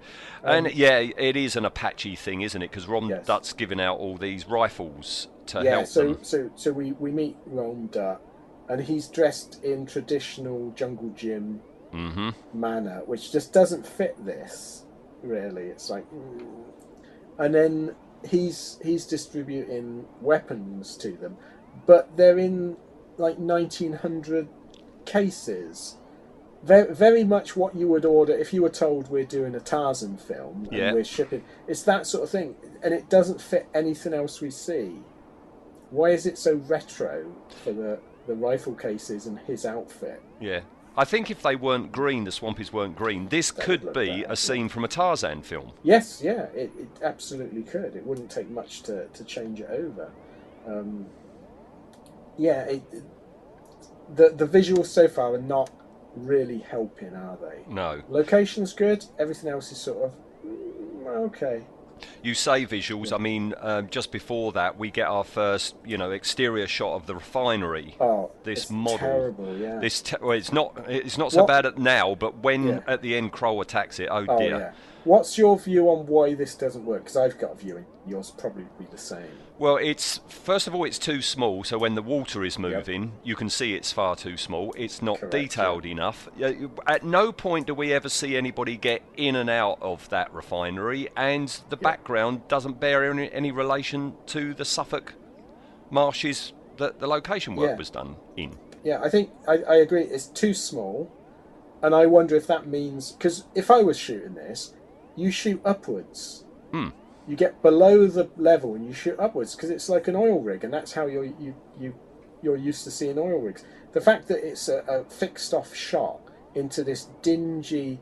And 0.44 0.68
Um, 0.68 0.72
yeah, 0.72 0.98
it 1.00 1.36
is 1.36 1.56
an 1.56 1.64
Apache 1.64 2.14
thing, 2.16 2.42
isn't 2.42 2.62
it? 2.62 2.70
Because 2.70 2.86
Ron 2.86 3.08
Yes. 3.08 3.26
Dutt's 3.26 3.52
giving 3.52 3.80
out 3.80 3.98
all 3.98 4.16
these 4.16 4.46
rifles 4.48 5.26
to 5.46 5.64
yeah, 5.64 5.70
help 5.70 5.86
so 5.86 6.14
them. 6.14 6.18
so 6.22 6.50
so 6.54 6.72
we 6.72 6.92
we 6.92 7.10
meet 7.10 7.36
Rohm-Dutt, 7.46 8.20
and 8.68 8.82
he's 8.82 9.08
dressed 9.08 9.62
in 9.64 9.86
traditional 9.86 10.70
jungle 10.72 11.10
gym 11.10 11.62
hmm 11.92 12.30
manner, 12.52 13.02
which 13.06 13.32
just 13.32 13.52
doesn't 13.52 13.86
fit 13.86 14.14
this. 14.24 14.84
Really, 15.22 15.64
it's 15.66 15.90
like, 15.90 16.06
mm. 16.12 16.64
and 17.38 17.54
then 17.54 17.96
he's 18.28 18.78
he's 18.82 19.06
distributing 19.06 20.06
weapons 20.20 20.96
to 20.98 21.12
them, 21.16 21.36
but 21.86 22.16
they're 22.16 22.38
in 22.38 22.76
like 23.18 23.38
nineteen 23.38 23.94
hundred 23.94 24.48
cases. 25.04 25.96
Very, 26.64 26.92
very 26.92 27.22
much 27.22 27.56
what 27.56 27.76
you 27.76 27.86
would 27.86 28.04
order 28.04 28.32
if 28.36 28.52
you 28.52 28.62
were 28.62 28.68
told 28.68 29.08
we're 29.10 29.22
doing 29.24 29.54
a 29.54 29.60
Tarzan 29.60 30.16
film 30.16 30.64
and 30.64 30.72
Yeah. 30.76 30.92
we're 30.92 31.04
shipping. 31.04 31.44
It's 31.68 31.82
that 31.84 32.04
sort 32.06 32.24
of 32.24 32.30
thing, 32.30 32.56
and 32.82 32.92
it 32.92 33.08
doesn't 33.08 33.40
fit 33.40 33.68
anything 33.72 34.12
else 34.12 34.40
we 34.40 34.50
see. 34.50 35.02
Why 35.90 36.10
is 36.10 36.26
it 36.26 36.36
so 36.36 36.54
retro 36.56 37.32
for 37.62 37.72
the 37.72 38.00
the 38.26 38.34
rifle 38.34 38.74
cases 38.74 39.26
and 39.26 39.38
his 39.40 39.64
outfit? 39.64 40.20
Yeah. 40.40 40.60
I 40.96 41.04
think 41.04 41.30
if 41.30 41.42
they 41.42 41.54
weren't 41.54 41.92
green, 41.92 42.24
the 42.24 42.32
Swampies 42.32 42.72
weren't 42.72 42.96
green, 42.96 43.28
this 43.28 43.52
That 43.52 43.64
could 43.64 43.92
be 43.92 44.22
bad, 44.22 44.32
a 44.32 44.36
scene 44.36 44.68
from 44.68 44.84
a 44.84 44.88
Tarzan 44.88 45.42
film. 45.42 45.70
Yes, 45.84 46.20
yeah, 46.20 46.46
it, 46.54 46.72
it 46.76 46.88
absolutely 47.04 47.62
could. 47.62 47.94
It 47.94 48.04
wouldn't 48.04 48.30
take 48.32 48.50
much 48.50 48.82
to, 48.82 49.06
to 49.06 49.22
change 49.24 49.60
it 49.60 49.70
over. 49.70 50.10
Um, 50.66 51.06
yeah, 52.38 52.62
it, 52.64 52.82
the 54.14 54.30
the 54.30 54.46
visuals 54.46 54.86
so 54.86 55.08
far 55.08 55.34
are 55.34 55.40
not 55.42 55.70
really 56.14 56.58
helping, 56.58 57.14
are 57.14 57.36
they? 57.40 57.70
No. 57.72 58.02
Location's 58.08 58.72
good. 58.72 59.04
Everything 59.18 59.50
else 59.50 59.70
is 59.72 59.78
sort 59.78 60.04
of 60.04 60.14
mm, 60.46 61.06
okay. 61.26 61.66
You 62.22 62.34
say 62.34 62.64
visuals. 62.64 63.12
I 63.12 63.18
mean, 63.18 63.54
um, 63.60 63.88
just 63.90 64.12
before 64.12 64.52
that, 64.52 64.78
we 64.78 64.88
get 64.88 65.08
our 65.08 65.24
first, 65.24 65.74
you 65.84 65.98
know, 65.98 66.12
exterior 66.12 66.68
shot 66.68 66.94
of 66.94 67.06
the 67.06 67.14
refinery. 67.16 67.96
Oh, 68.00 68.30
This 68.44 68.62
it's 68.62 68.70
model. 68.70 68.98
terrible. 68.98 69.56
Yeah. 69.56 69.80
This 69.80 70.00
te- 70.00 70.16
well, 70.22 70.30
it's 70.32 70.52
not. 70.52 70.76
It's 70.88 71.18
not 71.18 71.32
so 71.32 71.38
What- 71.40 71.48
bad 71.48 71.66
at 71.66 71.76
now, 71.76 72.14
but 72.14 72.38
when 72.38 72.68
Yeah. 72.68 72.80
at 72.86 73.02
the 73.02 73.16
end 73.16 73.32
Kroll 73.32 73.60
attacks 73.60 73.98
it, 73.98 74.08
oh, 74.12 74.24
oh 74.28 74.38
dear. 74.38 74.58
yeah. 74.58 74.72
What's 75.04 75.36
your 75.38 75.58
view 75.58 75.88
on 75.90 76.06
why 76.06 76.34
this 76.34 76.54
doesn't 76.54 76.84
work? 76.84 77.02
Because 77.04 77.16
I've 77.16 77.36
got 77.38 77.52
a 77.52 77.56
view, 77.56 77.76
and 77.78 77.86
yours 78.08 78.32
probably 78.36 78.64
be 78.78 78.86
the 78.90 78.98
same. 78.98 79.28
Well, 79.58 79.76
it's 79.76 80.20
first 80.28 80.66
of 80.66 80.74
all, 80.74 80.84
it's 80.84 80.98
too 80.98 81.20
small. 81.20 81.64
So 81.64 81.78
when 81.78 81.94
the 81.94 82.02
water 82.02 82.44
is 82.44 82.58
moving, 82.58 83.12
you 83.24 83.34
can 83.36 83.50
see 83.50 83.74
it's 83.74 83.92
far 83.92 84.14
too 84.16 84.36
small. 84.36 84.72
It's 84.76 85.02
not 85.02 85.18
Correct, 85.18 85.32
detailed 85.32 85.84
enough. 85.86 86.28
Yeah, 86.36 86.48
you- 86.48 86.70
At 86.86 87.04
no 87.04 87.32
point 87.32 87.66
do 87.66 87.74
we 87.74 87.92
ever 87.92 88.08
see 88.08 88.36
anybody 88.36 88.76
get 88.76 89.02
in 89.16 89.34
and 89.36 89.50
out 89.50 89.78
of 89.80 90.08
that 90.10 90.32
refinery, 90.32 91.08
and 91.16 91.48
the 91.70 91.76
background 91.76 92.46
doesn't 92.48 92.78
bear 92.80 93.10
any, 93.10 93.30
any 93.32 93.50
relation 93.50 94.14
to 94.26 94.54
the 94.54 94.64
Suffolk 94.64 95.14
marshes 95.90 96.52
that 96.76 97.00
the 97.00 97.06
location 97.06 97.56
work 97.56 97.70
Yeah. 97.70 97.76
was 97.76 97.90
done 97.90 98.16
in. 98.36 98.56
Yeah, 98.84 99.00
I 99.02 99.08
think 99.08 99.30
I, 99.48 99.54
I 99.68 99.74
agree. 99.76 100.02
It's 100.04 100.26
too 100.26 100.54
small, 100.54 101.10
and 101.82 101.94
I 101.94 102.06
wonder 102.06 102.36
if 102.36 102.46
that 102.46 102.66
means 102.68 103.12
because 103.12 103.44
if 103.54 103.70
I 103.70 103.82
was 103.82 103.98
shooting 103.98 104.34
this, 104.34 104.72
you 105.16 105.32
shoot 105.32 105.60
upwards. 105.64 106.44
Hmm. 106.70 106.90
You 107.28 107.36
get 107.36 107.60
below 107.62 108.06
the 108.06 108.30
level 108.36 108.74
and 108.74 108.86
you 108.86 108.92
shoot 108.94 109.18
upwards 109.20 109.54
because 109.54 109.70
it's 109.70 109.88
like 109.88 110.08
an 110.08 110.16
oil 110.16 110.40
rig, 110.40 110.64
and 110.64 110.72
that's 110.72 110.92
how 110.92 111.06
you're 111.06 111.24
you 111.24 111.54
you 111.78 111.94
you're 112.42 112.56
used 112.56 112.84
to 112.84 112.90
seeing 112.90 113.18
oil 113.18 113.38
rigs. 113.38 113.64
The 113.92 114.00
fact 114.00 114.28
that 114.28 114.46
it's 114.46 114.68
a, 114.68 114.78
a 114.88 115.04
fixed 115.04 115.52
off 115.52 115.74
shot 115.74 116.20
into 116.54 116.82
this 116.82 117.08
dingy 117.22 118.00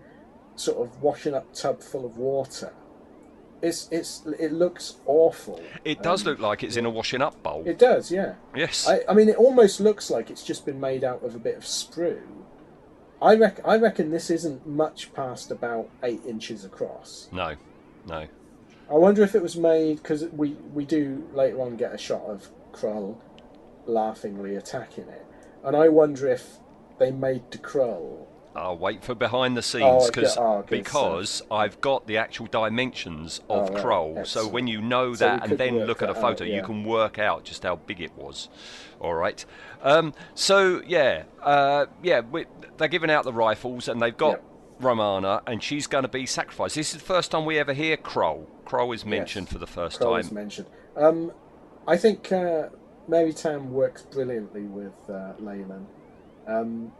sort 0.54 0.78
of 0.86 1.02
washing 1.02 1.34
up 1.34 1.52
tub 1.52 1.82
full 1.82 2.06
of 2.06 2.16
water. 2.16 2.72
It's 3.62 3.88
it's 3.90 4.22
it 4.38 4.52
looks 4.52 4.96
awful. 5.06 5.60
It 5.84 6.02
does 6.02 6.22
Um, 6.22 6.28
look 6.32 6.38
like 6.40 6.62
it's 6.62 6.76
in 6.76 6.86
a 6.86 6.90
washing 6.90 7.22
up 7.22 7.42
bowl. 7.42 7.62
It 7.66 7.78
does, 7.78 8.12
yeah. 8.12 8.34
yes. 8.54 8.86
I, 8.86 9.00
I 9.08 9.14
mean, 9.14 9.28
it 9.28 9.36
almost 9.36 9.80
looks 9.80 10.10
like 10.10 10.30
it's 10.30 10.44
just 10.44 10.64
been 10.66 10.78
made 10.78 11.02
out 11.02 11.24
of 11.24 11.34
a 11.34 11.38
bit 11.38 11.56
of 11.56 11.62
sprue. 11.64 12.20
I 13.20 13.34
reckon, 13.34 13.64
I 13.64 13.78
reckon 13.78 14.10
this 14.10 14.28
isn't 14.30 14.66
much 14.66 15.12
past 15.14 15.50
about 15.50 15.88
eight 16.02 16.24
inches 16.26 16.64
across. 16.66 17.28
no, 17.32 17.54
no. 18.06 18.26
I 18.90 18.94
wonder 18.94 19.22
if 19.22 19.34
it 19.34 19.42
was 19.42 19.56
made 19.56 19.96
because 19.96 20.24
we, 20.26 20.50
we 20.72 20.84
do 20.84 21.28
later 21.34 21.60
on 21.60 21.76
get 21.76 21.92
a 21.92 21.98
shot 21.98 22.22
of 22.22 22.48
Kroll 22.72 23.20
laughingly 23.86 24.56
attacking 24.56 25.08
it, 25.08 25.26
and 25.64 25.76
I 25.76 25.88
wonder 25.88 26.28
if 26.28 26.58
they 26.98 27.10
made 27.10 27.50
the 27.50 27.58
Kroll. 27.58 28.28
I'll 28.54 28.78
wait 28.78 29.04
for 29.04 29.14
behind 29.14 29.54
the 29.56 29.60
Oh, 29.60 29.62
scenes 29.62 30.08
okay. 30.08 30.22
cause, 30.22 30.36
Oh, 30.38 30.62
good 30.62 30.70
because 30.70 31.42
I've 31.50 31.78
got 31.82 32.06
the 32.06 32.16
actual 32.16 32.46
dimensions 32.46 33.40
of 33.50 33.70
Oh, 33.70 33.72
right. 33.74 33.82
Kroll. 33.82 34.24
So 34.24 34.46
when 34.48 34.66
you 34.66 34.80
know 34.80 35.14
So 35.14 35.26
that 35.26 35.42
and 35.44 35.58
then 35.58 35.84
look 35.84 36.00
at 36.00 36.08
a 36.08 36.14
photo, 36.14 36.44
out, 36.44 36.50
you 36.50 36.62
can 36.62 36.84
work 36.84 37.18
out 37.18 37.44
just 37.44 37.64
how 37.64 37.76
big 37.76 38.00
it 38.00 38.16
was. 38.16 38.48
All 38.98 39.14
right. 39.14 39.44
Um, 39.82 40.14
so 40.34 40.80
yeah, 40.86 41.24
uh, 41.42 41.86
yeah, 42.02 42.20
we, 42.20 42.46
they're 42.78 42.88
giving 42.88 43.10
out 43.10 43.24
the 43.24 43.32
rifles 43.32 43.88
and 43.88 44.00
they've 44.00 44.16
got 44.16 44.30
Yep. 44.30 44.44
Romana 44.80 45.42
and 45.46 45.62
she's 45.62 45.86
going 45.86 46.02
to 46.04 46.08
be 46.08 46.24
sacrificed. 46.24 46.76
This 46.76 46.94
is 46.94 47.00
the 47.00 47.06
first 47.06 47.30
time 47.30 47.44
we 47.44 47.58
ever 47.58 47.74
hear 47.74 47.96
Kroll. 47.98 48.48
Kroll 48.66 48.92
is 48.92 49.04
mentioned 49.06 49.46
Yes. 49.46 49.52
for 49.52 49.58
the 49.58 49.66
first 49.66 49.98
Kroll 49.98 50.12
time. 50.12 50.20
is 50.20 50.32
mentioned. 50.32 50.66
Um, 50.96 51.32
I 51.88 51.96
think 51.96 52.30
uh, 52.32 52.68
Mary 53.08 53.32
Tamm 53.32 53.70
works 53.70 54.02
brilliantly 54.02 54.62
with 54.62 54.92
uh, 55.08 55.32
Leyland. 55.38 55.86
Um, 56.46 56.92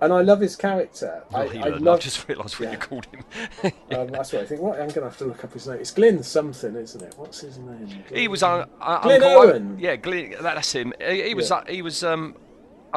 and 0.00 0.12
I 0.12 0.20
love 0.20 0.40
his 0.40 0.56
character. 0.56 1.24
I, 1.32 1.42
I 1.46 1.68
love 1.68 1.96
I've 1.96 2.02
just 2.04 2.28
realised 2.28 2.60
what 2.60 2.66
yeah. 2.66 2.72
you 2.72 2.78
called 2.78 3.06
him. 3.06 3.24
Um, 3.96 4.08
that's 4.08 4.32
what 4.32 4.42
I 4.42 4.44
think. 4.46 4.60
What 4.60 4.72
I'm 4.74 4.88
going 4.88 4.94
to 4.94 5.04
have 5.04 5.16
to 5.18 5.24
look 5.24 5.42
up 5.44 5.52
his 5.54 5.66
name. 5.68 5.78
It's 5.78 5.92
Glyn 5.92 6.22
something, 6.22 6.74
isn't 6.74 7.02
it? 7.02 7.14
What's 7.16 7.40
his 7.40 7.56
name? 7.56 7.88
He 8.12 8.28
was 8.28 8.42
uh, 8.42 8.66
uh, 8.80 9.00
Glyn 9.02 9.22
Uncle 9.22 9.42
Owen. 9.42 9.78
Yeah, 9.78 9.96
Glyn, 9.96 10.34
that's 10.42 10.72
him. 10.72 10.92
He, 11.00 11.22
he 11.28 11.34
was 11.34 11.48
Yeah. 11.48 11.56
uh, 11.56 11.64
he 11.68 11.82
was 11.82 12.02
um, 12.04 12.36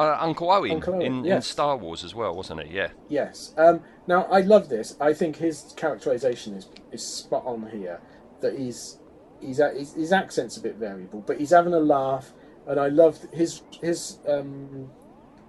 uh, 0.00 0.16
Uncle 0.20 0.50
Owen, 0.50 0.70
Uncle 0.72 0.94
Owen, 0.94 1.02
in, 1.02 1.24
in. 1.26 1.42
Star 1.42 1.76
Wars 1.76 2.04
as 2.04 2.14
well, 2.14 2.34
wasn't 2.34 2.62
he? 2.66 2.74
Yeah. 2.74 2.88
Yes. 3.08 3.54
Um, 3.56 3.80
now 4.06 4.24
I 4.24 4.40
love 4.40 4.68
this. 4.68 4.96
I 5.00 5.12
think 5.12 5.36
his 5.36 5.74
characterization 5.76 6.54
is 6.54 6.68
is 6.92 7.06
spot 7.06 7.44
on 7.46 7.68
here. 7.70 8.00
That 8.40 8.58
he's 8.58 8.98
he's, 9.40 9.58
his, 9.58 9.94
his 9.94 10.12
accent's 10.12 10.56
a 10.56 10.60
bit 10.60 10.76
variable, 10.76 11.22
but 11.26 11.38
he's 11.38 11.50
having 11.50 11.74
a 11.74 11.80
laugh, 11.80 12.32
and 12.66 12.80
I 12.80 12.88
love 12.88 13.18
his 13.32 13.62
his 13.80 14.18
um, 14.28 14.90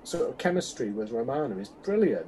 sort 0.03 0.29
of 0.29 0.37
chemistry 0.37 0.89
with 0.91 1.11
Romana 1.11 1.57
is 1.57 1.69
brilliant. 1.69 2.27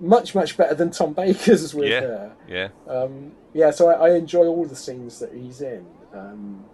Much 0.00 0.34
much 0.34 0.56
better 0.56 0.74
than 0.74 0.90
Tom 0.90 1.12
Baker's 1.14 1.74
with 1.78 1.88
Yeah. 1.88 2.00
her. 2.00 2.36
Yeah. 2.48 2.68
Um, 2.88 3.32
yeah, 3.54 3.70
so 3.70 3.88
I, 3.88 4.08
I 4.08 4.14
enjoy 4.14 4.46
all 4.46 4.66
the 4.66 4.76
scenes 4.76 5.18
that 5.20 5.32
he's 5.32 5.60
in. 5.62 5.86
Um, 6.14 6.64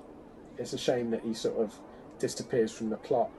it's 0.58 0.72
a 0.72 0.78
shame 0.78 1.10
that 1.12 1.22
he 1.22 1.32
sort 1.34 1.56
of 1.56 1.74
disappears 2.18 2.70
from 2.72 2.90
the 2.90 2.96
plot 2.96 3.30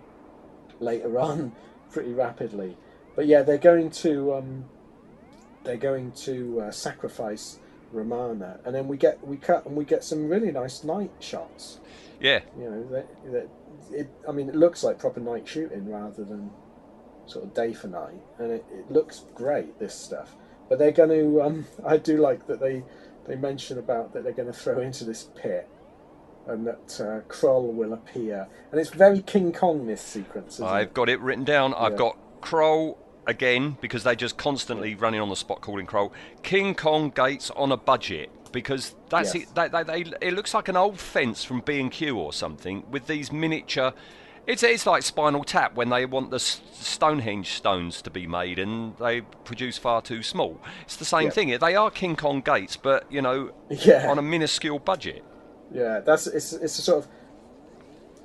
later 0.84 1.19
on 1.19 1.54
pretty 1.91 2.13
rapidly. 2.13 2.78
But 3.15 3.28
yeah, 3.28 3.43
they're 3.43 3.58
going 3.58 3.89
to 3.91 4.34
um, 4.36 4.65
they're 5.63 5.78
going 5.78 6.12
to 6.12 6.62
uh, 6.62 6.72
sacrifice 6.72 7.60
Romana, 7.91 8.60
and 8.65 8.74
then 8.74 8.88
we 8.88 8.98
get 8.98 9.26
we 9.26 9.38
cut 9.38 9.65
and 9.65 9.76
we 9.76 9.86
get 9.86 10.04
some 10.04 10.28
really 10.28 10.52
nice 10.52 10.84
night 10.84 11.12
shots. 11.19 11.80
Yeah. 12.19 12.41
You 12.58 12.69
know, 12.69 12.84
that, 12.88 13.08
that 13.32 13.50
it. 13.91 14.10
I 14.28 14.32
mean, 14.32 14.50
it 14.50 14.56
looks 14.56 14.84
like 14.84 15.00
proper 15.00 15.19
night 15.19 15.48
shooting 15.48 15.89
rather 15.89 16.24
than 16.24 16.52
sort 17.26 17.46
of 17.46 17.54
day 17.54 17.74
for 17.74 17.88
night, 17.88 18.22
and 18.39 18.52
it, 18.52 18.65
it 18.72 18.91
looks 18.91 19.26
great. 19.36 19.80
This 19.80 19.93
stuff, 19.93 20.36
but 20.69 20.80
they're 20.80 20.91
going 20.91 21.10
to. 21.10 21.41
Um, 21.41 21.65
I 21.86 21.98
do 21.98 22.17
like 22.17 22.48
that 22.48 22.60
they 22.60 22.84
they 23.28 23.36
mention 23.36 23.78
about 23.78 24.13
that 24.13 24.24
they're 24.24 24.34
going 24.34 24.52
to 24.52 24.58
throw 24.58 24.82
into 24.82 25.06
this 25.06 25.30
pit. 25.36 25.69
And 26.47 26.67
that 26.67 26.99
uh, 26.99 27.21
Kroll 27.29 27.71
will 27.71 27.93
appear, 27.93 28.47
and 28.71 28.79
it's 28.82 28.89
very 28.89 29.21
King 29.21 29.53
Kong 29.53 29.88
this 29.88 30.01
sequence. 30.01 30.56
Isn't 30.56 30.65
I've 30.67 30.88
it? 30.88 30.93
got 30.93 31.08
it 31.10 31.19
written 31.21 31.45
down. 31.45 31.73
I've 31.73 31.93
Yeah. 31.93 31.97
got 31.99 32.17
Kroll 32.41 32.97
again 33.25 33.77
because 33.79 34.03
they're 34.03 34.15
just 34.15 34.36
constantly 34.38 34.93
running 34.95 35.21
on 35.21 35.29
the 35.29 35.36
spot 35.38 35.62
calling 35.62 35.86
Kroll. 35.86 36.12
King 36.43 36.75
Kong 36.75 37.10
Gates 37.15 37.49
on 37.51 37.71
a 37.71 37.77
budget. 37.77 38.29
because 38.51 38.93
that's 39.10 39.34
Yes. 39.34 39.47
it. 39.49 39.56
They, 39.56 39.67
they, 39.67 39.84
they, 40.03 40.12
it 40.27 40.34
looks 40.36 40.53
like 40.53 40.67
an 40.67 40.77
old 40.77 40.99
fence 40.99 41.43
from 41.43 41.62
B 41.62 41.79
and 41.79 41.89
Q 41.91 42.19
or 42.19 42.32
something 42.32 42.84
with 42.91 43.08
these 43.08 43.32
miniature. 43.32 43.93
It's 44.45 44.62
it's 44.62 44.86
like 44.86 45.01
Spinal 45.01 45.43
Tap 45.43 45.73
when 45.73 45.89
they 45.89 46.06
want 46.06 46.29
the 46.29 46.39
Stonehenge 46.39 47.53
stones 47.53 48.01
to 48.03 48.12
be 48.12 48.27
made 48.27 48.60
and 48.60 48.95
they 48.97 49.21
produce 49.21 49.79
far 49.79 50.03
too 50.03 50.21
small. 50.21 50.60
It's 50.84 50.97
the 50.97 51.06
same 51.06 51.23
Yeah. 51.23 51.29
thing. 51.32 51.58
They 51.58 51.75
are 51.75 51.89
King 51.89 52.15
Kong 52.15 52.41
gates, 52.41 52.75
but 52.77 53.12
you 53.12 53.23
know, 53.23 53.51
Yeah. 53.69 54.08
on 54.12 54.19
a 54.19 54.21
minuscule 54.21 54.77
budget. 54.77 55.23
Yeah, 55.71 55.99
that's 56.02 56.28
it's 56.28 56.54
it's 56.54 56.80
a 56.80 56.82
sort 56.82 57.06
of 57.06 57.12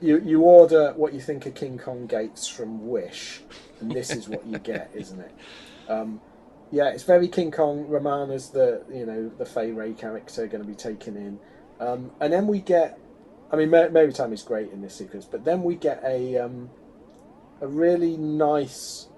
you 0.00 0.20
you 0.20 0.42
order 0.42 0.92
what 0.96 1.12
you 1.12 1.20
think 1.20 1.46
are 1.46 1.50
King 1.50 1.78
Kong 1.78 2.06
gates 2.06 2.46
from 2.46 2.88
Wish, 2.88 3.40
and 3.80 3.90
this 3.90 4.10
is 4.10 4.28
what 4.28 4.46
you 4.46 4.58
get, 4.72 4.90
isn't 4.94 5.20
it? 5.20 5.34
Um, 5.88 6.20
yeah, 6.70 6.90
it's 6.90 7.04
very 7.04 7.28
King 7.28 7.50
Kong. 7.50 7.86
Romana's 7.88 8.50
the 8.50 8.82
you 8.92 9.06
know 9.06 9.30
the 9.38 9.46
Fay 9.46 9.72
Wray 9.72 9.92
character 9.92 10.46
going 10.46 10.62
to 10.62 10.68
be 10.68 10.74
taken 10.74 11.16
in, 11.16 11.38
um, 11.80 12.10
and 12.20 12.32
then 12.32 12.46
we 12.46 12.60
get. 12.60 12.98
I 13.50 13.56
mean, 13.56 13.70
Ma- 13.70 13.88
Mary 13.88 14.12
Tamm 14.12 14.34
is 14.34 14.42
great 14.42 14.70
in 14.72 14.82
this 14.82 14.94
sequence, 14.94 15.24
but 15.24 15.46
then 15.46 15.62
we 15.62 15.74
get 15.74 16.02
a 16.04 16.36
um, 16.36 16.68
a 17.62 17.66
really 17.66 18.16
nice, 18.16 19.08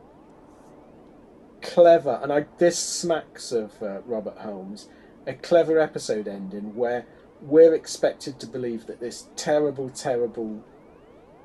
clever, 1.62 2.20
and 2.22 2.32
I 2.32 2.46
this 2.58 2.78
smacks 2.78 3.50
of 3.50 3.82
uh, 3.82 4.00
Robert 4.02 4.38
Holmes, 4.38 4.88
a 5.26 5.34
clever 5.34 5.80
episode 5.80 6.28
ending 6.28 6.76
where 6.76 7.06
we're 7.42 7.74
expected 7.74 8.38
to 8.40 8.46
believe 8.46 8.86
that 8.86 9.00
this 9.00 9.28
terrible, 9.36 9.88
terrible 9.90 10.64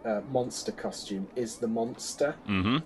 uh, 0.05 0.21
monster 0.31 0.71
costume 0.71 1.27
is 1.35 1.57
the 1.57 1.67
monster. 1.67 2.35
hmm 2.45 2.77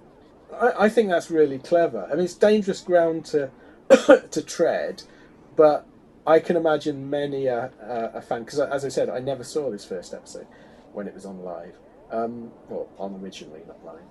I, 0.53 0.85
I 0.85 0.89
think 0.89 1.09
that's 1.09 1.29
really 1.29 1.59
clever. 1.59 2.07
I 2.11 2.15
mean, 2.15 2.25
it's 2.25 2.33
dangerous 2.33 2.81
ground 2.81 3.25
to 3.25 3.51
to 4.31 4.41
tread, 4.41 5.03
but 5.55 5.85
I 6.25 6.39
can 6.39 6.55
imagine 6.55 7.09
many 7.09 7.47
a, 7.47 7.71
a, 7.81 8.17
a 8.17 8.21
fan 8.21 8.43
because, 8.43 8.59
as 8.59 8.85
I 8.85 8.89
said, 8.89 9.09
I 9.09 9.19
never 9.19 9.43
saw 9.43 9.69
this 9.69 9.85
first 9.85 10.13
episode 10.13 10.47
when 10.93 11.07
it 11.07 11.13
was 11.13 11.25
on 11.25 11.43
live, 11.43 11.75
um, 12.11 12.51
or 12.69 12.87
on 12.97 13.19
originally, 13.21 13.61
not 13.67 13.83
live. 13.85 14.01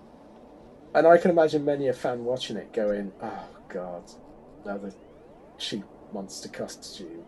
And 0.95 1.07
I 1.07 1.19
can 1.19 1.31
imagine 1.31 1.65
many 1.65 1.89
a 1.89 1.93
fan 1.93 2.25
watching 2.25 2.57
it 2.57 2.73
going, 2.73 3.13
"Oh 3.23 3.49
God, 3.69 4.05
another 4.65 4.93
cheap 5.59 5.85
monster 6.13 6.49
costume." 6.49 7.25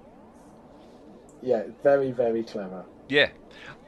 Yeah, 1.42 1.64
very, 1.82 2.12
very 2.12 2.42
clever. 2.42 2.84
Yeah, 3.08 3.30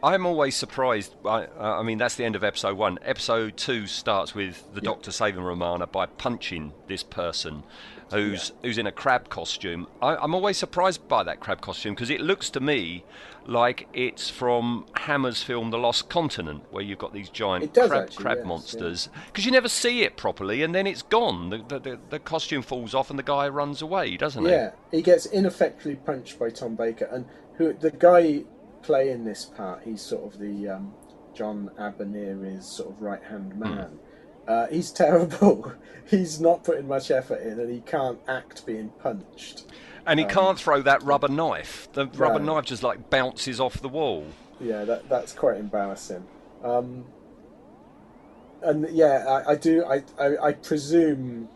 I'm 0.03 0.27
always 0.27 0.57
surprised. 0.57 1.15
I, 1.25 1.45
uh, 1.45 1.79
I 1.79 1.83
mean, 1.83 1.99
that's 1.99 2.17
the 2.17 2.25
end 2.25 2.35
of 2.35 2.43
episode 2.43 2.77
one. 2.77 2.99
Episode 3.03 3.57
two 3.57 3.87
starts 3.87 4.35
with 4.35 4.73
the 4.75 4.81
Yeah. 4.81 4.91
Doctor 4.91 5.13
saving 5.13 5.43
Romana 5.45 5.87
by 5.87 6.07
punching 6.07 6.73
this 6.89 7.03
person, 7.03 7.63
who's 8.11 8.53
who's 8.63 8.79
in 8.79 8.87
a 8.87 8.93
crab 8.93 9.29
costume. 9.29 9.87
I, 10.01 10.17
I'm 10.17 10.35
always 10.35 10.57
surprised 10.57 11.07
by 11.07 11.23
that 11.23 11.41
crab 11.41 11.61
costume 11.61 11.95
because 11.95 12.11
it 12.11 12.21
looks 12.21 12.51
to 12.51 12.61
me 12.61 13.05
like 13.47 13.89
it's 13.93 14.31
from 14.31 14.87
Hammer's 14.95 15.43
film 15.43 15.71
The 15.71 15.79
Lost 15.79 16.09
Continent, 16.09 16.63
where 16.71 16.83
you've 16.83 16.99
got 16.99 17.13
these 17.13 17.29
giant 17.29 17.75
crab 17.75 17.93
actually, 17.93 18.23
crab 18.23 18.39
yes, 18.39 18.47
monsters. 18.47 19.09
Because 19.27 19.45
you 19.45 19.51
never 19.53 19.69
see 19.69 20.03
it 20.03 20.17
properly, 20.17 20.63
and 20.63 20.75
then 20.75 20.87
it's 20.87 21.03
gone. 21.03 21.51
The, 21.51 21.59
the, 21.59 21.79
the, 21.79 21.99
the 22.11 22.19
costume 22.19 22.63
falls 22.63 22.95
off, 22.95 23.11
and 23.11 23.19
the 23.19 23.25
guy 23.25 23.49
runs 23.49 23.83
away, 23.83 24.17
doesn't 24.17 24.45
he? 24.45 24.51
Yeah, 24.51 24.73
he 24.91 25.03
gets 25.03 25.27
ineffectually 25.27 25.97
punched 25.97 26.39
by 26.39 26.51
Tom 26.51 26.77
Baker, 26.77 27.07
and 27.07 27.27
who 27.55 27.73
the 27.73 27.91
guy 27.91 28.45
playing 28.83 29.25
this 29.25 29.45
part, 29.45 29.83
he's 29.85 30.03
sort 30.03 30.33
of 30.33 30.39
the 30.41 30.69
um, 30.71 30.93
John 31.35 31.71
Abineri's 31.79 32.67
sort 32.67 32.91
of 32.91 33.01
right 33.03 33.23
hand 33.23 33.57
man. 33.57 33.99
Uh, 34.49 34.67
he's 34.69 34.91
terrible. 35.03 35.73
he's 36.07 36.41
not 36.41 36.65
putting 36.65 36.89
much 36.89 37.11
effort 37.11 37.41
in, 37.43 37.61
and 37.61 37.71
he 37.71 37.81
can't 37.81 38.19
act 38.29 38.67
being 38.67 38.89
punched. 39.01 39.65
And 40.05 40.19
he 40.19 40.27
can't 40.27 40.59
throw 40.59 40.83
that 40.83 41.01
rubber 41.05 41.29
knife. 41.29 41.89
The 41.93 42.07
rubber 42.07 42.37
Um, 42.41 42.47
No. 42.47 42.55
knife 42.57 42.65
just 42.65 42.83
like 42.83 43.09
bounces 43.09 43.61
off 43.61 43.81
the 43.81 43.89
wall. 43.89 44.27
Yeah, 44.61 44.85
that 44.85 45.09
that's 45.09 45.33
quite 45.33 45.59
embarrassing. 45.59 46.25
Um, 46.65 47.05
and 48.63 48.89
yeah, 48.91 49.25
I, 49.29 49.53
I 49.53 49.55
do. 49.57 49.85
I, 49.85 50.03
I, 50.19 50.37
I 50.49 50.53
presume 50.53 51.49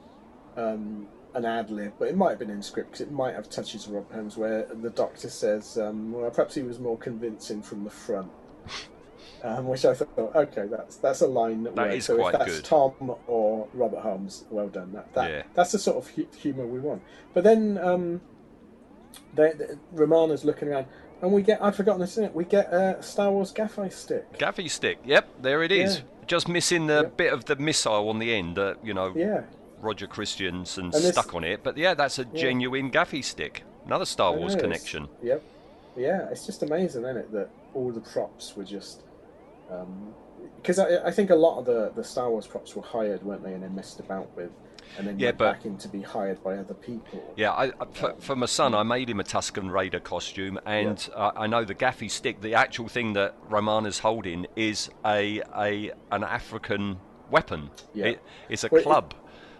um, 0.56 1.08
an 1.36 1.44
ad 1.44 1.70
lib, 1.70 1.92
but 1.98 2.08
it 2.08 2.16
might 2.16 2.30
have 2.30 2.38
been 2.38 2.50
in 2.50 2.62
script 2.62 2.92
'cause 2.92 3.00
it 3.02 3.12
might 3.12 3.34
have 3.34 3.48
touches 3.48 3.86
of 3.86 3.92
Rob 3.92 4.10
Holmes 4.12 4.36
where 4.36 4.64
the 4.64 4.90
doctor 4.90 5.28
says, 5.28 5.76
um, 5.78 6.12
"Well, 6.12 6.30
perhaps 6.30 6.54
he 6.54 6.62
was 6.62 6.78
more 6.80 6.96
convincing 6.98 7.62
from 7.62 7.84
the 7.84 7.90
front." 7.90 8.30
Um, 9.42 9.68
which 9.68 9.84
I 9.84 9.92
thought, 9.94 10.34
okay, 10.34 10.66
that's 10.66 10.96
that's 10.96 11.20
a 11.20 11.26
line 11.26 11.62
that, 11.64 11.74
That 11.76 11.86
works. 11.88 11.96
is 11.96 12.04
so 12.06 12.16
quite 12.16 12.34
if 12.34 12.38
that's 12.40 12.56
good. 12.56 12.64
Tom 12.64 13.16
or 13.26 13.68
Robert 13.74 14.00
Holmes, 14.00 14.44
well 14.50 14.68
done. 14.68 14.92
That, 14.92 15.12
that 15.14 15.30
Yeah. 15.30 15.42
that's 15.54 15.72
the 15.72 15.78
sort 15.78 15.98
of 15.98 16.08
hu- 16.08 16.26
humour 16.36 16.66
we 16.66 16.80
want. 16.80 17.02
But 17.34 17.44
then 17.44 17.76
um, 17.78 18.20
they, 19.34 19.52
they, 19.52 19.66
Romana's 19.92 20.44
looking 20.44 20.68
around, 20.68 20.86
and 21.22 21.32
we 21.32 21.42
get 21.42 21.62
I'd 21.62 21.74
forgotten 21.76 22.00
this 22.00 22.16
in 22.18 22.24
it. 22.24 22.34
We 22.34 22.44
get 22.44 22.72
a 22.72 23.02
Star 23.02 23.30
Wars 23.30 23.52
gaffi 23.52 23.92
stick. 23.92 24.38
Gaffi 24.38 24.70
stick. 24.70 24.98
Yep, 25.04 25.28
there 25.42 25.62
it 25.62 25.70
is. 25.72 25.98
Yeah. 25.98 26.02
Just 26.26 26.48
missing 26.48 26.86
the 26.86 27.02
Yep. 27.02 27.16
bit 27.16 27.32
of 27.32 27.44
the 27.44 27.56
missile 27.56 28.08
on 28.08 28.18
the 28.18 28.32
end 28.34 28.56
that 28.56 28.78
you 28.84 28.94
know 28.94 29.12
Yeah, 29.14 29.42
Roger 29.80 30.06
Christiansen 30.06 30.90
this- 30.90 31.08
stuck 31.10 31.34
on 31.34 31.44
it. 31.44 31.62
But 31.62 31.76
yeah, 31.76 31.94
that's 31.94 32.18
a 32.18 32.24
genuine 32.24 32.90
gaffi 32.90 33.22
stick. 33.24 33.62
Another 33.84 34.04
Star 34.06 34.32
Wars 34.32 34.56
connection. 34.56 35.08
Yep. 35.22 35.42
Yeah, 35.96 36.28
it's 36.30 36.44
just 36.44 36.62
amazing, 36.62 37.04
isn't 37.04 37.16
it, 37.16 37.32
that 37.32 37.48
all 37.72 37.90
the 37.92 38.00
props 38.00 38.54
were 38.56 38.64
just. 38.64 39.02
Because 40.60 40.78
I, 40.78 41.06
I 41.06 41.10
think 41.10 41.30
a 41.30 41.34
lot 41.34 41.58
of 41.58 41.64
the, 41.66 41.92
the 41.94 42.04
Star 42.04 42.30
Wars 42.30 42.46
props 42.46 42.74
were 42.76 42.82
hired, 42.82 43.22
weren't 43.22 43.42
they, 43.42 43.52
and 43.52 43.62
then 43.62 43.74
messed 43.74 44.00
about 44.00 44.34
with, 44.36 44.50
and 44.98 45.06
then 45.06 45.18
Yeah, 45.18 45.28
went 45.28 45.38
but- 45.38 45.52
back 45.54 45.64
in 45.64 45.76
to 45.78 45.88
be 45.88 46.02
hired 46.02 46.42
by 46.42 46.56
other 46.56 46.74
people. 46.74 47.22
Yeah, 47.36 47.52
I, 47.52 47.66
I- 47.66 47.86
for, 47.92 48.14
for 48.18 48.36
my 48.36 48.46
son, 48.46 48.74
I 48.74 48.82
made 48.82 49.08
him 49.08 49.20
a 49.20 49.24
Tusken 49.24 49.70
Raider 49.70 50.00
costume, 50.00 50.58
and 50.66 51.08
uh, 51.14 51.32
I 51.36 51.46
know 51.46 51.64
the 51.64 51.74
gaffi 51.74 52.10
stick. 52.10 52.40
The 52.40 52.54
actual 52.54 52.88
thing 52.88 53.12
that 53.14 53.34
Romana's 53.48 54.00
holding 54.00 54.46
is 54.56 54.90
a 55.04 55.42
a 55.56 55.92
an 56.10 56.24
African 56.24 56.98
weapon. 57.30 57.70
Yeah. 57.94 58.06
It, 58.06 58.22
it's 58.48 58.64
a 58.64 58.68
Well, 58.70 58.80
it- 58.80 58.84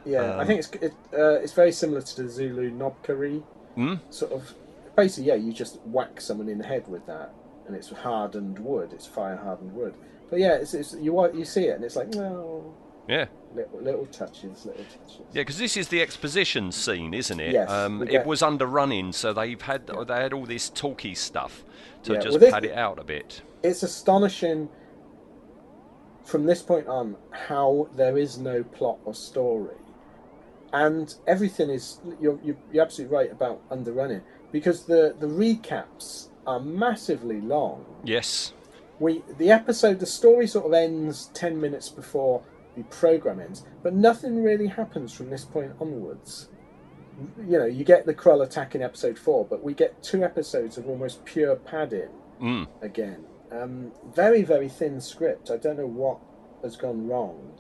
Yeah, 0.07 0.37
I 0.37 0.41
Um, 0.43 0.47
think 0.47 0.59
it's 0.61 0.71
it, 0.81 0.95
uh, 1.13 1.41
it's 1.43 1.53
very 1.53 1.73
similar 1.73 2.01
to 2.01 2.23
the 2.23 2.29
Zulu 2.29 2.71
knobkerrie 2.71 3.43
Hmm? 3.75 3.95
sort 4.11 4.33
of. 4.33 4.55
Basically, 4.97 5.29
yeah, 5.29 5.35
you 5.35 5.53
just 5.53 5.79
whack 5.85 6.21
someone 6.21 6.49
in 6.49 6.57
the 6.59 6.65
head 6.67 6.89
with 6.89 7.05
that, 7.07 7.35
and 7.67 7.77
it's 7.77 7.91
hardened 7.91 8.59
wood. 8.59 8.93
It's 8.93 9.07
fire 9.07 9.37
hardened 9.37 9.75
wood. 9.75 9.95
But 10.31 10.39
yeah, 10.39 10.55
it's, 10.55 10.73
it's 10.75 10.95
you 10.95 11.13
you 11.35 11.45
see 11.45 11.65
it, 11.67 11.75
and 11.77 11.85
it's 11.85 11.97
like 11.97 12.15
no 12.15 12.73
Yeah. 13.09 13.27
little 13.55 13.81
little 13.81 14.07
touches, 14.07 14.65
little 14.65 14.85
touches. 14.85 15.21
Yeah, 15.33 15.43
because 15.43 15.59
this 15.59 15.77
is 15.77 15.89
the 15.89 16.01
exposition 16.01 16.73
scene, 16.73 17.13
isn't 17.13 17.41
it? 17.41 17.53
Yes, 17.53 17.69
um, 17.71 17.99
we 18.01 18.11
it 18.17 18.25
was 18.25 18.43
under 18.43 18.67
running, 18.67 19.13
so 19.13 19.33
they've 19.33 19.61
had 19.61 19.87
they 19.87 20.15
had 20.15 20.33
all 20.33 20.47
this 20.47 20.71
talky 20.71 21.15
stuff 21.15 21.65
to 22.05 22.15
Yeah, 22.15 22.21
just 22.21 22.31
well, 22.33 22.41
this- 22.41 22.53
pad 22.55 22.65
it 22.65 22.73
out 22.77 22.99
a 22.99 23.05
bit. 23.05 23.43
it's 23.63 23.83
astonishing 23.83 24.69
from 26.25 26.45
this 26.47 26.63
point 26.63 26.87
on 26.89 27.17
how 27.31 27.89
there 27.95 28.17
is 28.19 28.39
no 28.39 28.63
plot 28.65 28.99
or 29.05 29.15
story 29.15 29.77
and 30.73 31.15
everything 31.27 31.71
is 31.71 32.01
you're, 32.21 32.39
you're, 32.43 32.57
you're 32.73 32.85
absolutely 32.85 33.15
right 33.17 33.31
about 33.33 33.61
underrunning 33.71 34.23
because 34.53 34.85
the, 34.85 35.15
the 35.21 35.27
recaps 35.27 36.29
are 36.47 36.61
massively 36.61 37.41
long 37.41 37.85
Yes. 38.05 38.53
we 38.99 39.23
the 39.39 39.51
episode 39.51 39.99
the 40.01 40.07
story 40.07 40.47
sort 40.47 40.67
of 40.67 40.73
ends 40.73 41.31
10 41.35 41.61
minutes 41.61 41.89
before 41.89 42.43
the 42.77 42.83
program 42.85 43.41
ends 43.41 43.65
but 43.83 43.95
nothing 43.95 44.43
really 44.43 44.67
happens 44.67 45.13
from 45.13 45.31
this 45.31 45.45
point 45.45 45.73
onwards 45.81 46.49
you 47.49 47.59
know 47.59 47.65
you 47.65 47.85
get 47.85 48.05
the 48.07 48.13
Kroll 48.15 48.43
attack 48.43 48.75
in 48.75 48.83
episode 48.83 49.19
4 49.19 49.47
but 49.47 49.63
we 49.65 49.73
get 49.73 50.03
two 50.03 50.23
episodes 50.23 50.77
of 50.79 50.89
almost 50.89 51.25
pure 51.25 51.57
padding 51.57 52.11
Mm. 52.39 52.67
again. 52.83 53.25
Um, 53.51 53.93
very, 54.15 54.43
very 54.43 54.69
thin 54.69 55.01
script. 55.01 55.51
I 55.51 55.57
don't 55.57 55.79
know 55.79 55.87
what 55.87 56.19
has 56.63 56.77
gone 56.77 57.09
wrong. 57.09 57.51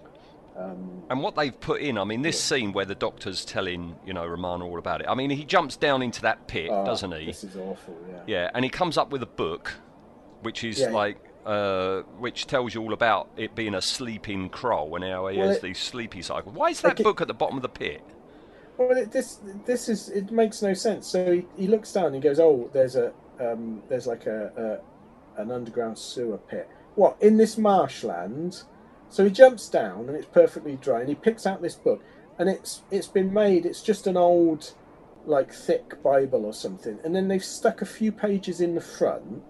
Um, 0.58 1.02
And 1.10 1.22
what 1.22 1.36
they've 1.36 1.58
put 1.58 1.80
in, 1.80 1.98
I 1.98 2.04
mean, 2.04 2.22
this 2.22 2.40
scene 2.42 2.72
where 2.72 2.84
the 2.86 2.94
doctor's 2.94 3.44
telling, 3.44 3.96
you 4.06 4.12
know, 4.14 4.26
Romana 4.26 4.66
all 4.66 4.78
about 4.78 5.00
it. 5.02 5.06
I 5.08 5.14
mean, 5.14 5.30
he 5.30 5.44
jumps 5.44 5.76
down 5.76 6.02
into 6.02 6.22
that 6.22 6.46
pit, 6.48 6.70
oh, 6.72 6.84
doesn't 6.84 7.12
he? 7.12 7.26
This 7.26 7.44
is 7.44 7.56
awful. 7.56 7.96
Yeah. 8.08 8.20
Yeah, 8.26 8.50
and 8.54 8.64
he 8.64 8.70
comes 8.70 8.96
up 8.96 9.10
with 9.10 9.22
a 9.22 9.26
book, 9.26 9.74
which 10.42 10.64
is 10.64 10.80
Yeah. 10.80 10.90
like, 10.90 11.18
uh, 11.44 12.00
which 12.18 12.46
tells 12.46 12.74
you 12.74 12.82
all 12.82 12.92
about 12.92 13.28
it 13.36 13.54
being 13.54 13.74
a 13.74 13.82
sleeping 13.82 14.48
crow 14.48 14.94
and 14.96 15.04
how 15.04 15.28
he 15.28 15.38
Well, 15.38 15.48
has 15.48 15.56
it- 15.58 15.62
these 15.62 15.78
sleepy 15.78 16.22
cycles. 16.22 16.54
Why 16.54 16.70
is 16.70 16.80
that 16.80 17.00
book 17.02 17.20
at 17.20 17.28
the 17.28 17.34
bottom 17.34 17.56
of 17.56 17.62
the 17.62 17.68
pit? 17.68 18.02
Well, 18.78 18.96
it, 18.96 19.10
this 19.12 19.38
this 19.64 19.88
is 19.88 20.08
it 20.10 20.30
makes 20.30 20.60
no 20.60 20.74
sense. 20.74 21.06
So 21.06 21.32
he, 21.32 21.46
he 21.56 21.66
looks 21.66 21.92
down 21.92 22.06
and 22.06 22.14
he 22.16 22.20
goes, 22.20 22.38
"Oh, 22.38 22.68
there's 22.74 22.94
a 22.96 23.12
um, 23.40 23.82
there's 23.88 24.06
like 24.06 24.26
a, 24.26 24.80
a 25.36 25.40
an 25.40 25.50
underground 25.50 25.96
sewer 25.98 26.36
pit. 26.36 26.68
What 26.94 27.16
in 27.20 27.36
this 27.38 27.56
marshland?" 27.56 28.64
So 29.10 29.24
he 29.24 29.30
jumps 29.30 29.68
down 29.68 30.08
and 30.08 30.16
it's 30.16 30.26
perfectly 30.26 30.76
dry, 30.76 31.00
and 31.00 31.08
he 31.08 31.14
picks 31.14 31.46
out 31.46 31.62
this 31.62 31.74
book, 31.74 32.02
and 32.38 32.48
it's 32.48 32.82
it's 32.90 33.06
been 33.08 33.32
made. 33.32 33.64
It's 33.66 33.82
just 33.82 34.06
an 34.06 34.16
old, 34.16 34.72
like 35.24 35.52
thick 35.52 36.02
Bible 36.02 36.44
or 36.44 36.52
something, 36.52 36.98
and 37.04 37.14
then 37.14 37.28
they've 37.28 37.44
stuck 37.44 37.82
a 37.82 37.86
few 37.86 38.12
pages 38.12 38.60
in 38.60 38.74
the 38.74 38.80
front 38.80 39.42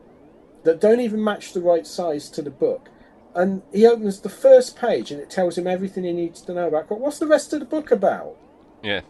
that 0.64 0.80
don't 0.80 1.00
even 1.00 1.22
match 1.22 1.52
the 1.52 1.60
right 1.60 1.86
size 1.86 2.28
to 2.30 2.42
the 2.42 2.50
book. 2.50 2.88
And 3.34 3.62
he 3.70 3.86
opens 3.86 4.20
the 4.20 4.30
first 4.30 4.76
page, 4.76 5.10
and 5.10 5.20
it 5.20 5.28
tells 5.28 5.58
him 5.58 5.66
everything 5.66 6.04
he 6.04 6.12
needs 6.12 6.40
to 6.42 6.54
know 6.54 6.68
about. 6.68 6.88
But 6.88 7.00
what's 7.00 7.18
the 7.18 7.26
rest 7.26 7.52
of 7.52 7.60
the 7.60 7.66
book 7.66 7.90
about? 7.90 8.36
Yeah, 8.82 9.02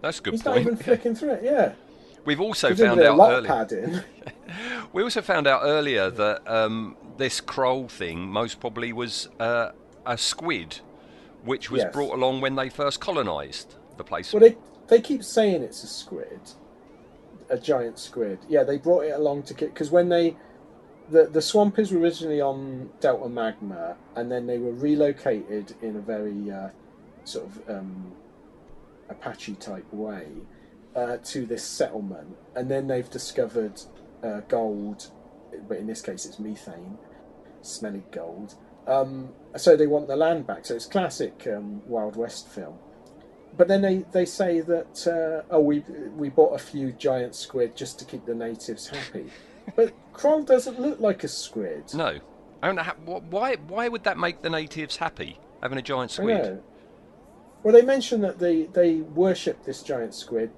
that's 0.00 0.20
good 0.20 0.32
He's 0.34 0.42
point. 0.42 0.56
not 0.56 0.60
even 0.62 0.76
flicking 0.82 1.14
through 1.14 1.32
it. 1.32 1.44
Yeah. 1.44 1.72
We've 2.24 2.40
also 2.40 2.72
a 2.72 2.76
found 2.76 3.00
out 3.00 3.18
earlier. 3.20 4.04
We 4.92 5.02
also 5.02 5.20
found 5.20 5.46
out 5.46 5.60
earlier 5.64 6.08
that 6.08 6.48
um, 6.50 6.96
this 7.18 7.40
Kroll 7.40 7.88
thing 7.88 8.20
most 8.28 8.60
probably 8.60 8.92
was 8.92 9.28
uh, 9.38 9.72
a 10.06 10.16
squid, 10.16 10.80
which 11.44 11.70
was 11.70 11.82
Yes. 11.82 11.92
brought 11.92 12.14
along 12.14 12.40
when 12.40 12.54
they 12.54 12.68
first 12.68 13.00
colonised 13.00 13.74
the 13.96 14.04
place. 14.04 14.32
Well, 14.32 14.40
they 14.40 14.56
they 14.88 15.00
keep 15.00 15.24
saying 15.24 15.62
it's 15.62 15.82
a 15.82 15.86
squid, 15.88 16.40
a 17.50 17.58
giant 17.58 17.98
squid. 17.98 18.38
Yeah, 18.48 18.62
they 18.64 18.78
brought 18.78 19.04
it 19.04 19.10
along 19.16 19.42
to 19.44 19.54
because 19.54 19.90
when 19.90 20.08
they 20.08 20.36
the 21.10 21.26
the 21.26 21.42
swamp 21.42 21.78
is 21.78 21.92
originally 21.92 22.40
on 22.40 22.90
Delta 23.00 23.28
Magma, 23.28 23.96
and 24.14 24.30
then 24.30 24.46
they 24.46 24.58
were 24.58 24.72
relocated 24.72 25.74
in 25.82 25.96
a 25.96 26.00
very 26.00 26.50
uh, 26.50 26.68
sort 27.24 27.46
of 27.46 27.70
um, 27.70 28.12
Apache 29.08 29.54
type 29.56 29.92
way 29.92 30.26
uh, 30.94 31.18
to 31.24 31.46
this 31.46 31.62
settlement, 31.64 32.36
and 32.54 32.70
then 32.70 32.86
they've 32.88 33.10
discovered 33.10 33.80
uh, 34.22 34.40
gold, 34.48 35.10
but 35.68 35.78
in 35.78 35.86
this 35.86 36.02
case 36.02 36.24
it's 36.26 36.38
methane, 36.38 36.98
smelly 37.62 38.02
gold. 38.10 38.54
Um, 38.86 39.30
so 39.56 39.76
they 39.76 39.86
want 39.86 40.06
the 40.06 40.16
land 40.16 40.46
back. 40.46 40.66
So 40.66 40.74
it's 40.74 40.86
classic 40.86 41.46
um, 41.46 41.82
Wild 41.86 42.16
West 42.16 42.48
film. 42.48 42.78
But 43.56 43.68
then 43.68 43.82
they, 43.82 44.04
they 44.12 44.26
say 44.26 44.60
that 44.60 45.06
uh, 45.06 45.54
oh 45.54 45.60
we 45.60 45.80
we 46.14 46.28
bought 46.28 46.54
a 46.54 46.58
few 46.58 46.92
giant 46.92 47.34
squid 47.34 47.74
just 47.74 47.98
to 48.00 48.04
keep 48.04 48.26
the 48.26 48.34
natives 48.34 48.88
happy, 48.88 49.30
but 49.74 49.94
Kroll 50.12 50.42
doesn't 50.42 50.78
look 50.78 51.00
like 51.00 51.24
a 51.24 51.28
squid. 51.28 51.84
no, 51.94 52.18
I 52.62 52.66
don't 52.66 52.76
know 52.76 52.82
how, 52.82 52.94
why. 53.30 53.56
Why 53.56 53.88
would 53.88 54.04
that 54.04 54.18
make 54.18 54.42
the 54.42 54.50
natives 54.50 54.96
happy 54.96 55.40
having 55.62 55.78
a 55.78 55.82
giant 55.82 56.10
squid? 56.10 56.62
Well, 57.62 57.72
they 57.72 57.82
mentioned 57.82 58.22
that 58.24 58.38
they 58.38 58.64
they 58.64 58.96
worship 58.96 59.64
this 59.64 59.82
giant 59.82 60.14
squid. 60.14 60.50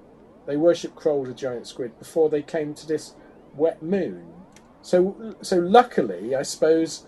They 0.45 0.57
worship 0.57 0.93
Kroll 0.95 1.23
the 1.23 1.33
giant 1.33 1.67
squid 1.67 1.97
before 1.99 2.29
they 2.29 2.41
came 2.41 2.73
to 2.73 2.85
this 2.85 3.15
wet 3.55 3.81
moon. 3.81 4.25
So 4.81 5.35
so 5.41 5.57
luckily, 5.57 6.35
I 6.35 6.41
suppose 6.41 7.05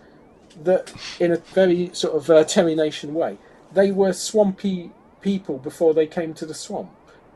that 0.64 0.92
in 1.20 1.32
a 1.32 1.36
very 1.36 1.90
sort 1.92 2.14
of 2.14 2.30
uh, 2.30 2.44
Terry 2.44 2.74
Nation 2.74 3.14
way, 3.14 3.38
they 3.72 3.90
were 3.90 4.12
swampy 4.12 4.92
people 5.20 5.58
before 5.58 5.94
they 5.94 6.06
came 6.06 6.34
to 6.34 6.46
the 6.46 6.54
swamp. 6.54 6.90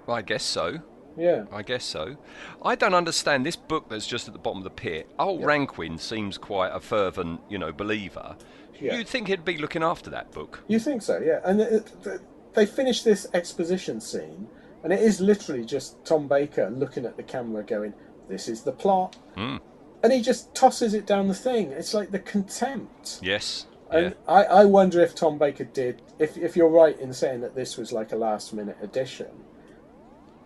I 0.08 0.22
guess 0.22 0.44
so. 0.44 0.80
Yeah. 1.16 1.44
I 1.50 1.62
guess 1.62 1.84
so. 1.84 2.16
I 2.62 2.74
don't 2.74 2.94
understand 2.94 3.46
this 3.46 3.56
book 3.56 3.88
that's 3.88 4.06
just 4.06 4.28
at 4.28 4.34
the 4.34 4.38
bottom 4.38 4.58
of 4.58 4.64
the 4.64 4.70
pit. 4.70 5.10
Old 5.18 5.42
Ranquin 5.42 5.98
seems 5.98 6.36
quite 6.36 6.68
a 6.68 6.80
fervent, 6.80 7.40
you 7.48 7.58
know, 7.58 7.72
believer. 7.72 8.36
Yeah. 8.80 8.96
You'd 8.96 9.08
think 9.08 9.28
he'd 9.28 9.44
be 9.44 9.56
looking 9.56 9.82
after 9.82 10.10
that 10.10 10.30
book. 10.32 10.62
You 10.68 10.78
think 10.78 11.02
so, 11.02 11.18
yeah. 11.18 11.40
And 11.44 11.60
it, 11.60 11.92
it, 12.04 12.20
they 12.52 12.66
finish 12.66 13.02
this 13.02 13.26
exposition 13.32 14.00
scene, 14.00 14.48
and 14.84 14.92
it 14.92 15.00
is 15.00 15.20
literally 15.20 15.64
just 15.64 16.04
Tom 16.04 16.28
Baker 16.28 16.68
looking 16.70 17.06
at 17.06 17.16
the 17.16 17.22
camera 17.22 17.62
going, 17.62 17.94
This 18.28 18.48
is 18.48 18.62
the 18.62 18.72
plot. 18.72 19.16
Hmm. 19.34 19.56
And 20.06 20.12
he 20.12 20.22
just 20.22 20.54
tosses 20.54 20.94
it 20.94 21.04
down 21.04 21.26
the 21.26 21.34
thing. 21.34 21.72
It's 21.72 21.92
like 21.92 22.12
the 22.12 22.20
contempt. 22.20 23.18
Yes. 23.22 23.66
And 23.90 24.14
yeah. 24.28 24.32
I, 24.32 24.44
I 24.44 24.64
wonder 24.64 25.00
if 25.00 25.16
Tom 25.16 25.36
Baker 25.36 25.64
did, 25.64 26.00
if, 26.20 26.36
if 26.36 26.54
you're 26.54 26.68
right 26.68 26.96
in 27.00 27.12
saying 27.12 27.40
that 27.40 27.56
this 27.56 27.76
was 27.76 27.90
like 27.90 28.12
a 28.12 28.16
last 28.16 28.54
minute 28.54 28.76
addition, 28.80 29.26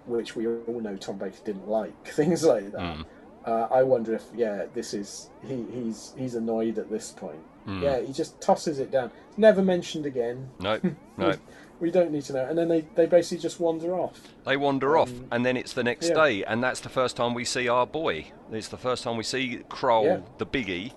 which 0.06 0.34
we 0.34 0.46
all 0.46 0.80
know 0.80 0.96
Tom 0.96 1.18
Baker 1.18 1.36
didn't 1.44 1.68
like, 1.68 2.06
things 2.08 2.42
like 2.42 2.72
that. 2.72 2.96
Hmm. 2.96 3.02
Uh, 3.44 3.68
I 3.70 3.82
wonder 3.82 4.14
if, 4.14 4.24
yeah, 4.34 4.64
this 4.72 4.94
is, 4.94 5.28
he, 5.46 5.66
he's, 5.70 6.14
he's 6.16 6.36
annoyed 6.36 6.78
at 6.78 6.88
this 6.90 7.10
point. 7.10 7.44
Hmm. 7.66 7.82
Yeah, 7.82 8.00
he 8.00 8.14
just 8.14 8.40
tosses 8.40 8.78
it 8.78 8.90
down. 8.90 9.10
Never 9.36 9.60
mentioned 9.60 10.06
again. 10.06 10.48
No, 10.58 10.80
no. 11.18 11.36
We 11.80 11.90
don't 11.90 12.12
need 12.12 12.22
to 12.24 12.34
know. 12.34 12.44
And 12.44 12.56
then 12.58 12.68
they, 12.68 12.82
they 12.94 13.06
basically 13.06 13.38
just 13.42 13.58
wander 13.58 13.94
off. 13.94 14.20
They 14.44 14.56
wander 14.56 14.98
off, 14.98 15.10
and 15.32 15.44
then 15.44 15.56
it's 15.56 15.72
the 15.72 15.82
next 15.82 16.10
Um, 16.10 16.16
yeah. 16.16 16.24
day, 16.24 16.44
and 16.44 16.62
that's 16.62 16.80
the 16.80 16.88
first 16.90 17.16
time 17.16 17.32
we 17.34 17.44
see 17.44 17.68
our 17.68 17.86
boy. 17.86 18.26
It's 18.52 18.68
the 18.68 18.76
first 18.76 19.02
time 19.04 19.16
we 19.16 19.22
see 19.24 19.62
Kroll, 19.68 20.04
Yeah. 20.04 20.18
the 20.38 20.46
biggie, 20.46 20.92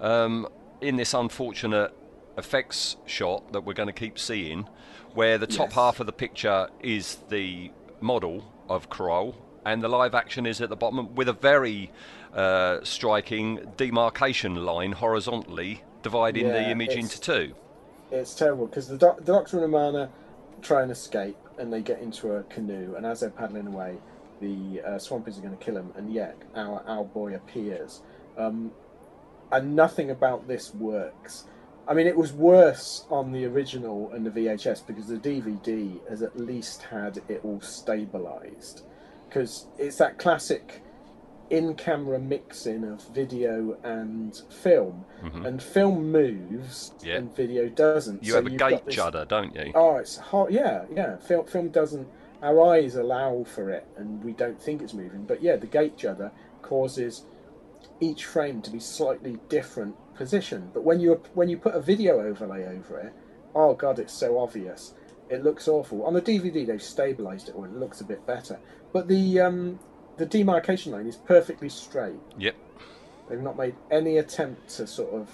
um, 0.00 0.46
in 0.80 0.96
this 0.96 1.12
unfortunate 1.12 1.92
effects 2.36 2.96
shot 3.04 3.52
that 3.52 3.62
we're 3.64 3.74
going 3.74 3.88
to 3.88 3.92
keep 3.92 4.16
seeing, 4.18 4.68
where 5.12 5.38
the 5.38 5.46
top 5.48 5.68
Yes. 5.70 5.74
half 5.74 6.00
of 6.00 6.06
the 6.06 6.12
picture 6.12 6.68
is 6.80 7.16
the 7.30 7.72
model 8.00 8.44
of 8.68 8.88
Kroll, 8.88 9.34
and 9.64 9.82
the 9.82 9.88
live 9.88 10.14
action 10.14 10.46
is 10.46 10.60
at 10.60 10.68
the 10.68 10.76
bottom 10.76 11.14
with 11.16 11.28
a 11.28 11.32
very 11.32 11.90
uh, 12.32 12.78
striking 12.84 13.58
demarcation 13.76 14.54
line 14.54 14.92
horizontally 14.92 15.82
dividing 16.02 16.46
the 16.46 16.70
image 16.70 16.90
into 16.94 17.18
two. 17.20 17.54
It's 18.12 18.34
terrible 18.34 18.66
because 18.66 18.86
the, 18.86 18.96
doc- 18.98 19.16
the 19.18 19.32
Doctor 19.32 19.56
and 19.56 19.72
Romana 19.72 20.10
try 20.62 20.82
and 20.82 20.90
escape 20.90 21.36
and 21.58 21.72
they 21.72 21.80
get 21.80 22.00
into 22.00 22.32
a 22.32 22.42
canoe. 22.44 22.94
And 22.96 23.04
as 23.04 23.20
they're 23.20 23.30
paddling 23.30 23.66
away, 23.66 23.98
the 24.40 24.80
uh, 24.84 24.90
Swampies 24.92 25.38
are 25.38 25.42
going 25.42 25.56
to 25.56 25.64
kill 25.64 25.74
them. 25.74 25.92
And 25.96 26.12
yet, 26.12 26.36
our, 26.54 26.82
our 26.86 27.04
boy 27.04 27.34
appears. 27.34 28.02
Um, 28.36 28.70
and 29.50 29.74
nothing 29.74 30.10
about 30.10 30.46
this 30.46 30.74
works. 30.74 31.44
I 31.86 31.94
mean, 31.94 32.06
it 32.06 32.16
was 32.16 32.32
worse 32.32 33.06
on 33.10 33.32
the 33.32 33.46
original 33.46 34.12
and 34.12 34.24
the 34.24 34.30
VHS 34.30 34.86
because 34.86 35.06
the 35.06 35.16
DVD 35.16 36.06
has 36.08 36.22
at 36.22 36.38
least 36.38 36.82
had 36.82 37.22
it 37.28 37.40
all 37.42 37.60
stabilized. 37.60 38.82
Because 39.28 39.66
it's 39.78 39.96
that 39.96 40.18
classic 40.18 40.82
in 41.50 41.74
camera 41.74 42.18
mixing 42.18 42.84
of 42.84 43.02
video 43.14 43.76
and 43.82 44.40
film. 44.50 45.04
And 45.22 45.62
film 45.62 46.12
moves 46.12 46.92
Mm-hmm. 46.98 47.06
Yeah. 47.06 47.16
and 47.16 47.34
video 47.36 47.68
doesn't. 47.68 48.22
You 48.24 48.32
So 48.32 48.36
have 48.36 48.46
a 48.46 48.50
gate 48.50 48.84
this- 48.86 48.94
judder, 48.94 49.24
don't 49.24 49.54
you? 49.54 49.72
Oh, 49.74 49.96
it's 49.96 50.16
hot. 50.16 50.52
Yeah, 50.52 50.84
yeah. 50.94 51.16
Film, 51.16 51.46
film 51.46 51.68
doesn't. 51.70 52.06
Our 52.42 52.60
eyes 52.72 52.94
allow 52.96 53.44
for 53.44 53.70
it, 53.70 53.86
and 53.96 54.22
we 54.22 54.32
don't 54.32 54.60
think 54.60 54.80
it's 54.82 54.94
moving. 54.94 55.24
But 55.24 55.42
yeah, 55.42 55.56
the 55.56 55.66
gate 55.66 55.96
judder 55.96 56.30
causes 56.62 57.24
each 58.00 58.26
frame 58.26 58.62
to 58.62 58.70
be 58.70 58.78
slightly 58.78 59.38
different 59.48 59.96
position. 60.14 60.70
But 60.72 60.84
when 60.84 61.00
you 61.00 61.20
when 61.34 61.48
you 61.48 61.56
put 61.56 61.74
a 61.74 61.80
video 61.80 62.20
overlay 62.20 62.64
over 62.66 62.98
it, 63.00 63.12
oh 63.54 63.74
god, 63.74 63.98
it's 63.98 64.12
so 64.12 64.38
obvious. 64.38 64.94
It 65.30 65.42
looks 65.42 65.66
awful. 65.68 66.04
On 66.04 66.14
the 66.14 66.22
DVD, 66.22 66.66
they've 66.66 66.82
stabilized 66.82 67.48
it, 67.48 67.54
or 67.56 67.66
it 67.66 67.72
looks 67.74 68.00
a 68.00 68.04
bit 68.04 68.24
better. 68.26 68.58
But 68.92 69.08
the 69.08 69.40
um, 69.40 69.78
the 70.18 70.26
demarcation 70.26 70.92
line 70.92 71.06
is 71.06 71.16
perfectly 71.16 71.68
straight. 71.68 72.18
Yep. 72.38 72.54
They've 73.28 73.40
not 73.40 73.56
made 73.56 73.74
any 73.90 74.18
attempt 74.18 74.68
to 74.76 74.86
sort 74.86 75.12
of 75.14 75.28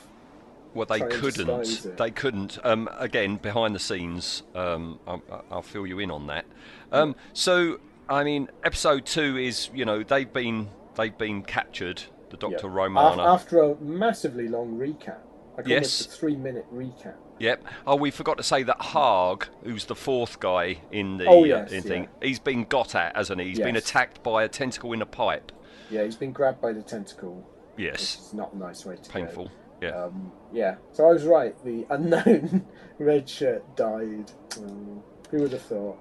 Well, 0.75 0.87
they 0.87 1.01
couldn't. 1.01 1.97
They 1.97 2.11
couldn't. 2.11 2.59
Um, 2.65 2.89
again, 2.99 3.37
behind 3.37 3.75
the 3.75 3.79
scenes, 3.79 4.43
um, 4.55 4.99
I'll, 5.07 5.23
I'll 5.51 5.63
fill 5.63 5.87
you 5.87 5.99
in 6.01 6.11
on 6.11 6.27
that. 6.27 6.45
Um, 6.93 7.15
so, 7.33 7.79
I 8.09 8.25
mean, 8.25 8.49
episode 8.65 9.07
two 9.07 9.37
is 9.37 9.71
you 9.75 9.85
know 9.85 10.03
they've 10.03 10.33
been 10.33 10.69
they've 10.97 11.17
been 11.17 11.43
captured. 11.43 12.03
The 12.31 12.37
Doctor 12.37 12.67
Yeah. 12.67 12.75
Romana. 12.75 13.23
After 13.25 13.63
a 13.63 13.77
massively 13.77 14.49
long 14.49 14.77
recap, 14.77 15.19
like 15.57 15.69
Yes. 15.69 16.01
almost 16.01 16.07
a 16.07 16.11
three-minute 16.11 16.67
recap. 16.75 17.15
Yep. 17.39 17.65
Oh, 17.87 17.97
we 17.97 18.11
forgot 18.11 18.37
to 18.37 18.43
say 18.43 18.63
that 18.63 18.79
Harg, 18.79 19.45
who's 19.65 19.87
the 19.87 19.95
fourth 19.97 20.39
guy 20.41 20.79
in 20.93 21.19
the 21.19 21.27
Oh, 21.27 21.43
uh, 21.43 21.47
yes, 21.47 21.73
in 21.73 21.83
thing, 21.83 22.03
yeah. 22.05 22.29
he's 22.29 22.39
been 22.39 22.65
got 22.65 22.95
at, 22.95 23.17
hasn't 23.17 23.41
he? 23.41 23.49
He's 23.49 23.59
been 23.61 23.77
attacked 23.77 24.23
by 24.23 24.45
a 24.45 24.49
tentacle 24.49 24.93
in 24.93 25.03
a 25.03 25.07
pipe. 25.07 25.51
Yeah, 25.91 26.05
he's 26.05 26.17
been 26.17 26.33
grabbed 26.33 26.61
by 26.61 26.73
the 26.73 26.83
tentacle. 26.83 27.45
Yes. 27.77 28.17
It's 28.21 28.33
not 28.33 28.53
a 28.55 28.59
nice 28.59 28.87
way 28.87 28.97
to 28.97 29.11
Painful. 29.11 29.47
go. 29.47 29.51
Yeah. 29.83 30.05
Um, 30.05 30.33
yeah, 30.53 30.77
so 30.93 31.09
I 31.09 31.13
was 31.13 31.25
right. 31.25 31.55
The 31.65 31.85
unknown 31.91 32.65
red 32.99 33.29
shirt 33.29 33.77
died. 33.77 34.31
Um, 34.59 35.03
who 35.31 35.39
would 35.43 35.53
have 35.53 35.63
thought? 35.63 35.99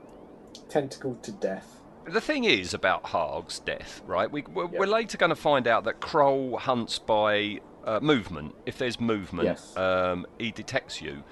Tentacled 0.70 1.24
to 1.24 1.32
death. 1.32 1.80
The 2.06 2.22
thing 2.22 2.44
is 2.44 2.74
about 2.74 3.04
Harg's 3.06 3.60
death, 3.60 4.02
right? 4.06 4.30
We, 4.32 4.44
we're, 4.44 4.70
Yeah. 4.72 4.80
we're 4.80 4.86
later 4.88 5.18
going 5.18 5.32
to 5.32 5.36
find 5.36 5.68
out 5.68 5.86
that 5.86 6.00
Kroll 6.00 6.58
hunts 6.58 7.00
by 7.00 7.60
uh, 7.86 8.00
movement. 8.02 8.56
If 8.66 8.78
there's 8.78 9.00
movement, 9.00 9.46
Yes. 9.48 9.76
um, 9.78 10.26
he 10.40 10.52
detects 10.52 11.02
you. 11.02 11.24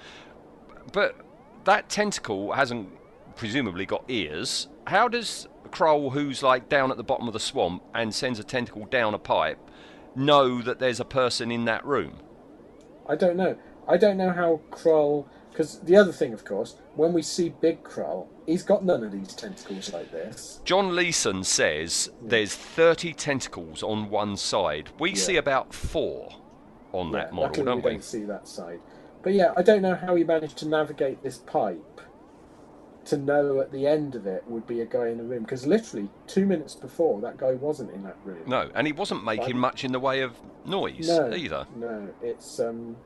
But 0.92 1.16
that 1.64 1.88
tentacle 1.88 2.52
hasn't 2.52 2.88
presumably 3.36 3.86
got 3.86 4.04
ears. 4.08 4.68
How 4.86 5.08
does 5.08 5.48
Kroll, 5.70 6.10
who's 6.10 6.42
like 6.42 6.68
down 6.68 6.90
at 6.90 6.96
the 6.96 7.04
bottom 7.04 7.26
of 7.28 7.32
the 7.32 7.40
swamp 7.40 7.82
and 7.94 8.14
sends 8.14 8.38
a 8.38 8.44
tentacle 8.44 8.84
down 8.86 9.14
a 9.14 9.18
pipe, 9.18 9.58
know 10.14 10.60
that 10.60 10.78
there's 10.78 11.00
a 11.00 11.04
person 11.04 11.50
in 11.50 11.64
that 11.66 11.84
room? 11.86 12.18
I 13.08 13.16
don't 13.16 13.36
know. 13.36 13.56
I 13.88 13.96
don't 13.96 14.16
know 14.16 14.30
how 14.30 14.60
Kroll. 14.70 15.28
Because 15.50 15.80
the 15.80 15.96
other 15.96 16.12
thing, 16.12 16.32
of 16.32 16.46
course, 16.46 16.76
when 16.94 17.12
we 17.12 17.20
see 17.20 17.50
Big 17.50 17.82
Kroll, 17.82 18.30
he's 18.46 18.62
got 18.62 18.84
none 18.86 19.04
of 19.04 19.12
these 19.12 19.34
tentacles 19.34 19.92
like 19.92 20.10
this. 20.10 20.60
John 20.64 20.96
Leeson 20.96 21.44
says 21.44 22.10
there's 22.22 22.54
30 22.54 23.12
tentacles 23.12 23.82
on 23.82 24.08
one 24.08 24.36
side. 24.38 24.88
We 24.98 25.10
Yeah. 25.10 25.16
see 25.16 25.36
about 25.36 25.74
four 25.74 26.30
on 26.92 27.12
that 27.12 27.30
Yeah, 27.30 27.36
model, 27.36 27.48
luckily 27.48 27.64
don't 27.64 27.76
we 27.76 27.82
we? 27.82 27.90
don't 27.92 28.04
see 28.04 28.24
that 28.24 28.48
side. 28.48 28.80
But 29.22 29.34
yeah, 29.34 29.52
I 29.56 29.62
don't 29.62 29.82
know 29.82 29.94
how 29.94 30.14
he 30.14 30.24
managed 30.24 30.58
to 30.58 30.68
navigate 30.68 31.22
this 31.22 31.38
pipe 31.38 32.00
to 33.04 33.16
know 33.16 33.60
at 33.60 33.72
the 33.72 33.86
end 33.86 34.14
of 34.14 34.26
it 34.26 34.44
would 34.46 34.66
be 34.66 34.80
a 34.80 34.86
guy 34.86 35.08
in 35.08 35.18
the 35.18 35.24
room. 35.24 35.42
Because 35.42 35.66
literally 35.66 36.08
two 36.26 36.46
minutes 36.46 36.74
before, 36.74 37.20
that 37.20 37.36
guy 37.36 37.52
wasn't 37.52 37.90
in 37.92 38.02
that 38.04 38.16
room. 38.24 38.44
No, 38.46 38.70
and 38.74 38.86
he 38.86 38.92
wasn't 38.92 39.24
making 39.24 39.58
much 39.58 39.84
in 39.84 39.92
the 39.92 40.00
way 40.00 40.20
of 40.22 40.36
noise 40.64 41.08
no, 41.08 41.34
either. 41.34 41.66
No, 41.76 42.08
it's 42.20 42.60
um, 42.60 42.96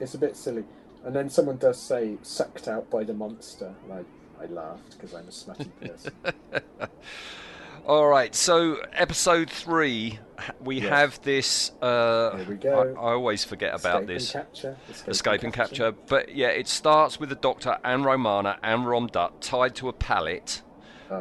it's 0.00 0.14
a 0.14 0.18
bit 0.18 0.36
silly. 0.36 0.64
And 1.04 1.14
then 1.14 1.28
someone 1.28 1.56
does 1.58 1.80
say 1.80 2.18
"sucked 2.22 2.66
out 2.68 2.90
by 2.90 3.04
the 3.04 3.14
monster," 3.14 3.74
and 3.84 3.92
I, 3.92 4.42
I 4.42 4.46
laughed 4.46 4.92
because 4.92 5.14
I'm 5.14 5.28
a 5.28 5.32
smutty 5.32 5.70
person. 5.80 6.12
All 7.86 8.08
right, 8.08 8.34
so 8.34 8.78
episode 8.94 9.48
three, 9.48 10.18
we 10.60 10.80
Yes. 10.80 10.88
have 10.88 11.22
this. 11.22 11.70
Uh, 11.80 12.36
Here 12.36 12.46
we 12.48 12.56
go. 12.56 12.94
I, 12.98 13.00
I 13.00 13.12
always 13.12 13.44
forget 13.44 13.78
about 13.78 14.02
Escape 14.02 14.08
this. 14.08 14.34
And 14.34 14.44
capture. 14.44 14.76
Escape 15.06 15.42
and 15.44 15.52
capture. 15.52 15.92
But 15.92 16.34
yeah, 16.34 16.48
it 16.48 16.66
starts 16.66 17.20
with 17.20 17.28
the 17.28 17.36
Doctor 17.36 17.78
and 17.84 18.04
Romana 18.04 18.58
and 18.62 18.86
Rohm-Dutt 18.86 19.40
tied 19.40 19.76
to 19.76 19.88
a 19.88 19.92
pallet 19.92 20.62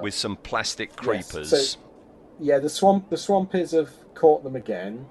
with 0.01 0.15
some 0.15 0.35
plastic 0.37 0.89
Oh. 1.05 1.13
Yes, 1.13 1.31
creepers. 1.31 1.71
so- 1.73 1.79
Yeah, 2.39 2.57
the 2.57 2.69
swamp 2.69 3.09
the 3.11 3.15
swampies 3.15 3.71
have 3.71 3.91
caught 4.15 4.43
them 4.43 4.55
again, 4.55 5.05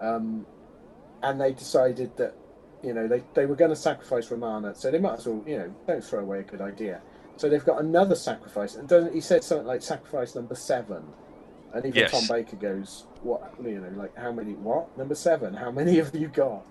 um, 0.00 0.46
and 1.22 1.38
they 1.40 1.52
decided 1.52 2.16
that 2.16 2.34
you 2.82 2.94
know 2.94 3.06
they, 3.06 3.22
they 3.34 3.44
were 3.46 3.54
going 3.54 3.68
to 3.70 3.76
sacrifice 3.76 4.30
Romana, 4.30 4.74
so 4.74 4.90
they 4.90 4.98
might 4.98 5.18
as 5.18 5.26
well 5.26 5.44
you 5.46 5.58
know 5.58 5.74
don't 5.86 6.02
throw 6.02 6.20
away 6.20 6.40
a 6.40 6.42
good 6.42 6.62
idea. 6.62 7.02
So 7.36 7.48
they've 7.48 7.64
got 7.64 7.80
another 7.80 8.14
sacrifice, 8.14 8.74
and 8.76 8.88
doesn't 8.88 9.14
he 9.14 9.20
said 9.20 9.44
something 9.44 9.66
like 9.66 9.82
sacrifice 9.82 10.34
number 10.34 10.54
seven, 10.54 11.04
and 11.74 11.84
even 11.84 11.98
Yes. 11.98 12.10
Tom 12.10 12.26
Baker 12.28 12.56
goes, 12.56 13.04
"What 13.22 13.52
you 13.62 13.80
know, 13.80 13.90
like 14.00 14.16
how 14.16 14.32
many? 14.32 14.54
What 14.54 14.96
number 14.96 15.14
seven? 15.14 15.54
How 15.54 15.70
many 15.70 15.96
have 15.96 16.14
you 16.14 16.28
got?" 16.28 16.64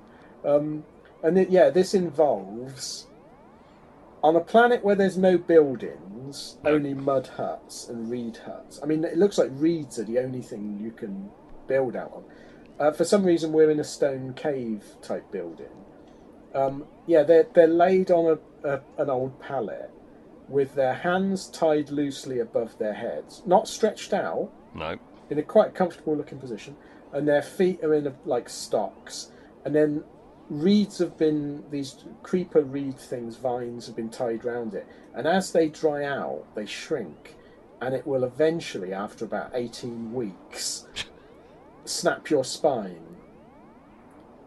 Um, 0.43 0.83
and 1.23 1.37
it, 1.37 1.49
yeah, 1.49 1.69
this 1.69 1.93
involves 1.93 3.07
on 4.23 4.35
a 4.35 4.39
planet 4.39 4.83
where 4.83 4.95
there's 4.95 5.17
no 5.17 5.37
buildings, 5.37 6.57
only 6.65 6.93
mud 6.95 7.27
huts 7.37 7.87
and 7.87 8.09
reed 8.09 8.37
huts. 8.37 8.79
I 8.81 8.87
mean, 8.87 9.03
it 9.03 9.17
looks 9.17 9.37
like 9.37 9.49
reeds 9.53 9.99
are 9.99 10.03
the 10.03 10.17
only 10.19 10.41
thing 10.41 10.79
you 10.81 10.91
can 10.91 11.29
build 11.67 11.95
out 11.95 12.11
of. 12.13 12.23
Uh, 12.79 12.91
for 12.91 13.05
some 13.05 13.23
reason, 13.23 13.53
we're 13.53 13.69
in 13.69 13.79
a 13.79 13.83
stone 13.83 14.33
cave 14.33 14.83
type 15.01 15.31
building. 15.31 15.69
Um, 16.55 16.85
yeah, 17.05 17.23
they're 17.23 17.47
they're 17.53 17.67
laid 17.67 18.09
on 18.09 18.39
a, 18.63 18.67
a 18.67 18.81
an 18.97 19.09
old 19.11 19.39
pallet 19.39 19.91
with 20.47 20.75
their 20.75 20.93
hands 20.93 21.47
tied 21.47 21.89
loosely 21.89 22.39
above 22.39 22.77
their 22.77 22.93
heads, 22.93 23.41
not 23.45 23.67
stretched 23.67 24.13
out, 24.13 24.49
no. 24.73 24.97
in 25.29 25.39
a 25.39 25.43
quite 25.43 25.73
comfortable 25.73 26.15
looking 26.15 26.39
position, 26.39 26.75
and 27.13 27.27
their 27.27 27.41
feet 27.41 27.83
are 27.83 27.93
in 27.93 28.07
a, 28.07 28.13
like 28.25 28.49
stocks, 28.49 29.31
and 29.63 29.73
then 29.73 30.03
reeds 30.49 30.99
have 30.99 31.17
been 31.17 31.63
these 31.71 32.03
creeper 32.21 32.61
reed 32.61 32.97
things, 32.97 33.37
vines 33.37 33.87
have 33.87 33.95
been 33.95 34.09
tied 34.09 34.45
round 34.45 34.73
it, 34.73 34.87
and 35.15 35.27
as 35.27 35.51
they 35.51 35.67
dry 35.69 36.03
out, 36.03 36.43
they 36.55 36.65
shrink, 36.65 37.35
and 37.81 37.95
it 37.95 38.05
will 38.05 38.23
eventually, 38.23 38.93
after 38.93 39.25
about 39.25 39.51
eighteen 39.53 40.13
weeks, 40.13 40.85
snap 41.85 42.29
your 42.29 42.43
spine. 42.43 43.01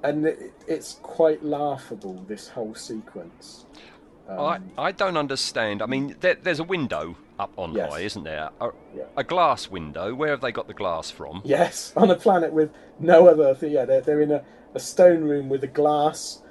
And 0.01 0.27
it, 0.27 0.53
it's 0.69 1.01
quite 1.03 1.45
laughable 1.45 2.25
this 2.29 2.49
whole 2.51 2.77
sequence. 2.77 3.67
I, 4.29 4.57
Um, 4.57 4.71
I 4.77 4.93
don't 4.93 5.17
understand. 5.17 5.81
I 5.83 5.87
mean, 5.87 6.17
there, 6.21 6.35
there's 6.35 6.61
a 6.61 6.65
window 6.65 7.17
up 7.39 7.53
on 7.57 7.73
Yes. 7.73 7.91
high, 7.93 8.01
isn't 8.01 8.25
there? 8.25 8.51
A, 8.61 8.71
Yeah. 8.95 9.05
a 9.17 9.25
glass 9.25 9.71
window. 9.71 10.15
Where 10.15 10.31
have 10.31 10.41
they 10.41 10.53
got 10.53 10.67
the 10.67 10.75
glass 10.75 11.11
from? 11.11 11.41
Yes, 11.45 11.93
on 11.97 12.11
a 12.11 12.17
planet 12.17 12.53
with 12.53 12.71
no 13.01 13.27
other. 13.29 13.57
Yeah, 13.67 13.85
they're, 13.85 14.01
they're 14.01 14.21
in 14.21 14.31
a, 14.33 14.43
a 14.75 14.81
stone 14.81 15.23
room 15.25 15.49
with 15.49 15.65
a 15.65 15.69
glass 15.69 16.43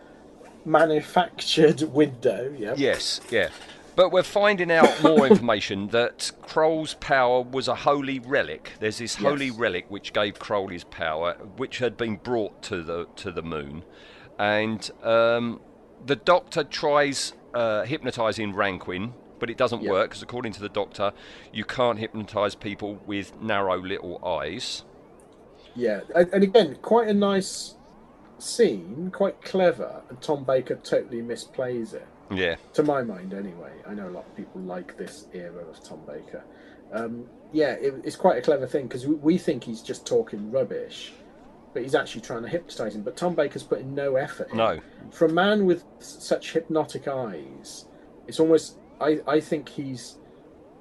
manufactured 0.66 1.82
window. 1.94 2.54
Yeah. 2.58 2.74
Yes, 2.78 3.22
yeah. 3.30 3.50
But 3.96 4.12
we're 4.12 4.22
finding 4.24 4.72
out 4.72 5.02
more 5.02 5.26
information 5.32 5.88
that 5.88 6.32
Kroll's 6.44 6.94
power 6.96 7.42
was 7.42 7.68
a 7.68 7.74
holy 7.76 8.20
relic. 8.20 8.74
There's 8.80 9.00
this 9.00 9.16
holy 9.16 9.48
Yes. 9.48 9.56
relic 9.56 9.86
which 9.90 10.14
gave 10.14 10.38
Kroll 10.40 10.68
his 10.68 10.84
power, 10.84 11.34
which 11.58 11.80
had 11.80 11.98
been 11.98 12.18
brought 12.18 12.62
to 12.64 12.84
the 12.84 13.08
to 13.18 13.32
the 13.32 13.42
moon, 13.42 13.84
and 14.38 14.90
um, 15.04 15.60
the 16.06 16.16
Doctor 16.16 16.64
tries 16.64 17.34
uh, 17.54 17.84
hypnotizing 17.84 18.54
Ranquin, 18.54 19.14
but 19.40 19.50
it 19.50 19.58
doesn't 19.58 19.82
Yeah. 19.84 19.92
work 19.92 20.10
because 20.10 20.22
according 20.24 20.54
to 20.54 20.62
the 20.62 20.70
Doctor, 20.70 21.14
you 21.52 21.64
can't 21.66 22.00
hypnotize 22.00 22.56
people 22.56 23.00
with 23.06 23.40
narrow 23.42 23.80
little 23.82 24.24
eyes. 24.26 24.84
Yeah, 25.76 26.02
and, 26.16 26.28
and 26.34 26.44
again, 26.44 26.78
quite 26.82 27.08
a 27.08 27.14
nice 27.14 27.76
scene, 28.40 29.12
quite 29.14 29.42
clever, 29.42 30.02
and 30.10 30.20
Tom 30.22 30.44
Baker 30.44 30.76
totally 30.76 31.22
misplays 31.22 31.94
it. 31.94 32.08
Yeah, 32.30 32.56
To 32.74 32.84
my 32.84 33.04
mind, 33.04 33.34
anyway. 33.34 33.72
I 33.88 33.94
know 33.94 34.10
a 34.10 34.12
lot 34.12 34.26
of 34.26 34.36
people 34.36 34.60
like 34.62 34.98
this 34.98 35.28
era 35.34 35.64
of 35.64 35.82
Tom 35.82 36.02
Baker. 36.06 36.44
Um, 36.92 37.26
yeah, 37.54 37.72
it, 37.74 37.94
it's 38.04 38.16
quite 38.18 38.38
a 38.38 38.42
clever 38.42 38.68
thing 38.68 38.88
because 38.88 39.08
we, 39.08 39.16
we 39.16 39.38
think 39.38 39.64
he's 39.64 39.82
just 39.82 40.06
talking 40.06 40.52
rubbish, 40.52 41.14
but 41.78 41.84
he's 41.84 41.94
actually 41.94 42.22
trying 42.22 42.42
to 42.42 42.50
hypnotise 42.50 42.96
him. 42.96 43.04
But 43.04 43.16
Tom 43.16 43.36
Baker's 43.36 43.62
putting 43.62 43.94
no 43.94 44.16
effort 44.16 44.50
in. 44.50 44.58
No. 44.58 44.80
For 45.12 45.26
a 45.26 45.32
man 45.32 45.68
with 45.68 45.84
such 46.00 46.54
hypnotic 46.54 47.08
eyes, 47.08 47.86
it's 48.26 48.40
almost. 48.40 48.80
I, 49.00 49.20
I 49.28 49.40
think 49.40 49.70
he's 49.70 50.18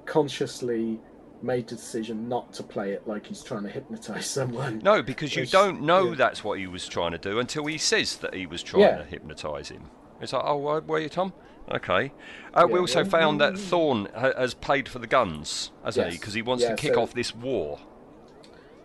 consciously 0.07 0.99
made 1.43 1.67
the 1.67 1.75
decision 1.75 2.27
not 2.27 2.51
to 2.53 2.63
play 2.63 2.93
it 2.93 3.07
like 3.07 3.27
he's 3.27 3.43
trying 3.43 3.61
to 3.61 3.69
hypnotise 3.69 4.25
someone. 4.39 4.79
no, 4.79 5.03
because 5.03 5.35
you 5.35 5.45
don't 5.45 5.83
know 5.83 6.09
yeah. 6.09 6.15
that's 6.15 6.43
what 6.43 6.57
he 6.57 6.65
was 6.65 6.87
trying 6.87 7.11
to 7.11 7.19
do 7.19 7.37
until 7.37 7.67
he 7.67 7.77
says 7.77 8.17
that 8.17 8.33
he 8.33 8.47
was 8.47 8.63
trying 8.63 8.81
Yeah. 8.81 8.97
to 8.97 9.03
hypnotise 9.03 9.69
him. 9.69 9.83
It's 10.19 10.33
like, 10.33 10.41
oh, 10.43 10.57
where 10.57 10.81
were 10.81 10.99
you, 10.99 11.09
Tom? 11.09 11.31
Okay. 11.71 12.11
Uh, 12.55 12.65
we 12.67 12.79
also 12.79 13.03
yeah. 13.03 13.09
found 13.09 13.39
that 13.39 13.55
Thawn 13.55 14.07
has 14.15 14.55
paid 14.55 14.89
for 14.89 14.97
the 14.97 15.05
guns, 15.05 15.69
hasn't 15.85 16.09
he? 16.09 16.17
Because 16.17 16.33
he 16.33 16.41
wants 16.41 16.63
Yeah, 16.63 16.71
to 16.71 16.75
kick 16.75 16.95
so- 16.95 17.03
off 17.03 17.13
this 17.13 17.35
war. 17.35 17.77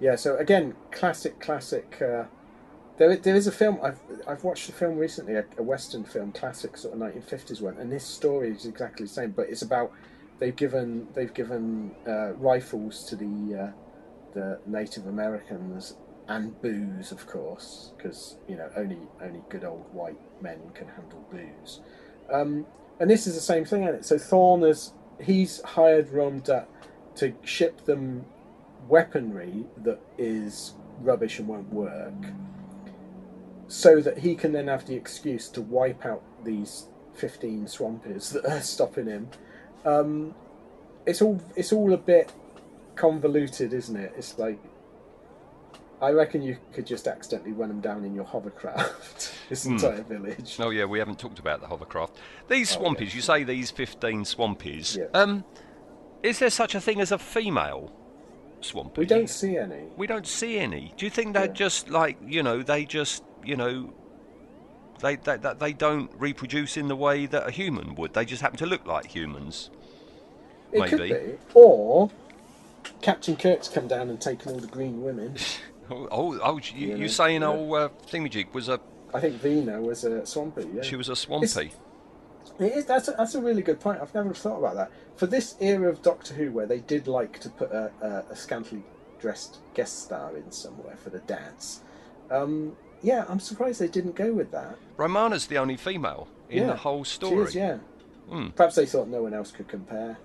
Yeah, 0.03 0.17
so 0.17 0.37
again, 0.37 0.75
classic, 0.91 1.39
classic. 1.39 2.03
Uh, 2.03 2.25
there, 2.99 3.17
there 3.17 3.37
is 3.37 3.47
a 3.47 3.53
film 3.53 3.79
I've 3.81 4.01
I've 4.27 4.43
watched 4.43 4.69
a 4.69 4.73
film 4.73 4.97
recently, 4.97 5.37
a, 5.37 5.45
a 5.57 5.63
western 5.63 6.03
film, 6.03 6.33
classic 6.33 6.77
sort 6.77 6.95
of 6.95 6.99
nineteen 6.99 7.23
fifties 7.23 7.63
one, 7.63 7.77
and 7.79 7.93
this 7.93 8.03
story 8.05 8.51
is 8.51 8.67
exactly 8.67 9.07
the 9.07 9.13
same, 9.13 9.31
but 9.31 9.49
it's 9.49 9.63
about 9.63 9.93
they've 10.41 10.57
given 10.57 11.07
they've 11.15 11.33
given 11.33 11.93
uh, 12.05 12.33
rifles 12.33 13.05
to 13.05 13.15
the 13.15 13.57
uh, 13.57 13.71
the 14.35 14.59
Native 14.67 15.07
Americans 15.07 15.95
and 16.27 16.61
booze, 16.61 17.13
of 17.13 17.29
course, 17.29 17.93
because 17.97 18.39
you 18.49 18.57
know 18.57 18.71
only 18.77 18.99
only 19.23 19.43
good 19.51 19.63
old 19.63 19.87
white 19.95 20.19
men 20.43 20.59
can 20.75 20.89
handle 20.89 21.25
booze. 21.31 21.79
Um, 22.29 22.67
and 22.99 23.09
this 23.09 23.29
is 23.29 23.37
the 23.37 23.41
same 23.41 23.65
thing, 23.65 23.85
is 23.85 23.95
it? 23.95 24.05
So 24.05 24.19
Thawn 24.19 24.63
has 24.63 24.95
he's 25.21 25.63
hired 25.63 26.09
Rohm-Dutt 26.09 26.69
to 27.15 27.35
ship 27.45 27.85
them 27.85 28.25
weaponry 28.89 29.65
that 29.79 30.01
is 30.19 30.75
rubbish 31.01 31.39
and 31.39 31.49
won't 31.49 31.73
work, 31.73 32.13
so 33.69 34.01
that 34.01 34.19
he 34.19 34.35
can 34.35 34.53
then 34.53 34.69
have 34.69 34.87
the 34.87 34.95
excuse 34.95 35.49
to 35.49 35.61
wipe 35.61 36.05
out 36.05 36.23
these 36.45 36.87
fifteen 37.15 37.67
swampies 37.67 38.33
that 38.33 38.45
are 38.47 38.61
stopping 38.75 39.07
him. 39.07 39.29
Um, 39.85 40.35
it's 41.07 41.23
all 41.23 41.41
it's 41.57 41.73
all 41.73 41.93
a 41.93 41.97
bit 41.99 42.33
convoluted, 42.95 43.73
isn't 43.73 43.97
it? 43.97 44.13
It's 44.17 44.39
like 44.39 44.59
I 46.01 46.11
reckon 46.11 46.43
you 46.43 46.57
could 46.73 46.85
just 46.87 47.07
accidentally 47.07 47.53
run 47.53 47.69
them 47.69 47.81
down 47.81 48.05
in 48.05 48.15
your 48.15 48.25
hovercraft. 48.25 49.33
this 49.49 49.65
entire 49.67 50.03
village. 50.03 50.57
Oh 50.59 50.71
yeah, 50.71 50.85
we 50.85 50.99
haven't 50.99 51.19
talked 51.19 51.39
about 51.39 51.61
the 51.61 51.67
hovercraft. 51.69 52.17
These 52.49 52.77
Oh, 52.77 52.81
swampies, 52.81 53.09
yeah. 53.11 53.15
you 53.15 53.21
say 53.21 53.45
these 53.45 53.71
fifteen 53.71 54.25
swampies. 54.25 54.97
Yeah. 54.99 55.05
Um, 55.15 55.45
is 56.23 56.39
there 56.39 56.51
such 56.51 56.75
a 56.75 56.81
thing 56.81 57.01
as 57.01 57.11
a 57.13 57.19
female 57.19 57.93
swampy? 58.65 59.01
We 59.01 59.07
don't 59.07 59.29
see 59.31 59.57
any. 59.57 59.85
We 59.97 60.07
don't 60.07 60.27
see 60.27 60.59
any. 60.59 60.93
Do 60.97 61.05
you 61.07 61.11
think 61.11 61.35
they're 61.35 61.47
Yeah. 61.47 61.53
just 61.53 61.89
like 61.91 62.17
you 62.27 62.43
know 62.43 62.63
they 62.63 62.85
just 62.85 63.23
you 63.45 63.57
know 63.57 63.93
they 65.01 65.17
they 65.17 65.37
that 65.39 65.59
they 65.59 65.73
don't 65.73 66.11
reproduce 66.17 66.77
in 66.77 66.89
the 66.89 66.97
way 66.97 67.27
that 67.27 67.47
a 67.47 67.51
human 67.51 67.95
would? 67.97 68.15
They 68.15 68.25
just 68.25 68.43
happen 68.43 68.59
to 68.59 68.67
look 68.67 68.87
like 68.87 69.07
humans. 69.07 69.71
It 70.73 70.87
could 70.87 71.01
Maybe. 71.01 71.15
be, 71.15 71.33
or 71.55 72.11
Captain 73.03 73.37
Kirk's 73.37 73.69
come 73.69 73.87
down 73.89 74.09
and 74.09 74.21
taken 74.21 74.53
all 74.53 74.59
the 74.59 74.67
green 74.67 75.03
women. 75.03 75.35
Oh, 75.91 76.09
oh, 76.13 76.39
oh 76.43 76.59
you, 76.59 76.87
You 76.89 76.95
you 76.95 76.99
know, 77.01 77.07
saying 77.09 77.43
yeah. 77.43 77.49
oh 77.49 77.75
uh, 77.75 77.89
thingamajig 78.07 78.55
was 78.55 78.69
a 78.69 78.81
I 79.13 79.21
think 79.21 79.35
Vina 79.43 79.79
was 79.83 80.05
a 80.05 80.25
swampy. 80.25 80.65
Yeah. 80.73 80.81
she 80.83 80.97
was 80.97 81.09
a 81.11 81.17
swampy. 81.17 81.73
It 82.59 82.73
is. 82.73 82.85
That's 82.85 83.09
a, 83.09 83.13
that's 83.13 83.35
a 83.35 83.41
really 83.41 83.63
good 83.63 83.81
point. 83.81 84.01
I've 84.01 84.15
never 84.15 84.35
thought 84.35 84.59
about 84.59 84.75
that. 84.77 84.91
For 85.17 85.27
this 85.27 85.57
era 85.61 85.89
of 85.89 86.03
Doctor 86.03 86.35
Who, 86.35 86.53
where 86.53 86.67
they 86.67 86.81
did 86.81 87.07
like 87.07 87.39
to 87.41 87.49
put 87.51 87.71
a, 87.73 87.91
a, 88.01 88.33
a 88.33 88.37
scantily 88.37 88.83
dressed 89.21 89.59
guest 89.75 90.03
star 90.03 90.37
in 90.37 90.51
somewhere 90.51 90.97
for 90.97 91.11
the 91.11 91.21
dads, 91.21 91.81
um, 92.31 92.77
yeah, 93.03 93.25
I'm 93.29 93.41
surprised 93.41 93.81
they 93.81 93.89
didn't 93.89 94.15
go 94.15 94.33
with 94.33 94.51
that. 94.53 94.77
Romana's 94.97 95.47
the 95.47 95.59
only 95.59 95.77
female 95.77 96.29
in 96.49 96.63
yeah, 96.63 96.67
the 96.69 96.77
whole 96.77 97.05
she 97.05 97.15
story. 97.15 97.45
is, 97.45 97.55
yeah. 97.55 97.79
Hmm. 98.29 98.49
Perhaps 98.49 98.77
they 98.77 98.87
thought 98.87 99.09
no 99.09 99.23
one 99.23 99.35
else 99.35 99.51
could 99.51 99.69
compare. 99.69 100.17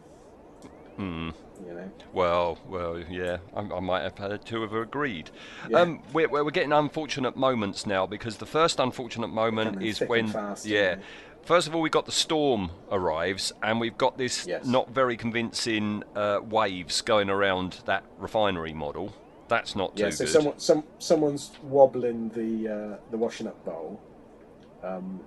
Hmm. 0.95 1.29
You 1.65 1.73
know. 1.73 1.91
Well, 2.13 2.59
well, 2.67 2.99
yeah, 3.09 3.37
I, 3.55 3.61
I 3.61 3.79
might 3.79 4.03
have 4.03 4.17
had 4.17 4.45
to 4.45 4.61
have 4.61 4.73
agreed. 4.73 5.31
Yeah. 5.67 5.79
Um, 5.79 6.03
we're, 6.13 6.29
we're 6.29 6.51
getting 6.51 6.71
unfortunate 6.71 7.35
moments 7.35 7.87
now 7.87 8.05
because 8.05 8.37
the 8.37 8.45
first 8.45 8.79
unfortunate 8.79 9.29
moment 9.29 9.81
is 9.81 9.99
when, 9.99 10.27
fast, 10.27 10.67
yeah? 10.67 10.97
First 11.47 11.65
of 11.69 11.73
all 11.73 11.81
we've 11.81 11.93
got 11.93 12.05
the 12.05 12.11
storm 12.11 12.71
arrives 12.91 13.53
and 13.63 13.79
we've 13.79 13.97
got 13.97 14.17
this 14.17 14.45
Yes. 14.45 14.65
not 14.65 14.89
very 14.89 15.15
convincing 15.15 16.03
uh, 16.13 16.41
waves 16.43 16.99
going 16.99 17.29
around 17.29 17.79
that 17.85 18.03
refinery 18.17 18.73
model. 18.73 19.13
That's 19.47 19.73
not 19.73 19.95
too 19.95 20.03
Yeah. 20.03 20.09
So 20.09 20.25
good. 20.25 20.31
someone 20.33 20.59
some 20.59 20.83
someone's 20.99 21.51
wobbling 21.63 22.27
the 22.31 22.67
uh, 22.67 22.97
the 23.11 23.17
washing 23.17 23.47
up 23.47 23.63
bowl. 23.63 23.97
Um, 24.83 25.21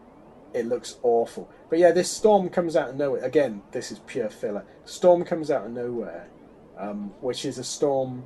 it 0.53 0.67
looks 0.67 0.97
awful. 1.03 1.49
But 1.71 1.79
yeah, 1.79 1.91
this 1.91 2.11
storm 2.11 2.51
comes 2.51 2.77
out 2.77 2.91
of 2.91 2.97
nowhere. 2.97 3.25
Again, 3.25 3.63
this 3.73 3.91
is 3.91 4.01
pure 4.01 4.29
filler. 4.29 4.67
Storm 4.85 5.25
comes 5.25 5.51
out 5.51 5.65
of 5.65 5.73
nowhere, 5.73 6.29
um, 6.79 7.15
which 7.23 7.47
is 7.47 7.57
a 7.57 7.65
storm 7.65 8.25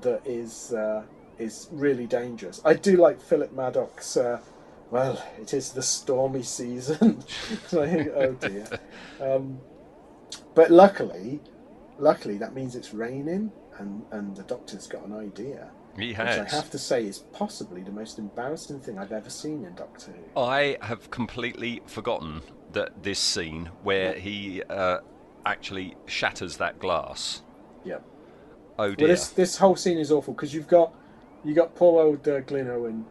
that 0.00 0.26
is 0.26 0.72
uh, 0.72 1.04
is 1.38 1.68
really 1.70 2.08
dangerous. 2.08 2.60
I 2.64 2.74
do 2.74 2.96
like 2.96 3.20
Philip 3.22 3.52
Madoc's. 3.52 4.16
Well, 4.92 5.24
it 5.40 5.54
is 5.54 5.72
the 5.72 5.80
stormy 5.80 6.42
season. 6.42 7.24
like, 7.72 8.12
oh 8.14 8.36
dear. 8.38 8.66
Um, 9.18 9.58
but 10.54 10.70
luckily, 10.70 11.40
luckily 11.98 12.36
that 12.36 12.54
means 12.54 12.76
it's 12.76 12.92
raining, 12.92 13.50
and 13.78 14.02
and 14.10 14.36
the 14.36 14.42
doctor's 14.42 14.86
got 14.86 15.06
an 15.06 15.14
idea. 15.14 15.70
He 15.98 16.12
has. 16.12 16.38
Which 16.38 16.52
I 16.52 16.56
have 16.56 16.70
to 16.72 16.78
say 16.78 17.06
is 17.06 17.20
possibly 17.32 17.80
the 17.80 17.90
most 17.90 18.18
embarrassing 18.18 18.80
thing 18.80 18.98
I've 18.98 19.12
ever 19.12 19.30
seen 19.30 19.64
in 19.64 19.74
Doctor 19.76 20.12
Who. 20.12 20.38
I 20.38 20.76
have 20.82 21.10
completely 21.10 21.80
forgotten 21.86 22.42
that 22.72 23.02
this 23.02 23.18
scene 23.18 23.70
where 23.82 24.12
he 24.12 24.62
uh, 24.68 24.98
actually 25.46 25.96
shatters 26.04 26.58
that 26.58 26.78
glass. 26.78 27.40
Yeah. 27.82 28.00
Oh 28.78 28.88
Well, 28.88 28.94
dear. 28.94 29.08
this 29.08 29.28
this 29.30 29.56
whole 29.56 29.76
scene 29.76 29.96
is 29.96 30.12
awful 30.12 30.34
because 30.34 30.52
you've 30.52 30.68
got 30.68 30.92
you 31.44 31.54
got 31.54 31.74
poor 31.74 32.02
old 32.02 32.28
uh, 32.28 32.40
Glyn 32.40 32.68
Owen 32.68 33.06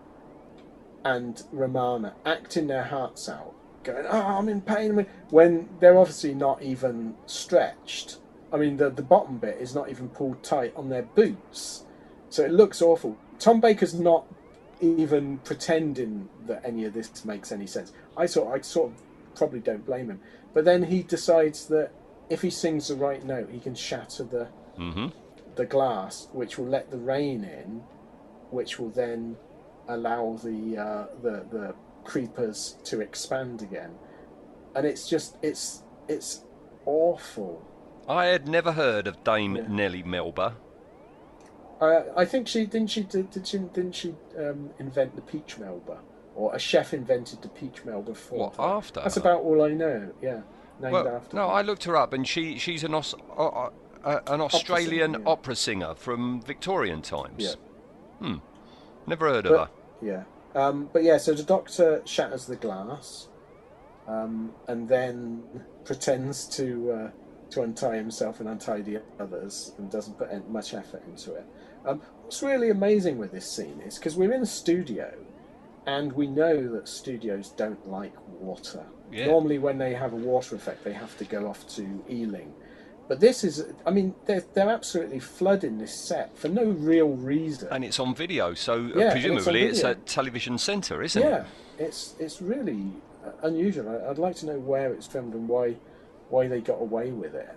and 1.04 1.44
Romana 1.52 2.14
acting 2.26 2.68
their 2.68 2.84
hearts 2.84 3.28
out, 3.30 3.54
going, 3.84 4.06
"Oh, 4.06 4.38
I'm 4.38 4.50
in 4.50 4.62
pain," 4.62 5.06
when 5.30 5.70
they're 5.80 5.98
obviously 5.98 6.34
not 6.34 6.62
even 6.62 7.16
stretched. 7.26 8.18
I 8.52 8.58
mean, 8.58 8.78
the 8.78 8.90
the 8.90 9.02
bottom 9.02 9.38
bit 9.38 9.58
is 9.58 9.74
not 9.74 9.90
even 9.90 10.10
pulled 10.10 10.44
tight 10.44 10.74
on 10.76 10.90
their 10.90 11.04
boots, 11.04 11.86
so 12.30 12.44
it 12.44 12.52
looks 12.52 12.82
awful. 12.82 13.18
Tom 13.40 13.60
Baker's 13.60 13.94
not 13.94 14.26
even 14.80 15.38
pretending 15.40 16.30
that 16.48 16.62
any 16.66 16.86
of 16.86 16.94
this 16.94 17.24
makes 17.24 17.52
any 17.52 17.68
sense. 17.68 17.92
I 18.18 18.26
sort 18.26 18.54
I 18.54 18.62
sort 18.62 18.92
of 18.92 19.02
probably 19.36 19.60
don't 19.60 19.86
blame 19.86 20.10
him, 20.10 20.20
but 20.54 20.66
then 20.66 20.84
he 20.84 21.04
decides 21.04 21.68
that 21.68 21.92
if 22.30 22.42
he 22.42 22.50
sings 22.50 22.88
the 22.88 22.96
right 22.96 23.24
note, 23.24 23.50
he 23.52 23.60
can 23.60 23.76
shatter 23.76 24.24
the 24.24 24.46
hmm 24.78 25.08
the 25.56 25.66
glass, 25.66 26.28
which 26.32 26.58
will 26.58 26.68
let 26.68 26.92
the 26.92 26.98
rain 26.98 27.44
in, 27.44 27.84
which 28.52 28.80
will 28.80 28.90
then 28.90 29.36
allow 29.88 30.38
the 30.44 30.78
uh, 30.78 31.06
the 31.22 31.46
the 31.52 31.76
creepers 32.04 32.78
to 32.86 33.02
expand 33.02 33.62
again, 33.62 33.92
and 34.76 34.86
it's 34.86 35.08
just 35.08 35.38
it's 35.42 35.84
it's 36.08 36.44
awful. 36.86 37.62
I 38.08 38.26
had 38.26 38.48
never 38.48 38.72
heard 38.72 39.08
of 39.08 39.24
Dame 39.24 39.56
Yeah. 39.56 39.68
Nellie 39.68 40.04
Melba. 40.04 40.56
Uh, 41.80 42.04
I 42.16 42.26
think 42.26 42.48
she 42.48 42.66
didn't 42.66 42.90
she 42.92 43.02
did, 43.04 43.30
did 43.32 43.48
she 43.48 43.58
didn't 43.58 43.94
she 43.96 44.14
um, 44.38 44.70
invent 44.80 45.16
the 45.16 45.22
peach 45.22 45.58
melba, 45.58 45.98
or 46.36 46.54
a 46.54 46.60
chef 46.60 46.94
invented 46.94 47.42
the 47.42 47.48
peach 47.50 47.84
melba 47.86 48.14
for 48.14 48.38
What, 48.50 48.60
after 48.60 49.02
That's 49.02 49.18
about 49.18 49.42
all 49.42 49.64
I 49.64 49.70
know. 49.70 50.12
Yeah, 50.22 50.42
named 50.80 50.94
Well, 50.94 51.08
after. 51.08 51.36
no, 51.36 51.48
her. 51.48 51.54
I 51.56 51.62
looked 51.64 51.84
her 51.86 51.96
up, 51.98 52.14
and 52.14 52.28
she 52.28 52.58
she's 52.60 52.84
an 52.84 52.94
Aus- 52.94 53.16
uh, 53.36 53.48
uh, 53.48 53.70
uh, 54.04 54.20
an 54.28 54.42
Australian 54.42 55.14
singer, 55.14 55.24
opera, 55.28 55.56
singer 55.56 55.96
from 55.96 56.42
Victorian 56.44 57.02
times. 57.02 57.44
Yeah. 57.44 57.56
Hmm. 58.28 58.36
Never 59.08 59.30
heard 59.30 59.46
of 59.46 59.52
her. 59.52 59.70
Yeah. 60.02 60.24
Um, 60.54 60.90
but 60.92 61.04
yeah, 61.04 61.18
so 61.18 61.34
the 61.34 61.44
doctor 61.44 62.02
shatters 62.06 62.46
the 62.46 62.56
glass 62.56 63.28
um, 64.08 64.54
and 64.68 64.88
then 64.88 65.44
pretends 65.86 66.48
to 66.58 66.92
uh, 66.92 67.12
to 67.52 67.62
untie 67.62 67.98
himself 67.98 68.40
and 68.40 68.50
untie 68.50 68.82
the 68.82 69.02
others 69.20 69.74
and 69.78 69.92
doesn't 69.92 70.18
put 70.18 70.50
much 70.50 70.74
effort 70.74 71.04
into 71.08 71.36
it. 71.36 71.46
Um, 71.86 72.02
what's 72.24 72.42
really 72.42 72.70
amazing 72.70 73.18
with 73.18 73.32
this 73.32 73.50
scene 73.50 73.82
is 73.86 73.98
because 73.98 74.16
we're 74.16 74.32
in 74.34 74.42
a 74.42 74.46
studio 74.46 75.14
and 75.86 76.14
we 76.14 76.28
know 76.28 76.70
that 76.74 76.88
studios 76.88 77.50
don't 77.50 77.90
like 77.90 78.14
water. 78.40 78.86
Yeah. 79.12 79.26
Normally, 79.28 79.58
when 79.58 79.78
they 79.78 79.94
have 79.94 80.14
a 80.14 80.18
water 80.18 80.56
effect, 80.56 80.84
they 80.84 80.94
have 80.94 81.18
to 81.18 81.26
go 81.26 81.48
off 81.48 81.68
to 81.76 82.04
Ealing. 82.10 82.54
But 83.12 83.20
this 83.20 83.44
is, 83.44 83.66
I 83.86 83.92
mean, 83.92 84.16
they're, 84.26 84.46
they're 84.54 84.70
absolutely 84.70 85.20
flooding 85.20 85.80
this 85.80 85.94
set 85.94 86.38
for 86.38 86.48
no 86.48 86.64
real 86.64 87.10
reason. 87.10 87.68
And 87.70 87.84
it's 87.84 88.00
on 88.00 88.16
video, 88.16 88.54
so 88.54 88.76
uh, 88.76 88.78
Yeah, 88.78 88.88
and 88.88 89.02
it's 89.02 89.12
presumably 89.12 89.64
it's, 89.64 89.84
a 89.84 89.96
television 89.96 90.58
centre, 90.58 91.02
isn't 91.02 91.22
yeah, 91.22 91.28
it? 91.28 91.46
Yeah, 91.78 91.88
it's 91.88 92.16
it's 92.20 92.42
really 92.42 92.86
uh, 93.26 93.32
unusual. 93.44 93.90
I, 93.90 94.10
I'd 94.10 94.18
like 94.18 94.38
to 94.38 94.46
know 94.46 94.60
where 94.60 94.94
it's 94.94 95.08
filmed 95.08 95.34
and 95.34 95.50
why 95.50 95.76
why 96.30 96.48
they 96.48 96.62
got 96.62 96.80
away 96.80 97.12
with 97.12 97.36
it. 97.36 97.50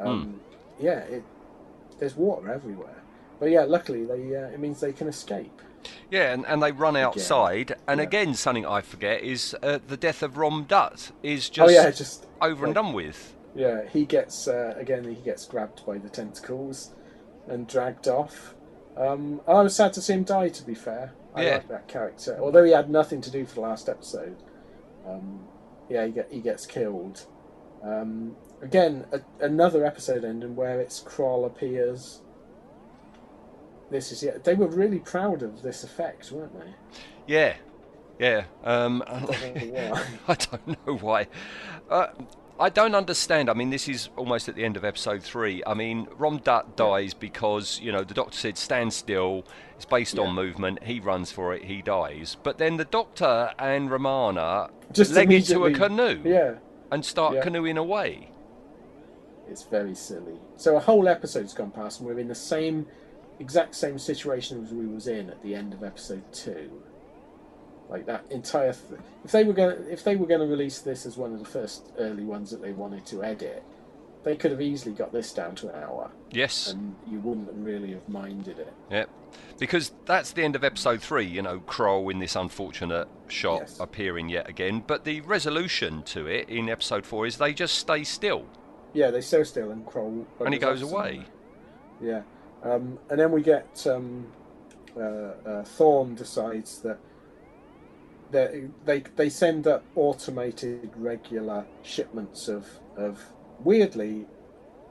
Um, 0.00 0.40
Yeah, 0.80 0.98
it, 1.02 1.22
there's 2.00 2.16
water 2.16 2.50
everywhere, 2.50 3.04
but 3.38 3.50
yeah, 3.50 3.62
luckily 3.62 4.04
they 4.04 4.34
uh, 4.34 4.48
it 4.48 4.58
means 4.58 4.80
they 4.80 4.92
can 4.92 5.06
escape. 5.06 5.62
Yeah, 6.10 6.32
and, 6.32 6.44
and 6.44 6.60
they 6.60 6.72
run 6.72 6.96
outside, 6.96 7.76
and 7.86 8.00
Yeah. 8.00 8.06
again, 8.06 8.34
something 8.34 8.66
I 8.66 8.80
forget 8.80 9.22
is 9.22 9.54
uh, 9.62 9.78
the 9.86 9.96
death 9.96 10.24
of 10.24 10.32
Rohm-Dutt 10.32 11.12
is 11.22 11.48
just, 11.48 11.68
oh 11.68 11.70
yeah, 11.70 11.88
just 11.92 12.26
over 12.42 12.64
and 12.66 12.74
done 12.74 12.92
with. 12.92 13.36
Yeah, 13.54 13.86
he 13.88 14.04
gets 14.06 14.46
uh, 14.48 14.74
again. 14.76 15.04
He 15.04 15.14
gets 15.22 15.44
grabbed 15.46 15.84
by 15.84 15.98
the 15.98 16.08
tentacles 16.08 16.92
and 17.48 17.66
dragged 17.66 18.06
off. 18.08 18.54
Um, 18.96 19.40
I 19.48 19.60
was 19.62 19.74
sad 19.74 19.92
to 19.94 20.02
see 20.02 20.12
him 20.12 20.24
die. 20.24 20.48
To 20.50 20.62
be 20.64 20.74
fair, 20.74 21.12
I 21.34 21.44
Yeah. 21.44 21.54
like 21.54 21.68
that 21.68 21.88
character, 21.88 22.38
although 22.40 22.64
he 22.64 22.72
had 22.72 22.90
nothing 22.90 23.20
to 23.22 23.30
do 23.30 23.44
for 23.46 23.54
the 23.56 23.60
last 23.62 23.88
episode. 23.88 24.36
Um, 25.06 25.40
yeah, 25.88 26.06
he, 26.06 26.12
get, 26.12 26.30
he 26.30 26.40
gets 26.40 26.66
killed. 26.66 27.26
Um, 27.82 28.36
again, 28.62 29.06
a, 29.12 29.20
another 29.44 29.84
episode 29.84 30.24
ending 30.24 30.54
where 30.54 30.80
it's 30.80 31.00
Kroll 31.00 31.44
appears. 31.44 32.20
This 33.90 34.12
is 34.12 34.22
yeah. 34.22 34.38
They 34.42 34.54
were 34.54 34.68
really 34.68 35.00
proud 35.00 35.42
of 35.42 35.62
this 35.62 35.82
effect, 35.82 36.30
weren't 36.30 36.56
they? 36.60 36.74
Yeah, 37.26 37.56
yeah. 38.20 38.44
Um, 38.62 39.02
I 39.06 39.20
don't 39.20 39.56
know 39.56 39.72
why. 39.72 40.06
I 40.28 40.34
don't 40.34 40.86
know 40.86 40.96
why. 40.98 41.26
Uh, 41.88 42.06
I 42.60 42.68
don't 42.68 42.94
understand. 42.94 43.48
I 43.48 43.54
mean, 43.54 43.70
this 43.70 43.88
is 43.88 44.10
almost 44.18 44.46
at 44.46 44.54
the 44.54 44.64
end 44.64 44.76
of 44.76 44.84
episode 44.84 45.22
three. 45.22 45.62
I 45.66 45.72
mean, 45.72 46.06
Rohm-Dutt 46.18 46.76
dies 46.76 47.14
because 47.14 47.80
you 47.82 47.90
know 47.90 48.04
the 48.04 48.12
doctor 48.12 48.36
said 48.36 48.58
stand 48.58 48.92
still. 48.92 49.46
It's 49.76 49.86
based 49.86 50.16
Yeah. 50.16 50.24
on 50.24 50.34
movement. 50.34 50.82
He 50.82 51.00
runs 51.00 51.32
for 51.32 51.54
it. 51.54 51.64
He 51.64 51.80
dies. 51.80 52.36
But 52.42 52.58
then 52.58 52.76
the 52.76 52.84
doctor 52.84 53.50
and 53.58 53.90
Romana 53.90 54.68
Just 54.92 55.12
leg 55.14 55.32
it 55.32 55.48
into 55.50 55.64
a 55.64 55.72
canoe 55.72 56.20
Yeah, 56.22 56.56
and 56.92 57.02
start 57.02 57.36
Yeah. 57.36 57.40
canoeing 57.40 57.78
away. 57.78 58.30
It's 59.48 59.62
very 59.62 59.94
silly. 59.94 60.38
So 60.58 60.76
a 60.76 60.80
whole 60.80 61.08
episode's 61.08 61.54
gone 61.54 61.70
past, 61.70 62.00
and 62.00 62.08
we're 62.08 62.18
in 62.18 62.28
the 62.28 62.34
same, 62.34 62.86
exact 63.38 63.74
same 63.74 63.98
situation 63.98 64.62
as 64.62 64.70
we 64.70 64.86
was 64.86 65.06
in 65.06 65.30
at 65.30 65.42
the 65.42 65.54
end 65.54 65.72
of 65.72 65.82
episode 65.82 66.30
two. 66.30 66.82
Like 67.90 68.06
that 68.06 68.24
entire. 68.30 68.72
Th- 68.72 69.00
if 69.24 69.32
they 69.32 69.42
were 69.44 69.52
going, 69.52 69.76
to 69.76 69.92
if 69.92 70.04
they 70.04 70.14
were 70.16 70.26
going 70.26 70.40
to 70.40 70.46
release 70.46 70.78
this 70.80 71.04
as 71.06 71.16
one 71.16 71.32
of 71.32 71.40
the 71.40 71.44
first 71.44 71.90
early 71.98 72.22
ones 72.24 72.50
that 72.52 72.62
they 72.62 72.72
wanted 72.72 73.04
to 73.06 73.24
edit, 73.24 73.64
they 74.22 74.36
could 74.36 74.52
have 74.52 74.60
easily 74.60 74.94
got 74.94 75.12
this 75.12 75.32
down 75.32 75.56
to 75.56 75.68
an 75.74 75.82
hour, 75.82 76.10
Yes. 76.30 76.70
and 76.70 76.94
you 77.10 77.18
wouldn't 77.18 77.48
really 77.52 77.90
have 77.92 78.08
minded 78.08 78.58
it. 78.60 78.72
Yep. 78.90 79.10
Because 79.58 79.92
that's 80.06 80.32
the 80.32 80.44
end 80.44 80.54
of 80.56 80.62
episode 80.62 81.00
three, 81.02 81.24
you 81.26 81.42
know, 81.42 81.60
Kroll 81.60 82.08
in 82.10 82.18
this 82.20 82.36
unfortunate 82.36 83.08
shot 83.28 83.62
Yes. 83.62 83.80
appearing 83.80 84.28
yet 84.28 84.48
again. 84.48 84.84
But 84.86 85.04
the 85.04 85.20
resolution 85.22 86.02
to 86.04 86.26
it 86.26 86.48
in 86.48 86.68
episode 86.68 87.04
four 87.06 87.26
is 87.26 87.38
they 87.38 87.52
just 87.52 87.76
stay 87.76 88.04
still 88.04 88.44
Yeah, 88.92 89.10
they 89.10 89.20
stay 89.20 89.42
still 89.44 89.70
and 89.72 89.84
Kroll. 89.86 90.26
and 90.38 90.54
he 90.54 90.60
goes 90.60 90.82
away. 90.82 91.26
somewhere. 92.00 92.24
Yeah, 92.62 92.70
um, 92.70 92.98
and 93.10 93.18
then 93.18 93.32
we 93.32 93.42
get 93.42 93.84
um, 93.86 94.26
uh, 94.96 95.00
uh, 95.00 95.64
Thawn 95.64 96.14
decides 96.14 96.78
that 96.82 96.98
they 98.30 98.68
they 98.84 99.00
they 99.16 99.28
send 99.28 99.66
up 99.66 99.84
automated 99.96 100.90
regular 100.96 101.66
shipments 101.82 102.48
of 102.48 102.66
of 102.96 103.20
weirdly 103.60 104.26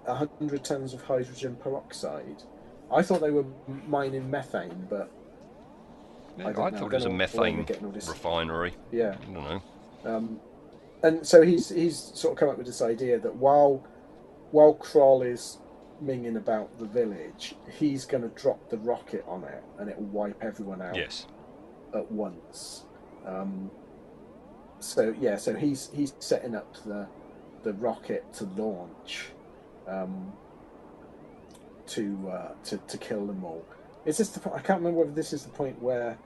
hundred 0.07 0.63
tons 0.63 0.93
of 0.93 1.01
hydrogen 1.03 1.55
peroxide. 1.57 2.43
I 2.91 3.01
thought 3.03 3.21
they 3.21 3.31
were 3.31 3.45
mining 3.87 4.29
methane, 4.31 4.87
but 4.89 5.11
Yeah, 6.37 6.47
I 6.47 6.49
I, 6.49 6.53
don't 6.53 6.73
know. 6.73 6.79
thought 6.79 6.93
it 6.93 6.95
was 6.95 7.05
a 7.05 7.09
don't 7.09 7.17
know 7.17 7.17
where 7.19 7.27
they're 7.27 7.43
methane 7.51 7.63
getting 7.65 7.85
all 7.85 7.91
this- 7.91 8.09
refinery. 8.09 8.73
yeah. 8.91 9.15
I 9.21 9.25
don't 9.33 9.43
know. 9.43 9.61
Um, 10.05 10.39
and 11.03 11.25
so 11.27 11.41
he's 11.43 11.69
he's 11.69 11.97
sort 11.97 12.33
of 12.33 12.39
come 12.39 12.49
up 12.49 12.57
with 12.57 12.65
this 12.67 12.81
idea 12.81 13.19
that 13.19 13.35
while 13.35 13.83
while 14.51 14.73
Kroll 14.73 15.21
is 15.21 15.59
minging 16.03 16.37
about 16.37 16.77
the 16.79 16.85
village, 16.85 17.55
he's 17.77 18.05
going 18.05 18.23
to 18.23 18.29
drop 18.29 18.69
the 18.69 18.77
rocket 18.79 19.23
on 19.27 19.43
it, 19.43 19.63
and 19.77 19.89
it 19.89 19.97
will 19.97 20.05
wipe 20.07 20.41
everyone 20.43 20.81
out 20.81 20.95
Yes. 20.95 21.27
at 21.93 22.09
once. 22.11 22.85
Um, 23.25 23.71
so 24.79 25.13
yeah, 25.19 25.37
so 25.37 25.55
he's 25.55 25.89
he's 25.93 26.13
setting 26.19 26.55
up 26.55 26.73
the 26.85 27.07
the 27.63 27.73
rocket 27.73 28.31
to 28.33 28.45
launch 28.55 29.29
um, 29.87 30.33
to, 31.87 32.29
uh, 32.31 32.51
to 32.65 32.77
to 32.77 32.97
kill 32.97 33.25
them 33.25 33.43
all. 33.43 33.65
Is 34.05 34.17
this 34.17 34.29
the? 34.29 34.41
I 34.53 34.61
can't 34.61 34.79
remember 34.79 35.01
whether 35.01 35.11
this 35.11 35.33
is 35.33 35.43
the 35.43 35.49
point 35.49 35.81
where 35.81 36.17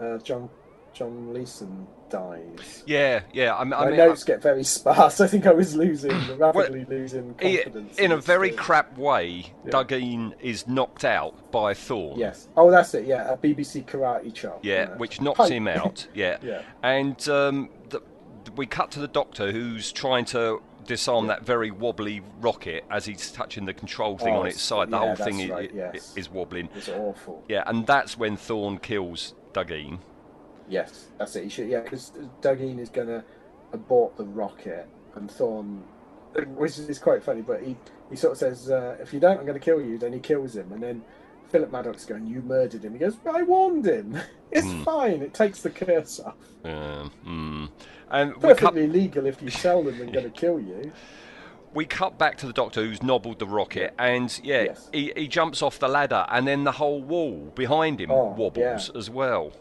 uh, 0.00 0.18
John 0.18 0.50
John 0.92 1.32
Leeson 1.32 1.86
dies. 2.10 2.82
Yeah, 2.86 3.22
yeah. 3.32 3.54
I, 3.54 3.60
m- 3.62 3.72
I 3.72 3.84
My 3.84 3.86
mean, 3.88 3.96
notes 3.96 4.24
get 4.24 4.42
very 4.42 4.64
sparse. 4.64 5.20
I 5.22 5.26
think 5.26 5.46
I 5.46 5.52
was 5.52 5.74
losing, 5.74 6.10
rapidly 6.38 6.84
Well, 6.88 6.98
losing 6.98 7.34
confidence. 7.34 7.98
in 7.98 8.12
a 8.12 8.16
very 8.16 8.50
crap 8.50 8.96
way, 8.96 9.46
Yeah. 9.64 9.70
Dugeen 9.72 10.34
is 10.40 10.66
knocked 10.68 11.04
out 11.04 11.50
by 11.50 11.74
Thawn. 11.74 12.18
Yes. 12.18 12.48
Oh, 12.56 12.70
that's 12.70 12.94
it. 12.94 13.06
Yeah, 13.06 13.32
a 13.32 13.36
BBC 13.36 13.84
karate 13.86 14.32
chop. 14.32 14.60
Yeah, 14.64 14.96
which 14.96 15.20
knocks 15.20 15.48
him 15.48 15.68
out. 15.68 16.06
Yeah. 16.14 16.38
Yeah. 16.42 16.62
And 16.82 17.28
um, 17.28 17.70
the, 17.90 18.00
we 18.56 18.66
cut 18.66 18.90
to 18.92 19.00
the 19.00 19.08
doctor 19.08 19.50
who's 19.52 19.92
trying 19.92 20.24
to 20.26 20.60
disarm 20.86 21.28
that 21.28 21.46
very 21.46 21.70
wobbly 21.70 22.20
rocket 22.40 22.84
as 22.90 23.06
he's 23.06 23.30
touching 23.32 23.64
the 23.64 23.72
control 23.72 24.18
thing 24.18 24.34
Oh, 24.34 24.40
on 24.40 24.46
its 24.46 24.60
side. 24.60 24.90
The 24.90 24.98
yeah, 24.98 25.14
whole 25.14 25.16
thing 25.16 25.48
right, 25.48 25.70
i- 25.72 25.74
yes. 25.94 26.12
is 26.16 26.30
wobbling. 26.30 26.68
It's 26.74 26.90
awful. 26.90 27.42
Yeah, 27.48 27.62
and 27.66 27.86
that's 27.86 28.18
when 28.18 28.36
Thawn 28.36 28.78
kills 28.78 29.34
Dugeen. 29.54 29.98
Yes, 30.68 31.08
that's 31.18 31.36
it. 31.36 31.44
He 31.44 31.48
should, 31.50 31.68
yeah, 31.68 31.80
because 31.80 32.12
Dugeen 32.40 32.78
is 32.78 32.88
going 32.88 33.08
to 33.08 33.22
abort 33.72 34.16
the 34.16 34.24
rocket, 34.24 34.88
and 35.14 35.30
Thawn, 35.30 35.82
which 36.56 36.78
is 36.78 36.98
quite 36.98 37.22
funny, 37.22 37.42
but 37.42 37.62
he, 37.62 37.76
he 38.10 38.16
sort 38.16 38.32
of 38.32 38.38
says, 38.38 38.70
uh, 38.70 38.96
"If 39.00 39.12
you 39.12 39.20
don't, 39.20 39.38
I'm 39.38 39.46
going 39.46 39.58
to 39.58 39.64
kill 39.64 39.80
you." 39.80 39.98
Then 39.98 40.12
he 40.12 40.20
kills 40.20 40.56
him, 40.56 40.72
and 40.72 40.82
then 40.82 41.02
Philip 41.50 41.70
Madoc's 41.70 42.04
going, 42.06 42.26
"You 42.26 42.40
murdered 42.42 42.84
him." 42.84 42.92
He 42.92 42.98
goes, 42.98 43.16
"I 43.30 43.42
warned 43.42 43.86
him. 43.86 44.16
It's 44.52 44.66
Hmm. 44.70 44.82
fine. 44.84 45.22
It 45.22 45.34
takes 45.34 45.62
the 45.62 45.70
curse 45.70 46.20
off. 46.20 46.36
Um, 46.64 47.10
mm. 47.26 47.68
And 48.08 48.40
Perfectly 48.40 48.86
legal 48.86 49.26
if 49.26 49.42
you 49.42 49.50
sell 49.50 49.82
them 49.82 49.98
they're 49.98 50.06
going 50.06 50.24
to 50.24 50.30
kill 50.30 50.60
you." 50.60 50.92
we 51.74 51.84
cut 51.84 52.16
back 52.18 52.38
to 52.38 52.46
the 52.46 52.52
Doctor 52.52 52.84
who's 52.84 53.02
nobbled 53.02 53.40
the 53.40 53.46
rocket, 53.48 53.92
and 53.98 54.38
yeah, 54.44 54.62
Yes. 54.62 54.88
he, 54.92 55.12
he 55.16 55.26
jumps 55.26 55.60
off 55.60 55.80
the 55.80 55.88
ladder, 55.88 56.24
and 56.30 56.46
then 56.46 56.62
the 56.62 56.70
whole 56.72 57.02
wall 57.02 57.50
behind 57.56 58.00
him 58.00 58.12
Oh, 58.12 58.26
wobbles 58.38 58.90
yeah. 58.94 58.96
as 58.98 59.10
well. 59.10 59.52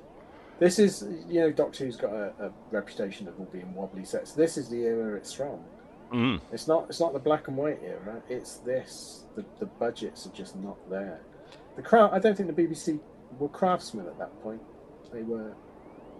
This 0.64 0.80
is, 0.80 1.06
you 1.28 1.42
know, 1.42 1.52
Doctor 1.52 1.84
Who's 1.84 1.98
got 1.98 2.14
a, 2.14 2.32
a 2.40 2.52
reputation 2.72 3.28
of 3.28 3.38
all 3.38 3.50
being 3.52 3.76
wobbly 3.76 4.06
sets. 4.06 4.32
This 4.32 4.58
is 4.58 4.70
the 4.70 4.84
era 4.84 5.18
it's 5.18 5.34
from. 5.34 5.60
Mm. 6.14 6.40
It's 6.54 6.70
not. 6.70 6.86
It's 6.88 7.02
not 7.02 7.12
the 7.12 7.20
black 7.20 7.50
and 7.50 7.58
white 7.58 7.82
era. 7.86 8.22
It's 8.30 8.58
this. 8.60 9.26
The 9.36 9.44
the 9.60 9.66
budgets 9.66 10.26
are 10.26 10.30
just 10.30 10.56
not 10.56 10.78
there. 10.90 11.20
The 11.76 11.82
craft. 11.82 12.14
I 12.14 12.20
don't 12.20 12.38
think 12.38 12.56
the 12.56 12.64
BBC 12.64 12.98
were 13.40 13.50
craftsmen 13.50 14.08
at 14.08 14.18
that 14.20 14.42
point. 14.42 14.62
They 15.12 15.24
were 15.24 15.54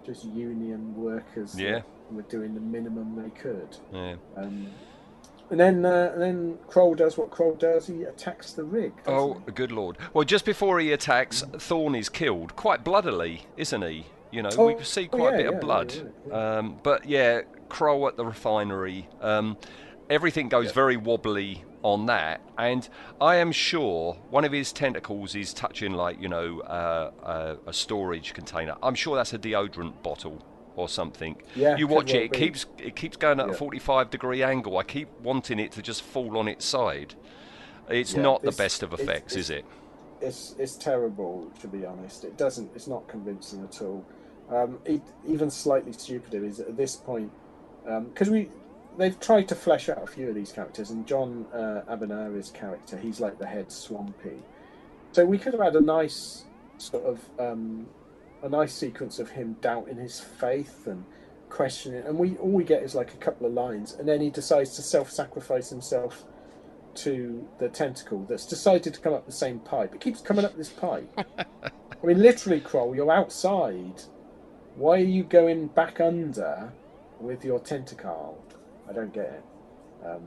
just 0.06 0.26
union 0.26 0.94
workers. 0.94 1.58
Yeah. 1.58 1.84
Were 2.12 2.24
doing 2.24 2.54
the 2.54 2.60
minimum 2.60 3.16
they 3.16 3.30
could. 3.30 3.78
Yeah. 3.94 4.16
Um, 4.36 4.68
and 5.52 5.58
then 5.58 5.86
uh, 5.86 6.12
and 6.16 6.22
then 6.22 6.58
Kroll 6.68 6.96
does 6.96 7.18
what 7.18 7.32
Kroll 7.32 7.56
does. 7.56 7.88
He 7.88 8.04
attacks 8.04 8.52
the 8.52 8.66
rig. 8.66 8.92
Oh, 9.08 9.36
good 9.56 9.72
lord. 9.72 10.00
Well, 10.14 10.26
just 10.26 10.44
before 10.44 10.82
he 10.82 10.92
attacks, 10.92 11.46
Thawn 11.60 11.96
is 11.96 12.10
killed 12.10 12.58
quite 12.58 12.84
bloodily, 12.84 13.44
isn't 13.56 13.82
he? 13.84 14.06
You 14.34 14.42
know, 14.42 14.50
Oh, 14.58 14.66
we 14.74 14.84
see 14.84 15.08
oh, 15.14 15.16
quite 15.18 15.36
a 15.36 15.38
bit 15.38 15.46
yeah, 15.46 15.52
of 15.52 15.62
blood. 15.62 15.94
yeah, 15.94 16.02
yeah. 16.28 16.58
Um, 16.58 16.80
but 16.82 17.06
yeah, 17.08 17.42
Kroll 17.70 18.08
at 18.08 18.18
the 18.18 18.26
refinery. 18.26 19.08
Um, 19.22 19.58
everything 20.10 20.50
goes 20.50 20.72
very 20.72 20.98
wobbly 20.98 21.64
on 21.84 22.08
that, 22.08 22.42
and 22.58 22.90
I 23.22 23.36
am 23.36 23.52
sure 23.52 24.14
one 24.32 24.44
of 24.44 24.52
his 24.52 24.74
tentacles 24.74 25.36
is 25.36 25.54
touching, 25.54 25.94
like 25.94 26.20
you 26.20 26.30
know, 26.30 26.62
uh, 26.62 27.12
uh, 27.24 27.56
a 27.68 27.74
storage 27.74 28.34
container. 28.34 28.76
I'm 28.82 28.96
sure 28.96 29.16
that's 29.16 29.34
a 29.34 29.38
deodorant 29.40 30.02
bottle 30.02 30.44
or 30.76 30.90
something. 30.90 31.36
Yeah, 31.56 31.78
you 31.78 31.86
watch 31.86 32.12
it; 32.16 32.24
it 32.24 32.32
be. 32.32 32.38
keeps 32.40 32.66
it 32.80 32.96
keeps 32.96 33.18
going 33.18 33.40
at 33.40 33.50
a 33.50 33.54
45 33.54 34.10
degree 34.10 34.42
angle. 34.42 34.80
I 34.80 34.84
keep 34.84 35.10
wanting 35.22 35.60
it 35.60 35.72
to 35.74 35.84
just 35.84 36.02
fall 36.02 36.40
on 36.40 36.48
its 36.48 36.66
side. 36.66 37.14
It's 37.88 38.16
Yeah, 38.16 38.22
not 38.24 38.42
the 38.42 38.48
this- 38.48 38.58
best 38.58 38.82
of 38.82 38.94
it's- 38.94 39.08
effects, 39.08 39.34
it's- 39.34 39.46
is 39.46 39.50
it? 39.52 39.66
it's 40.22 40.56
it's 40.58 40.76
terrible 40.76 41.52
to 41.60 41.68
be 41.68 41.86
honest. 41.86 42.24
It 42.24 42.36
doesn't. 42.36 42.72
It's 42.74 42.88
not 42.88 43.08
convincing 43.08 43.64
at 43.64 43.80
all. 43.84 44.04
Um, 44.54 44.80
it, 44.86 45.02
even 45.28 45.50
slightly 45.50 45.94
stupider 45.94 46.46
is 46.46 46.60
at 46.60 46.78
this 46.78 46.96
point 46.96 47.32
because 48.10 48.30
we 48.30 48.50
they've 48.98 49.20
tried 49.20 49.48
to 49.48 49.56
flesh 49.56 49.90
out 49.90 50.04
a 50.04 50.08
few 50.08 50.30
of 50.30 50.36
these 50.36 50.52
characters, 50.52 50.92
and 50.92 51.06
John 51.08 51.46
uh, 51.54 51.82
Abineri's 51.90 52.52
character, 52.52 52.98
he's 52.98 53.20
like 53.20 53.40
the 53.40 53.48
head 53.48 53.72
swampy. 53.72 54.44
So 55.12 55.26
we 55.26 55.38
could 55.38 55.54
have 55.54 55.62
had 55.62 55.76
a 55.76 55.82
nice 55.82 56.46
sort 56.78 57.06
of 57.06 57.20
um, 57.40 57.88
a 58.42 58.50
nice 58.50 58.74
sequence 58.74 59.20
of 59.20 59.30
him 59.30 59.58
doubting 59.62 59.98
his 59.98 60.20
faith 60.20 60.88
and 60.88 61.04
questioning, 61.50 62.04
and 62.06 62.18
we 62.18 62.36
all 62.38 62.52
we 62.52 62.64
get 62.64 62.84
is 62.84 62.96
like 62.96 63.14
a 63.14 63.18
couple 63.18 63.48
of 63.48 63.54
lines, 63.54 63.94
and 63.94 64.08
then 64.08 64.22
he 64.22 64.30
decides 64.30 64.76
to 64.76 64.82
self-sacrifice 64.82 65.70
himself 65.70 66.24
to 66.96 67.48
the 67.58 67.70
tentacle 67.70 68.26
that's 68.30 68.46
decided 68.46 68.94
to 68.94 69.00
come 69.00 69.14
up 69.14 69.26
the 69.26 69.32
same 69.32 69.60
pipe. 69.60 69.96
It 69.96 70.02
keeps 70.02 70.22
coming 70.22 70.46
up 70.46 70.56
this 70.56 70.70
pipe. 70.70 71.10
I 71.38 72.06
mean, 72.06 72.22
literally, 72.22 72.60
Kroll, 72.60 72.96
you're 72.96 73.12
outside. 73.12 74.04
Why 74.76 74.96
are 75.00 75.04
you 75.04 75.24
going 75.24 75.68
back 75.68 76.00
under 76.02 76.72
with 77.20 77.46
your 77.46 77.60
tentacle? 77.60 78.44
I 78.90 78.94
don't 78.94 79.14
get 79.14 79.26
it. 79.26 79.44
Um, 80.06 80.22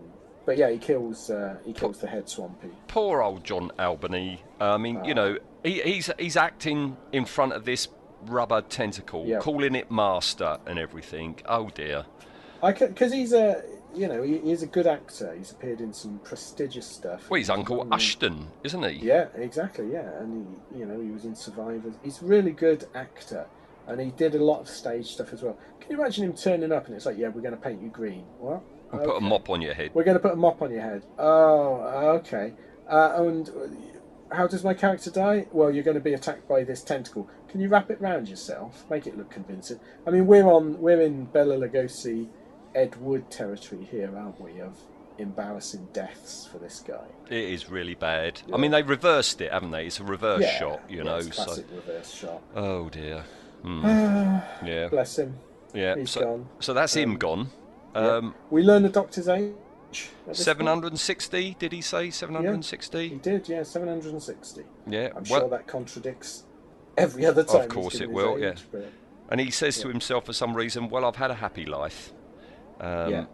but 0.45 0.57
yeah, 0.57 0.71
he 0.71 0.79
kills. 0.79 1.31
Uh, 1.31 1.57
he 1.65 1.73
kills 1.73 1.99
the 1.99 2.07
head 2.07 2.29
swampy. 2.29 2.71
Poor 2.89 3.21
old 3.23 3.43
John 3.45 3.71
Abineri. 3.79 4.39
I 4.61 4.77
mean, 4.77 5.05
you 5.05 5.15
know, 5.15 5.39
he, 5.65 5.83
he's 5.83 6.11
he's 6.19 6.37
acting 6.37 6.97
in 7.13 7.25
front 7.25 7.53
of 7.53 7.65
this 7.65 7.89
rubber 8.27 8.63
tentacle, 8.63 9.25
Yeah. 9.27 9.39
calling 9.41 9.75
it 9.75 9.91
master 9.91 10.59
and 10.67 10.79
everything. 10.79 11.37
Oh 11.47 11.69
dear. 11.71 12.07
I 12.63 12.73
because 12.73 13.13
he's 13.13 13.33
a 13.33 13.63
you 13.95 14.07
know 14.09 14.23
he, 14.23 14.39
he's 14.39 14.63
a 14.63 14.67
good 14.67 14.87
actor. 14.87 15.35
He's 15.37 15.51
appeared 15.51 15.81
in 15.81 15.93
some 15.93 16.21
prestigious 16.21 16.87
stuff. 16.87 17.29
Well, 17.29 17.39
he's 17.39 17.51
Uncle 17.51 17.85
Mm. 17.85 17.93
Ashton, 17.95 18.47
isn't 18.63 18.83
he? 18.85 19.05
Yeah, 19.05 19.27
exactly. 19.35 19.91
Yeah, 19.93 20.09
and 20.21 20.47
he, 20.73 20.79
you 20.79 20.87
know, 20.87 21.01
he 21.01 21.11
was 21.11 21.25
in 21.25 21.35
Survivors. 21.35 21.95
He's 22.05 22.23
a 22.23 22.25
really 22.25 22.53
good 22.53 22.87
actor, 22.95 23.47
and 23.87 24.01
he 24.01 24.11
did 24.13 24.35
a 24.35 24.43
lot 24.45 24.61
of 24.61 24.69
stage 24.69 25.07
stuff 25.13 25.33
as 25.33 25.43
well. 25.43 25.59
Can 25.81 25.91
you 25.93 26.01
imagine 26.01 26.25
him 26.25 26.33
turning 26.35 26.73
up 26.73 26.87
and 26.87 26.97
it's 26.97 27.07
like, 27.07 27.17
yeah, 27.19 27.29
we're 27.29 27.41
going 27.43 27.55
to 27.55 27.61
paint 27.61 27.81
you 27.83 27.89
green. 27.89 28.25
What? 28.39 28.63
And 28.93 29.03
Put 29.05 29.17
a 29.17 29.21
mop 29.21 29.51
on 29.51 29.61
your 29.63 29.75
head. 29.75 29.91
We're 29.95 30.05
going 30.05 30.17
to 30.17 30.21
put 30.23 30.33
a 30.33 30.37
mop 30.37 30.63
on 30.63 30.71
your 30.73 30.81
head. 30.83 31.05
Oh, 31.19 31.81
okay. 32.19 32.53
Uh, 32.89 33.13
and 33.17 33.51
how 34.33 34.47
does 34.47 34.63
my 34.65 34.75
character 34.75 35.11
die? 35.11 35.47
Well, 35.53 35.71
you're 35.71 35.85
going 35.85 35.97
to 35.97 36.01
be 36.01 36.15
attacked 36.15 36.49
by 36.49 36.65
this 36.65 36.83
tentacle. 36.83 37.29
Can 37.49 37.61
you 37.61 37.69
wrap 37.69 37.91
it 37.91 38.01
round 38.01 38.29
yourself? 38.29 38.85
Make 38.91 39.07
it 39.07 39.17
look 39.17 39.31
convincing. 39.31 39.81
I 40.07 40.11
mean, 40.11 40.27
we're 40.27 40.47
on 40.47 40.81
we're 40.81 41.01
in 41.01 41.25
Bela 41.27 41.57
Lugosi, 41.57 42.29
Ed 42.75 42.97
Wood 43.01 43.31
territory 43.31 43.85
here, 43.91 44.13
aren't 44.17 44.41
we? 44.41 44.61
Of 44.61 44.77
embarrassing 45.19 45.89
deaths 45.93 46.47
for 46.51 46.59
this 46.59 46.81
guy. 46.81 47.07
It 47.31 47.45
is 47.45 47.71
really 47.71 47.95
bad. 47.95 48.41
I 48.53 48.57
mean, 48.59 48.71
they 48.71 48.83
reversed 48.83 49.41
it, 49.41 49.51
haven't 49.53 49.71
they? 49.71 49.87
It's 49.87 49.99
a 49.99 50.05
reverse 50.05 50.43
Yeah, 50.43 50.59
shot, 50.59 50.81
you 50.91 50.99
yeah, 50.99 51.03
know. 51.05 51.17
it's 51.17 51.37
So, 51.37 51.45
classic 51.45 51.67
reverse 51.75 52.13
shot. 52.15 52.43
oh 52.55 52.89
dear. 52.91 53.25
Hmm. 53.67 53.85
yeah, 54.67 54.89
Bless 54.89 55.19
him. 55.19 55.37
yeah. 55.75 55.97
he's 55.97 56.11
So, 56.11 56.21
gone. 56.21 56.49
so 56.61 56.73
that's 56.73 56.95
him 56.95 57.13
Um, 57.13 57.17
gone. 57.19 57.51
Yeah. 57.95 58.01
Um, 58.17 58.35
we 58.51 58.63
learn 58.63 58.83
the 58.83 58.89
doctor's 58.89 59.29
age. 59.29 59.53
at 59.93 59.95
this 59.95 60.11
point. 60.25 60.37
760, 60.37 61.57
did 61.59 61.73
he 61.73 61.81
say? 61.81 62.11
760? 62.11 63.09
He 63.09 63.15
did, 63.17 63.49
yeah, 63.49 63.63
760. 63.63 64.63
Yeah. 64.87 65.09
I'm 65.17 65.25
well, 65.29 65.41
sure 65.41 65.49
that 65.49 65.67
contradicts 65.67 66.45
every 66.97 67.25
other 67.27 67.43
time. 67.43 67.63
Of 67.63 67.69
course 67.69 68.01
it 68.01 68.11
will, 68.11 68.39
yeah. 68.39 68.55
but- 68.71 68.93
And 69.31 69.41
he 69.41 69.51
says 69.51 69.79
to 69.81 69.89
himself 69.89 70.27
for 70.27 70.33
some 70.33 70.55
reason, 70.55 70.89
"Well, 70.89 71.05
I've 71.05 71.17
had 71.17 71.33
a 71.33 71.35
happy 71.35 71.65
life." 71.67 72.13
Um, 72.81 73.11
Yeah. 73.11 73.25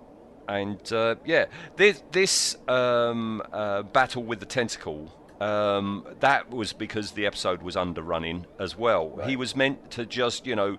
And 0.49 0.93
uh, 0.93 1.17
yeah, 1.27 1.45
this 1.77 2.03
this 2.13 2.57
um, 2.67 3.43
uh, 3.53 3.83
battle 3.83 4.23
with 4.23 4.41
the 4.41 4.47
tentacle. 4.47 5.13
Um, 5.43 6.07
that 6.21 6.51
was 6.51 6.73
because 6.73 7.13
the 7.13 7.27
episode 7.27 7.63
was 7.63 7.75
underrunning 7.75 8.45
as 8.61 8.77
well. 8.79 9.19
He 9.27 9.35
was 9.37 9.57
meant 9.57 9.91
to 9.93 10.07
just, 10.07 10.47
you 10.47 10.55
know, 10.55 10.79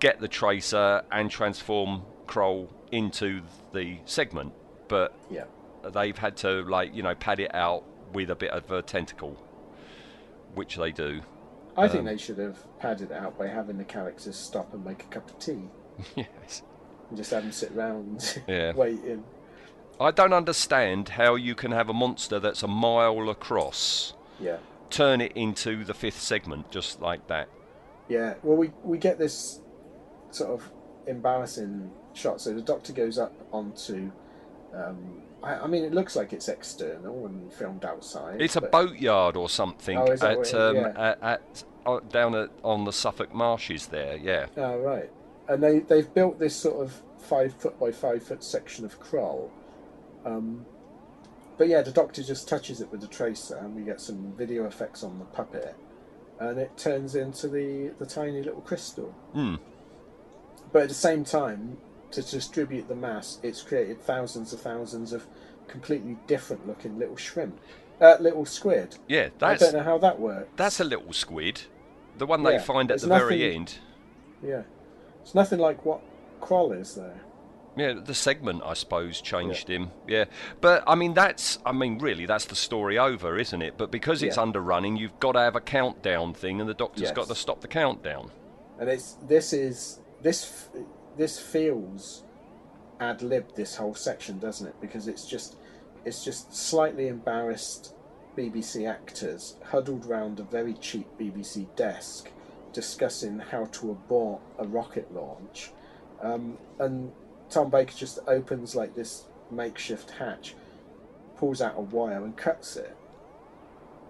get 0.00 0.20
the 0.20 0.28
tracer 0.28 1.02
and 1.10 1.30
transform 1.30 2.02
Kroll 2.26 2.70
into 2.90 3.42
the 3.72 3.98
segment, 4.04 4.52
but 4.88 5.14
Yeah. 5.30 5.44
they've 5.92 6.16
had 6.18 6.36
to 6.38 6.62
like, 6.64 6.94
you 6.94 7.02
know, 7.02 7.14
pad 7.14 7.40
it 7.40 7.54
out 7.54 7.84
with 8.12 8.28
a 8.30 8.34
bit 8.34 8.50
of 8.50 8.70
a 8.70 8.82
tentacle, 8.82 9.36
which 10.54 10.76
they 10.76 10.92
do. 10.92 11.22
I 11.76 11.88
think 11.88 12.00
Um, 12.00 12.04
they 12.06 12.18
should 12.18 12.36
have 12.38 12.58
padded 12.80 13.10
it 13.12 13.16
out 13.16 13.38
by 13.38 13.46
having 13.46 13.78
the 13.78 13.84
characters 13.84 14.36
stop 14.36 14.74
and 14.74 14.84
make 14.84 15.04
a 15.04 15.06
cup 15.06 15.30
of 15.30 15.38
tea 15.38 15.70
yes. 16.16 16.62
and 17.08 17.16
just 17.16 17.30
have 17.30 17.44
them 17.44 17.52
sit 17.52 17.72
around 17.74 18.42
Yeah. 18.46 18.72
waiting. 18.76 19.24
I 20.00 20.10
don't 20.10 20.32
understand 20.32 21.10
how 21.10 21.34
you 21.36 21.54
can 21.54 21.70
have 21.72 21.88
a 21.88 21.92
monster 21.92 22.40
that's 22.40 22.62
a 22.62 22.68
mile 22.68 23.28
across, 23.30 24.14
Yeah. 24.40 24.56
turn 24.90 25.20
it 25.20 25.32
into 25.36 25.84
the 25.84 25.94
fifth 25.94 26.20
segment 26.20 26.70
just 26.70 27.00
like 27.00 27.26
that. 27.28 27.48
Yeah. 28.08 28.34
Well, 28.42 28.56
we, 28.56 28.72
we 28.82 28.98
get 28.98 29.18
this 29.18 29.60
sort 30.30 30.50
of 30.50 30.70
embarrassing 31.06 31.90
shot. 32.14 32.40
So 32.40 32.52
the 32.52 32.60
doctor 32.62 32.92
goes 32.92 33.18
up 33.18 33.32
onto. 33.52 34.10
Um, 34.74 35.22
I, 35.42 35.54
I 35.60 35.66
mean, 35.66 35.84
it 35.84 35.92
looks 35.94 36.16
like 36.16 36.32
it's 36.32 36.48
external 36.48 37.26
and 37.26 37.52
filmed 37.52 37.84
outside. 37.84 38.40
It's 38.40 38.56
a 38.56 38.60
boatyard 38.60 39.36
or 39.36 39.48
something 39.48 39.96
Oh, 39.98 40.10
at, 40.12 40.54
um, 40.54 40.76
yeah. 40.76 40.88
at, 40.96 41.22
at 41.22 41.64
uh, 41.86 42.00
down 42.10 42.34
at, 42.34 42.50
on 42.62 42.84
the 42.84 42.92
Suffolk 42.92 43.34
marshes 43.34 43.86
there. 43.86 44.16
Yeah, 44.16 44.46
Oh, 44.56 44.78
right. 44.78 45.10
And 45.48 45.62
they, 45.62 45.80
they've 45.80 46.12
built 46.14 46.38
this 46.38 46.54
sort 46.54 46.84
of 46.84 47.02
five 47.18 47.54
foot 47.54 47.78
by 47.78 47.90
five 47.92 48.22
foot 48.22 48.42
section 48.44 48.84
of 48.84 48.98
Kroll. 49.00 49.50
Um, 50.24 50.64
but 51.58 51.68
yeah, 51.68 51.82
the 51.82 51.92
doctor 51.92 52.22
just 52.22 52.48
touches 52.48 52.80
it 52.80 52.90
with 52.90 53.00
the 53.00 53.06
tracer, 53.06 53.56
and 53.56 53.74
we 53.74 53.82
get 53.82 54.00
some 54.00 54.32
video 54.36 54.64
effects 54.66 55.02
on 55.02 55.18
the 55.18 55.24
puppet, 55.26 55.74
and 56.40 56.58
it 56.58 56.76
turns 56.76 57.14
into 57.14 57.48
the, 57.48 57.92
the 57.98 58.06
tiny 58.06 58.42
little 58.42 58.62
crystal. 58.62 59.14
Hmm. 59.32 59.56
But 60.72 60.82
at 60.82 60.88
the 60.88 60.94
same 60.94 61.24
time, 61.24 61.76
to 62.12 62.22
distribute 62.22 62.88
the 62.88 62.94
mass, 62.94 63.38
it's 63.42 63.62
created 63.62 64.00
thousands 64.02 64.52
of 64.52 64.60
thousands 64.60 65.12
of 65.12 65.26
completely 65.68 66.16
different 66.26 66.66
looking 66.66 66.98
little 66.98 67.16
shrimp, 67.16 67.58
uh, 68.00 68.16
little 68.20 68.44
squid. 68.44 68.96
yeah. 69.08 69.28
I 69.40 69.54
don't 69.54 69.74
know 69.74 69.82
how 69.82 69.98
that 69.98 70.18
works. 70.18 70.48
that's 70.56 70.80
a 70.80 70.84
little 70.84 71.12
squid, 71.12 71.62
the 72.18 72.26
one 72.26 72.42
they 72.42 72.58
find 72.58 72.90
at 72.90 73.00
the 73.00 73.06
very 73.08 73.54
end. 73.54 73.78
Yeah, 74.42 74.62
it's 75.22 75.34
nothing 75.34 75.58
like 75.58 75.84
what 75.84 76.00
Kroll 76.40 76.72
is 76.72 76.94
there. 76.94 77.20
Yeah, 77.76 77.94
the 77.94 78.14
segment, 78.14 78.62
I 78.64 78.74
suppose, 78.74 79.20
changed 79.20 79.68
him. 79.68 79.90
Yeah, 80.06 80.26
but 80.60 80.84
I 80.86 80.94
mean, 80.94 81.14
that's, 81.14 81.58
I 81.64 81.72
mean, 81.72 81.98
really, 81.98 82.26
that's 82.26 82.44
the 82.44 82.54
story 82.54 82.98
over, 82.98 83.38
isn't 83.38 83.62
it? 83.62 83.74
But 83.78 83.90
because 83.90 84.22
it's 84.22 84.36
Yeah. 84.36 84.42
underrunning, 84.42 84.98
you've 84.98 85.18
got 85.20 85.32
to 85.32 85.38
have 85.40 85.56
a 85.56 85.60
countdown 85.60 86.34
thing, 86.34 86.60
and 86.60 86.68
the 86.68 86.74
doctor's 86.74 87.04
Yes. 87.04 87.12
got 87.12 87.28
to 87.28 87.34
stop 87.34 87.60
the 87.60 87.68
countdown. 87.68 88.30
and 88.78 88.90
it's 88.90 89.12
this 89.28 89.52
is 89.52 90.00
this 90.22 90.68
this 91.16 91.38
feels 91.38 92.24
ad 93.00 93.22
lib 93.22 93.54
this 93.54 93.76
whole 93.76 93.94
section, 93.94 94.38
doesn't 94.40 94.66
it? 94.66 94.74
Because 94.80 95.06
it's 95.08 95.24
just 95.26 95.56
it's 96.04 96.24
just 96.24 96.54
slightly 96.54 97.06
embarrassed 97.08 97.94
BBC 98.36 98.86
actors 98.86 99.56
huddled 99.62 100.04
round 100.06 100.40
a 100.40 100.42
very 100.42 100.74
cheap 100.74 101.06
BBC 101.18 101.68
desk 101.76 102.30
discussing 102.72 103.38
how 103.38 103.66
to 103.66 103.90
abort 103.92 104.40
a 104.58 104.66
rocket 104.66 105.12
launch, 105.14 105.70
um, 106.22 106.56
and 106.80 107.12
Tom 107.52 107.68
Baker 107.70 107.92
just 107.94 108.18
opens 108.26 108.74
like 108.74 108.94
this 108.94 109.24
makeshift 109.50 110.10
hatch, 110.10 110.54
pulls 111.36 111.60
out 111.60 111.74
a 111.76 111.80
wire 111.82 112.24
and 112.24 112.36
cuts 112.36 112.76
it. 112.76 112.96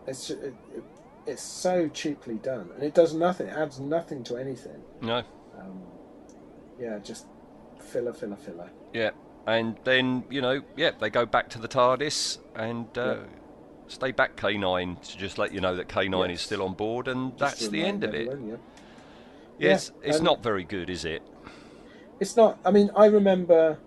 It's 0.07 0.29
ju- 0.29 0.39
it, 0.43 0.55
it, 0.77 0.85
it's 1.27 1.43
so 1.43 1.89
cheaply 1.89 2.37
done, 2.37 2.71
and 2.75 2.83
it 2.83 2.95
does 2.95 3.15
nothing. 3.15 3.49
It 3.49 3.57
adds 3.57 3.81
nothing 3.81 4.23
to 4.25 4.37
anything. 4.37 4.81
No, 5.01 5.23
Um, 5.59 5.83
yeah, 6.81 6.99
just 7.01 7.27
filler, 7.81 8.13
filler, 8.13 8.37
filler. 8.37 8.71
yeah, 8.93 9.11
and 9.47 9.77
then 9.85 10.25
you 10.31 10.41
know, 10.41 10.63
yeah, 10.77 10.93
they 10.99 11.11
go 11.11 11.27
back 11.27 11.49
to 11.51 11.59
the 11.61 11.69
TARDIS 11.69 12.39
and 12.55 12.87
uh, 12.97 13.03
Yeah. 13.15 13.17
stay 13.89 14.13
back 14.13 14.37
K9 14.37 15.01
to 15.13 15.19
just 15.19 15.39
let 15.39 15.53
you 15.53 15.61
know 15.61 15.75
that 15.77 15.89
K9 15.89 16.31
is 16.33 16.41
still 16.41 16.63
on 16.63 16.75
board, 16.75 17.09
and 17.09 17.37
Just 17.39 17.59
that's 17.61 17.69
the 17.69 17.83
end 17.85 18.05
of 18.05 18.15
it. 18.15 18.29
everyone, 18.29 18.49
yeah. 18.51 18.57
Yes, 19.59 19.93
Yeah, 20.01 20.09
it's 20.09 20.17
and- 20.19 20.25
not 20.25 20.43
very 20.45 20.65
good, 20.65 20.89
is 20.91 21.05
it? 21.05 21.23
It's 22.23 22.37
not. 22.37 22.61
I 22.65 22.71
mean, 22.71 22.89
I 22.95 23.07
remember 23.07 23.81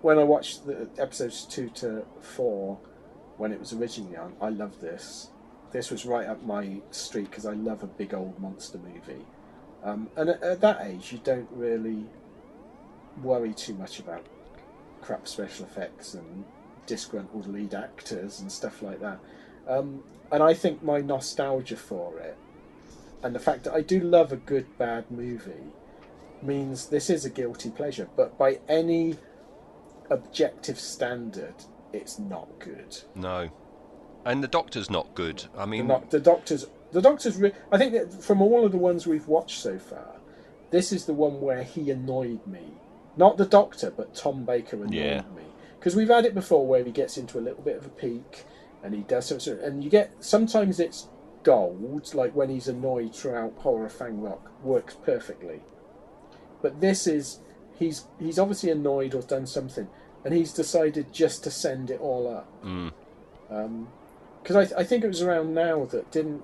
when 0.00 0.18
I 0.18 0.24
watched 0.24 0.64
the 0.64 0.88
episodes 0.96 1.44
two 1.44 1.68
to 1.80 2.06
four 2.22 2.78
when 3.36 3.52
it 3.52 3.60
was 3.60 3.74
originally 3.74 4.16
on. 4.16 4.32
I 4.40 4.48
loved 4.48 4.80
this. 4.80 5.28
This 5.70 5.90
was 5.90 6.06
right 6.06 6.26
up 6.26 6.42
my 6.46 6.80
street 6.92 7.28
because 7.28 7.44
I 7.44 7.52
love 7.52 7.82
a 7.82 7.86
big 7.86 8.14
old 8.14 8.40
monster 8.40 8.78
movie. 8.78 9.26
Um, 9.84 10.08
and 10.16 10.30
at, 10.30 10.42
at 10.42 10.60
that 10.62 10.86
age, 10.86 11.12
you 11.12 11.20
don't 11.22 11.46
really 11.50 12.06
worry 13.22 13.52
too 13.52 13.74
much 13.74 13.98
about 13.98 14.24
crap 15.02 15.28
special 15.28 15.66
effects 15.66 16.14
and 16.14 16.46
disgruntled 16.86 17.48
lead 17.48 17.74
actors 17.74 18.40
and 18.40 18.50
stuff 18.50 18.80
like 18.80 19.00
that. 19.00 19.18
Um, 19.68 20.02
and 20.30 20.42
I 20.42 20.54
think 20.54 20.82
my 20.82 21.02
nostalgia 21.02 21.76
for 21.76 22.18
it 22.18 22.38
and 23.22 23.34
the 23.34 23.40
fact 23.40 23.64
that 23.64 23.74
I 23.74 23.82
do 23.82 24.00
love 24.00 24.32
a 24.32 24.36
good 24.36 24.78
bad 24.78 25.10
movie 25.10 25.74
means 26.42 26.88
this 26.88 27.08
is 27.10 27.24
a 27.24 27.30
guilty 27.30 27.70
pleasure, 27.70 28.08
but 28.16 28.36
by 28.38 28.60
any 28.68 29.16
objective 30.10 30.78
standard, 30.78 31.54
it's 31.92 32.18
not 32.18 32.48
good. 32.58 32.96
No, 33.14 33.50
and 34.24 34.42
the 34.42 34.48
Doctor's 34.48 34.90
not 34.90 35.14
good. 35.14 35.44
I 35.56 35.62
The, 35.62 35.66
mean, 35.66 35.86
not, 35.86 36.10
the 36.10 36.20
Doctor's, 36.20 36.66
the 36.92 37.02
Doctor's. 37.02 37.36
Re- 37.36 37.52
I 37.70 37.78
think 37.78 37.92
that 37.92 38.22
from 38.22 38.40
all 38.42 38.64
of 38.64 38.72
the 38.72 38.78
ones 38.78 39.06
we've 39.06 39.28
watched 39.28 39.60
so 39.60 39.78
far, 39.78 40.16
this 40.70 40.92
is 40.92 41.06
the 41.06 41.14
one 41.14 41.40
where 41.40 41.62
he 41.62 41.90
annoyed 41.90 42.46
me. 42.46 42.74
Not 43.16 43.36
the 43.36 43.44
Doctor, 43.46 43.90
but 43.90 44.14
Tom 44.14 44.44
Baker 44.44 44.76
annoyed 44.76 44.94
Yeah. 44.94 45.20
me 45.36 45.42
because 45.78 45.94
we've 45.96 46.08
had 46.08 46.24
it 46.24 46.34
before 46.34 46.66
where 46.66 46.82
he 46.84 46.90
gets 46.92 47.18
into 47.18 47.38
a 47.38 47.42
little 47.42 47.62
bit 47.62 47.76
of 47.76 47.84
a 47.84 47.90
peak 47.90 48.44
and 48.82 48.94
he 48.94 49.00
does 49.02 49.26
something, 49.26 49.58
and 49.62 49.84
you 49.84 49.90
get 49.90 50.12
sometimes 50.20 50.80
it's 50.80 51.08
gold, 51.44 52.14
like 52.14 52.34
when 52.34 52.48
he's 52.50 52.68
annoyed 52.68 53.14
throughout 53.14 53.52
Horror 53.58 53.86
of 53.86 53.92
Fang 53.92 54.20
Rock, 54.20 54.50
works 54.64 54.94
perfectly. 55.04 55.60
But 56.62 56.80
this 56.80 57.06
is 57.06 57.40
he's 57.78 58.04
he's 58.18 58.38
obviously 58.38 58.70
annoyed 58.70 59.14
or 59.14 59.22
done 59.22 59.46
something, 59.46 59.88
and 60.24 60.32
he's 60.32 60.52
decided 60.52 61.12
just 61.12 61.42
to 61.44 61.50
send 61.50 61.90
it 61.90 62.00
all 62.00 62.28
up. 62.28 62.48
mm, 62.64 62.92
Because 64.42 64.72
I, 64.72 64.80
I 64.80 64.84
think 64.84 65.04
it 65.04 65.08
was 65.08 65.22
around 65.22 65.54
now 65.54 65.84
that 65.86 66.10
didn't 66.10 66.42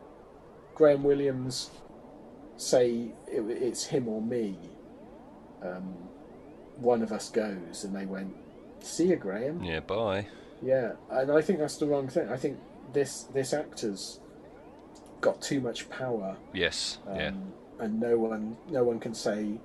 Graham 0.75 1.03
Williams 1.03 1.71
say 2.57 3.13
it, 3.27 3.41
it's 3.49 3.87
him 3.87 4.09
or 4.09 4.21
me. 4.23 4.57
Um, 5.63 5.95
one 6.77 7.03
of 7.03 7.11
us 7.13 7.31
goes, 7.31 7.85
and 7.85 7.95
they 7.95 8.07
went, 8.07 8.35
"See 8.81 9.07
you, 9.09 9.17
Graham." 9.17 9.63
yeah, 9.63 9.81
bye. 9.81 10.27
Yeah, 10.63 10.93
and 11.11 11.31
I 11.31 11.41
think 11.41 11.59
that's 11.61 11.77
the 11.77 11.87
wrong 11.87 12.09
thing. 12.09 12.29
I 12.29 12.37
think 12.37 12.59
this 12.93 13.25
this 13.35 13.53
actor's 13.53 14.21
got 15.21 15.41
too 15.43 15.61
much 15.61 15.89
power, 15.91 16.37
Yes, 16.53 16.99
um, 17.09 17.17
yeah. 17.17 17.33
and 17.81 18.01
no 18.01 18.17
one 18.19 18.57
no 18.71 18.85
one 18.85 19.01
can 19.01 19.15
say 19.15 19.59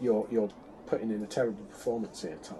you're 0.00 0.26
you're 0.30 0.50
putting 0.86 1.10
in 1.10 1.22
a 1.22 1.26
terrible 1.26 1.64
performance 1.64 2.22
here, 2.22 2.38
Tom. 2.42 2.58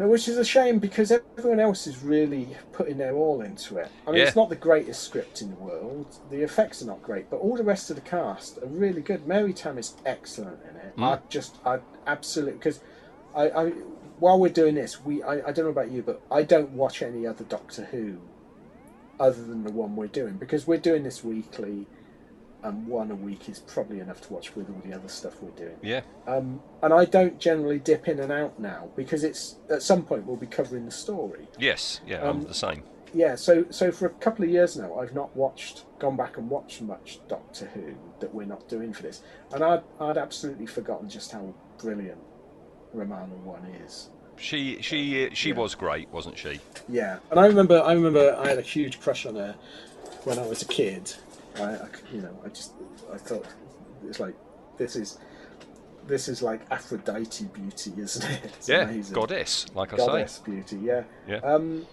Uh, 0.00 0.06
Which 0.08 0.26
is 0.26 0.38
a 0.38 0.44
shame 0.44 0.78
because 0.78 1.12
everyone 1.12 1.60
else 1.60 1.86
is 1.86 2.02
really 2.02 2.56
putting 2.72 2.96
their 2.98 3.14
all 3.14 3.42
into 3.42 3.76
it. 3.76 3.88
I 4.06 4.10
mean, 4.10 4.20
Yeah. 4.20 4.26
it's 4.26 4.36
not 4.36 4.48
the 4.48 4.56
greatest 4.56 5.02
script 5.02 5.42
in 5.42 5.50
the 5.50 5.56
world. 5.56 6.06
The 6.30 6.42
effects 6.42 6.82
are 6.82 6.86
not 6.86 7.02
great, 7.02 7.28
but 7.30 7.36
all 7.36 7.56
the 7.56 7.62
rest 7.62 7.90
of 7.90 7.96
the 7.96 8.02
cast 8.02 8.58
are 8.58 8.66
really 8.66 9.02
good. 9.02 9.26
Mary 9.26 9.52
Tamm 9.52 9.78
is 9.78 9.94
excellent 10.06 10.60
in 10.68 10.76
it. 10.76 10.96
Mm. 10.96 11.04
I 11.04 11.18
just, 11.28 11.56
I 11.66 11.80
absolutely 12.06 12.54
because 12.54 12.80
I, 13.34 13.50
I, 13.50 13.70
while 14.18 14.38
we're 14.40 14.48
doing 14.52 14.74
this, 14.76 15.04
we, 15.04 15.22
I, 15.22 15.48
I 15.48 15.52
don't 15.52 15.66
know 15.66 15.70
about 15.70 15.90
you, 15.90 16.02
but 16.02 16.22
I 16.30 16.42
don't 16.42 16.70
watch 16.70 17.02
any 17.02 17.26
other 17.26 17.44
Doctor 17.44 17.84
Who 17.86 18.18
other 19.20 19.42
than 19.44 19.62
the 19.62 19.70
one 19.70 19.94
we're 19.94 20.06
doing 20.06 20.34
because 20.34 20.66
we're 20.66 20.78
doing 20.78 21.02
this 21.02 21.22
weekly, 21.22 21.86
and 22.62 22.86
one 22.86 23.10
a 23.10 23.14
week 23.14 23.48
is 23.48 23.58
probably 23.58 24.00
enough 24.00 24.20
to 24.22 24.32
watch 24.32 24.54
with 24.54 24.68
all 24.70 24.80
the 24.84 24.94
other 24.94 25.08
stuff 25.08 25.42
we're 25.42 25.50
doing. 25.50 25.76
Yeah, 25.82 26.02
Um, 26.26 26.60
and 26.82 26.92
I 26.92 27.04
don't 27.04 27.38
generally 27.38 27.78
dip 27.78 28.08
in 28.08 28.20
and 28.20 28.30
out 28.30 28.58
now 28.58 28.88
because 28.96 29.24
it's 29.24 29.56
at 29.70 29.82
some 29.82 30.02
point 30.02 30.26
we'll 30.26 30.36
be 30.36 30.46
covering 30.46 30.84
the 30.84 30.92
story. 30.92 31.48
yes, 31.58 32.00
yeah. 32.06 32.20
Um, 32.22 32.40
I'm 32.40 32.42
the 32.44 32.54
same. 32.54 32.82
Yeah, 33.14 33.34
so 33.34 33.66
so 33.70 33.92
for 33.92 34.06
a 34.06 34.10
couple 34.10 34.44
of 34.44 34.50
years 34.50 34.76
now, 34.76 34.98
I've 34.98 35.14
not 35.14 35.36
watched, 35.36 35.84
gone 35.98 36.16
back 36.16 36.38
and 36.38 36.48
watched 36.48 36.80
much 36.80 37.20
Doctor 37.28 37.66
Who 37.74 37.94
that 38.20 38.32
we're 38.34 38.46
not 38.46 38.68
doing 38.68 38.92
for 38.94 39.02
this, 39.02 39.22
and 39.52 39.62
I'd 39.62 39.82
I'd 40.00 40.16
absolutely 40.16 40.66
forgotten 40.66 41.10
just 41.10 41.30
how 41.32 41.52
brilliant 41.78 42.20
Romana 42.94 43.34
One 43.44 43.64
is. 43.84 44.08
She 44.36 44.80
she 44.80 45.28
she 45.34 45.50
yeah. 45.50 45.54
was 45.56 45.74
great, 45.74 46.08
wasn't 46.08 46.38
she? 46.38 46.58
Yeah, 46.88 47.18
and 47.30 47.38
I 47.38 47.46
remember 47.46 47.82
I 47.82 47.92
remember 47.92 48.34
I 48.38 48.48
had 48.48 48.58
a 48.58 48.62
huge 48.62 48.98
crush 49.00 49.26
on 49.26 49.34
her 49.36 49.56
when 50.24 50.38
I 50.38 50.46
was 50.46 50.62
a 50.62 50.66
kid. 50.66 51.12
I, 51.56 51.62
I 51.62 51.88
you 52.12 52.22
know 52.22 52.38
I 52.44 52.48
just 52.48 52.72
I 53.12 53.16
thought 53.18 53.46
it's 54.06 54.20
like 54.20 54.34
this 54.78 54.96
is 54.96 55.18
this 56.06 56.28
is 56.28 56.42
like 56.42 56.60
Aphrodite 56.70 57.44
beauty, 57.46 57.92
isn't 57.96 58.30
it? 58.30 58.40
It's 58.56 58.68
yeah, 58.68 58.82
amazing. 58.82 59.14
goddess, 59.14 59.66
like 59.74 59.92
I 59.92 59.96
goddess 59.96 60.32
say. 60.32 60.42
Goddess 60.52 60.66
beauty. 60.68 60.84
Yeah. 60.84 61.04
Yeah. 61.28 61.36
Um. 61.38 61.86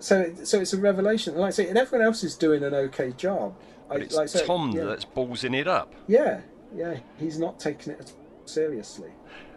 So 0.00 0.20
it- 0.20 0.46
so 0.48 0.60
it's 0.60 0.72
a 0.72 0.78
revelation, 0.78 1.36
like 1.36 1.48
I 1.48 1.50
say, 1.50 1.68
and 1.68 1.78
everyone 1.78 2.04
else 2.06 2.24
is 2.24 2.34
doing 2.36 2.64
an 2.64 2.74
okay 2.74 3.12
job. 3.12 3.54
I, 3.90 3.96
it's 3.96 4.14
like 4.16 4.28
say, 4.28 4.44
Tom 4.46 4.72
yeah, 4.72 4.84
that's 4.84 5.04
ballsing 5.04 5.56
it 5.56 5.68
up. 5.68 5.94
Yeah, 6.08 6.40
yeah, 6.74 6.98
he's 7.18 7.38
not 7.38 7.60
taking 7.60 7.92
it 7.92 8.12
seriously. 8.46 9.10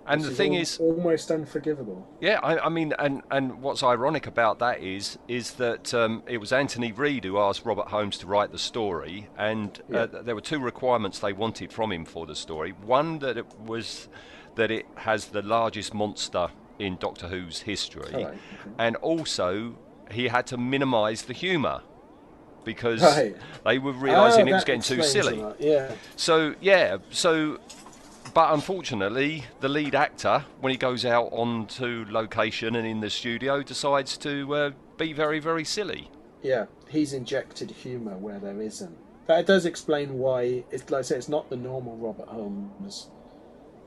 And 0.07 0.21
which 0.21 0.29
the 0.29 0.35
thing 0.35 0.55
al- 0.55 0.61
is, 0.61 0.77
almost 0.77 1.31
unforgivable. 1.31 2.07
Yeah, 2.21 2.39
I, 2.43 2.65
I 2.65 2.69
mean, 2.69 2.93
and, 2.99 3.21
and 3.31 3.61
what's 3.61 3.81
ironic 3.83 4.27
about 4.27 4.59
that 4.59 4.81
is 4.81 5.17
is 5.27 5.53
that 5.53 5.93
um, 5.93 6.21
it 6.27 6.37
was 6.37 6.51
Anthony 6.53 6.91
Read 6.91 7.23
who 7.25 7.37
asked 7.39 7.65
Robert 7.65 7.87
Holmes 7.87 8.17
to 8.19 8.27
write 8.27 8.51
the 8.51 8.59
story, 8.59 9.29
and 9.37 9.81
Yeah. 9.89 10.01
uh, 10.01 10.21
there 10.21 10.35
were 10.35 10.41
two 10.41 10.59
requirements 10.59 11.19
they 11.19 11.33
wanted 11.33 11.73
from 11.73 11.91
him 11.91 12.05
for 12.05 12.25
the 12.25 12.35
story. 12.35 12.71
One 12.71 13.19
that 13.19 13.37
it 13.37 13.45
was 13.59 14.07
that 14.55 14.71
it 14.71 14.85
has 14.95 15.27
the 15.27 15.41
largest 15.41 15.93
monster 15.93 16.49
in 16.79 16.97
Doctor 16.97 17.27
Who's 17.27 17.61
history, 17.61 18.11
right, 18.13 18.25
okay. 18.27 18.37
and 18.77 18.95
also 18.97 19.75
he 20.11 20.27
had 20.27 20.45
to 20.47 20.57
minimise 20.57 21.23
the 21.23 21.33
humour 21.33 21.81
because 22.63 23.01
Right. 23.01 23.35
they 23.65 23.79
were 23.79 23.91
realising 23.91 24.47
Oh, 24.47 24.51
it 24.51 24.53
was 24.53 24.63
getting 24.63 24.81
too 24.81 25.03
silly. 25.03 25.43
Yeah. 25.59 25.91
So 26.15 26.55
yeah, 26.61 26.97
so 27.09 27.59
but 28.35 28.53
unfortunately, 28.53 29.45
the 29.61 29.69
lead 29.69 29.95
actor, 29.95 30.45
when 30.59 30.69
he 30.69 30.77
goes 30.77 31.05
out 31.05 31.29
onto 31.31 32.05
location 32.09 32.75
and 32.75 32.85
in 32.85 32.99
the 32.99 33.09
studio, 33.09 33.63
decides 33.63 34.17
to 34.19 34.53
uh, 34.53 34.71
be 34.97 35.13
very, 35.13 35.39
very 35.39 35.63
silly. 35.63 36.11
Yeah, 36.43 36.65
he's 36.89 37.13
injected 37.13 37.71
humour 37.71 38.17
where 38.17 38.37
there 38.37 38.61
isn't. 38.61 38.95
But 39.25 39.39
it 39.39 39.47
does 39.47 39.65
explain 39.65 40.19
why. 40.19 40.65
It's 40.69 40.87
like 40.91 40.99
I 40.99 41.01
say, 41.01 41.15
it's 41.15 41.29
not 41.29 41.49
the 41.49 41.55
normal 41.55 41.97
Robert 41.97 42.27
Holmes 42.27 43.09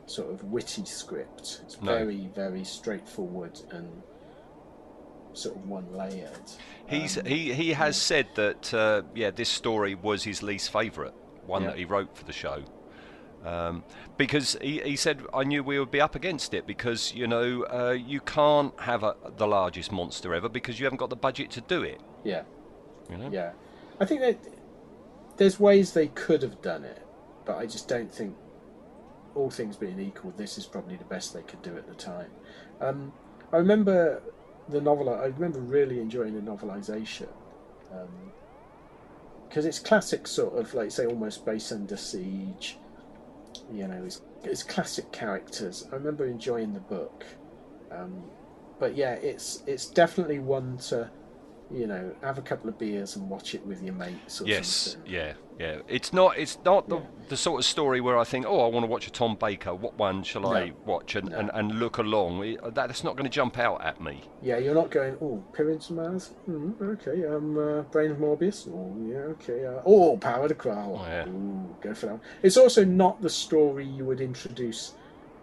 sort 0.07 0.33
of 0.33 0.43
witty 0.45 0.85
script. 0.87 1.61
It's 1.65 1.81
No. 1.81 1.95
very, 1.97 2.29
very 2.35 2.65
straightforward 2.65 3.61
and 3.71 4.03
sort 5.35 5.57
of 5.57 5.69
one-layered. 5.69 6.51
He's 6.89 7.19
Um, 7.19 7.27
he 7.27 7.53
he 7.53 7.75
has 7.75 8.01
said 8.01 8.27
that 8.35 8.73
uh, 8.75 9.03
yeah, 9.15 9.31
this 9.31 9.51
story 9.51 9.95
was 9.95 10.25
his 10.25 10.43
least 10.43 10.73
favourite 10.73 11.13
one 11.47 11.63
Yeah. 11.63 11.69
that 11.69 11.79
he 11.79 11.85
wrote 11.85 12.17
for 12.17 12.25
the 12.25 12.33
show. 12.33 12.65
Um, 13.45 13.85
because 14.17 14.57
he, 14.61 14.81
he 14.81 14.97
said 14.97 15.23
I 15.33 15.45
knew 15.45 15.63
we 15.63 15.79
would 15.79 15.91
be 15.91 16.01
up 16.01 16.15
against 16.17 16.55
it 16.55 16.67
because 16.67 17.15
you 17.15 17.27
know 17.27 17.65
uh, 17.65 17.93
you 17.93 18.21
can't 18.21 18.79
have 18.81 19.05
a, 19.05 19.15
the 19.37 19.47
largest 19.47 19.93
monster 19.93 20.35
ever 20.35 20.49
because 20.49 20.81
you 20.81 20.87
haven't 20.87 20.99
got 20.99 21.11
the 21.11 21.17
budget 21.17 21.51
to 21.53 21.61
do 21.61 21.83
it. 21.83 22.01
yeah, 22.25 22.43
You 23.11 23.17
know? 23.17 23.31
yeah. 23.31 23.53
I 24.01 24.05
think 24.05 24.21
that 24.21 24.39
there's 25.37 25.59
ways 25.61 25.93
they 25.93 26.09
could 26.09 26.43
have 26.43 26.61
done 26.63 26.85
it, 26.85 27.01
but 27.45 27.57
I 27.59 27.67
just 27.67 27.89
don't 27.89 28.13
think 28.13 28.37
all 29.35 29.51
things 29.51 29.77
being 29.77 30.01
equal, 30.01 30.33
this 30.37 30.59
is 30.59 30.67
probably 30.67 30.97
the 30.97 31.05
best 31.05 31.33
they 31.33 31.43
could 31.43 31.63
do 31.63 31.77
at 31.77 31.87
the 31.87 31.95
time. 31.95 32.31
Um, 32.81 33.13
I 33.53 33.59
remember 33.59 34.21
the 34.69 34.81
novel. 34.81 35.09
I 35.09 35.27
remember 35.27 35.61
really 35.61 36.01
enjoying 36.01 36.35
the 36.35 36.41
novelization 36.41 37.29
because 39.49 39.65
it's 39.65 39.79
classic, 39.79 40.27
sort 40.27 40.59
of 40.59 40.75
like 40.75 40.91
say 40.91 41.07
almost 41.07 41.45
base 41.45 41.73
under 41.73 41.97
siege. 41.97 42.77
You 43.73 43.89
know, 43.89 44.03
it's, 44.05 44.23
it's 44.45 44.63
classic 44.63 45.13
characters. 45.13 45.87
I 45.91 45.97
remember 45.97 46.27
enjoying 46.27 46.73
the 46.73 46.81
book, 46.81 47.25
um, 47.91 48.23
but 48.79 48.97
yeah, 48.97 49.15
it's 49.15 49.63
it's 49.67 49.87
definitely 49.87 50.39
one 50.39 50.79
to 50.89 51.11
you 51.71 51.87
know 51.87 52.13
have 52.23 52.39
a 52.39 52.43
couple 52.43 52.69
of 52.69 52.79
beers 52.79 53.17
and 53.17 53.29
watch 53.29 53.55
it 53.55 53.65
with 53.67 53.83
your 53.83 53.95
mates. 53.95 54.41
Or 54.41 54.47
Yes, 54.47 54.69
something. 54.69 55.13
yeah, 55.13 55.33
yeah. 55.59 55.79
It's 55.89 56.13
not. 56.13 56.39
It's 56.39 56.59
not 56.65 56.89
the, 56.89 56.97
Yeah. 56.97 57.03
the 57.29 57.37
sort 57.37 57.61
of 57.61 57.65
story 57.67 58.01
where 58.01 58.17
I 58.19 58.25
think, 58.25 58.47
oh, 58.49 58.61
I 58.65 58.69
want 58.69 58.85
to 58.85 58.89
watch 58.91 59.07
a 59.07 59.11
Tom 59.11 59.37
Baker. 59.39 59.75
What 59.75 59.99
one 59.99 60.23
shall 60.23 60.47
I 60.47 60.73
watch 60.87 61.15
and, 61.17 61.29
No. 61.31 61.39
and, 61.39 61.51
and 61.55 61.79
look 61.79 61.99
along? 61.99 62.41
That- 62.63 62.75
That's 62.75 63.05
not 63.05 63.17
going 63.17 63.25
to 63.25 63.31
jump 63.31 63.59
out 63.59 63.85
at 63.85 64.01
me. 64.01 64.23
Yeah, 64.43 64.57
you're 64.59 64.75
not 64.75 64.91
going, 64.91 65.17
oh, 65.21 65.43
Pyramids 65.53 65.91
of 65.91 65.97
Mars? 65.97 66.31
Mm, 66.49 66.81
okay, 66.81 67.27
um, 67.27 67.59
uh, 67.59 67.83
Brain 67.83 68.13
of 68.13 68.19
Morbius? 68.19 68.67
Oh, 68.69 68.97
yeah, 69.07 69.19
okay. 69.35 69.67
Uh, 69.67 69.83
oh, 69.85 70.17
Power 70.17 70.45
of 70.45 70.49
the 70.49 70.55
Kroll. 70.55 71.01
Oh, 71.03 71.07
yeah. 71.07 71.29
Ooh, 71.29 71.77
go 71.83 71.93
for 71.95 72.07
that 72.07 72.13
one. 72.13 72.21
It's 72.43 72.57
also 72.57 72.85
not 72.85 73.21
the 73.21 73.29
story 73.31 73.85
you 73.85 74.05
would 74.07 74.21
introduce 74.21 74.95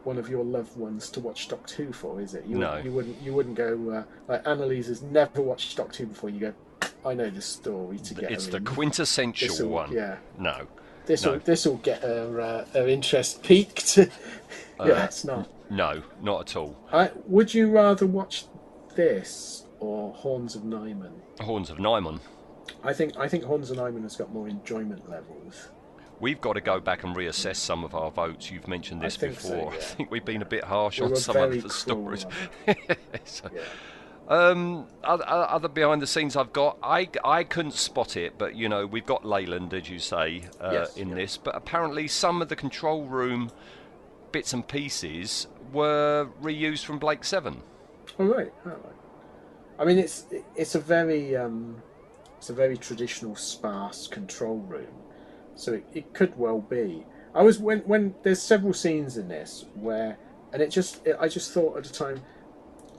one 0.05 0.17
of 0.17 0.29
your 0.29 0.43
loved 0.43 0.77
ones 0.77 1.09
to 1.11 1.19
watch 1.19 1.47
Doctor 1.47 1.83
Who 1.83 1.91
for, 1.93 2.21
is 2.21 2.33
it? 2.35 2.45
You, 2.45 2.57
No. 2.57 2.77
You 2.77 2.91
wouldn't, 2.91 3.21
you 3.21 3.33
wouldn't 3.33 3.55
go, 3.55 3.89
uh, 3.89 4.03
like, 4.27 4.47
Annalise 4.47 4.87
has 4.87 5.01
never 5.01 5.41
watched 5.41 5.75
Doctor 5.77 6.03
Who 6.03 6.09
before. 6.09 6.29
You 6.29 6.39
go, 6.39 6.53
I 7.05 7.13
know 7.13 7.29
the 7.29 7.41
story 7.41 7.97
to 7.99 8.13
get 8.13 8.31
It's 8.31 8.47
the 8.47 8.57
in. 8.57 8.65
quintessential 8.65 9.47
This'll- 9.49 9.69
one. 9.69 9.91
Yeah. 9.91 10.17
No, 10.39 10.67
This 11.05 11.23
will 11.25 11.33
No. 11.33 11.39
this 11.39 11.65
will 11.65 11.77
get 11.77 12.01
her, 12.01 12.41
uh, 12.41 12.65
her 12.73 12.87
interest 12.87 13.43
peaked. 13.43 13.97
Uh, 14.77 14.87
yeah, 14.87 15.05
it's 15.05 15.23
not. 15.23 15.47
no, 15.69 16.01
not 16.21 16.41
at 16.49 16.55
all. 16.57 16.75
I, 16.91 17.09
would 17.27 17.53
you 17.53 17.71
rather 17.71 18.05
watch 18.05 18.43
this 18.93 19.63
or 19.79 20.13
Horns 20.13 20.53
of 20.53 20.63
Nimon? 20.63 21.13
Horns 21.39 21.69
of 21.69 21.77
Nimon. 21.77 22.19
I 22.83 22.91
think 22.91 23.15
I 23.17 23.29
think 23.29 23.45
Horns 23.45 23.71
of 23.71 23.77
Nimon 23.77 24.03
has 24.03 24.17
got 24.17 24.33
more 24.33 24.49
enjoyment 24.49 25.09
levels. 25.09 25.69
We've 26.19 26.39
got 26.39 26.53
to 26.53 26.61
go 26.61 26.79
back 26.79 27.03
and 27.03 27.15
reassess 27.15 27.57
some 27.57 27.83
of 27.83 27.93
our 27.93 28.09
votes. 28.09 28.49
You've 28.49 28.67
mentioned 28.67 29.01
I 29.01 29.05
this 29.07 29.15
so, 29.15 29.27
before. 29.27 29.73
I 29.73 29.77
think 29.77 30.11
we've 30.11 30.23
been 30.25 30.41
a 30.41 30.45
bit 30.45 30.63
harsh 30.63 30.99
We 30.99 31.07
on 31.07 31.15
some 31.15 31.37
of 31.37 31.61
the 31.61 31.69
stories. 31.69 32.25
So- 33.25 33.49
Yeah. 33.53 33.61
Um, 34.27 34.87
other, 35.03 35.23
other 35.27 35.67
behind 35.67 36.01
the 36.01 36.07
scenes 36.07 36.35
I've 36.35 36.51
got, 36.51 36.79
I, 36.81 37.07
I 37.23 37.43
couldn't 37.43 37.75
spot 37.75 38.17
it, 38.17 38.39
but 38.39 38.55
you 38.55 38.67
know 38.69 38.87
we've 38.87 39.05
got 39.05 39.23
Leyland, 39.23 39.71
as 39.75 39.87
you 39.87 39.99
say, 39.99 40.45
uh, 40.59 40.71
Yes, 40.73 40.97
in 40.97 41.09
yeah. 41.09 41.15
this. 41.15 41.37
But 41.37 41.55
apparently 41.55 42.07
some 42.07 42.41
of 42.41 42.49
the 42.49 42.55
control 42.55 43.03
room 43.05 43.51
bits 44.31 44.51
and 44.51 44.67
pieces 44.67 45.45
were 45.71 46.27
reused 46.41 46.85
from 46.85 46.97
Blake 46.97 47.23
Seven. 47.23 47.61
All 48.17 48.25
right. 48.25 48.51
All 48.65 48.71
right. 48.71 48.79
I 49.77 49.85
mean, 49.85 49.99
it's 49.99 50.25
it's 50.55 50.73
a 50.73 50.79
very 50.79 51.35
um, 51.35 51.81
it's 52.37 52.49
a 52.49 52.53
very 52.53 52.77
traditional 52.77 53.35
sparse 53.35 54.07
control 54.07 54.57
room, 54.57 54.87
so 55.55 55.73
it, 55.73 55.85
it 55.93 56.13
could 56.13 56.37
well 56.37 56.59
be. 56.59 57.05
I 57.33 57.43
was 57.43 57.59
when 57.59 57.79
when 57.79 58.15
there's 58.23 58.41
several 58.41 58.73
scenes 58.73 59.17
in 59.17 59.27
this 59.27 59.65
where, 59.75 60.17
and 60.53 60.61
it 60.61 60.69
just 60.69 61.05
it, 61.05 61.17
I 61.19 61.27
just 61.27 61.51
thought 61.51 61.77
at 61.77 61.83
the 61.83 61.93
time, 61.93 62.21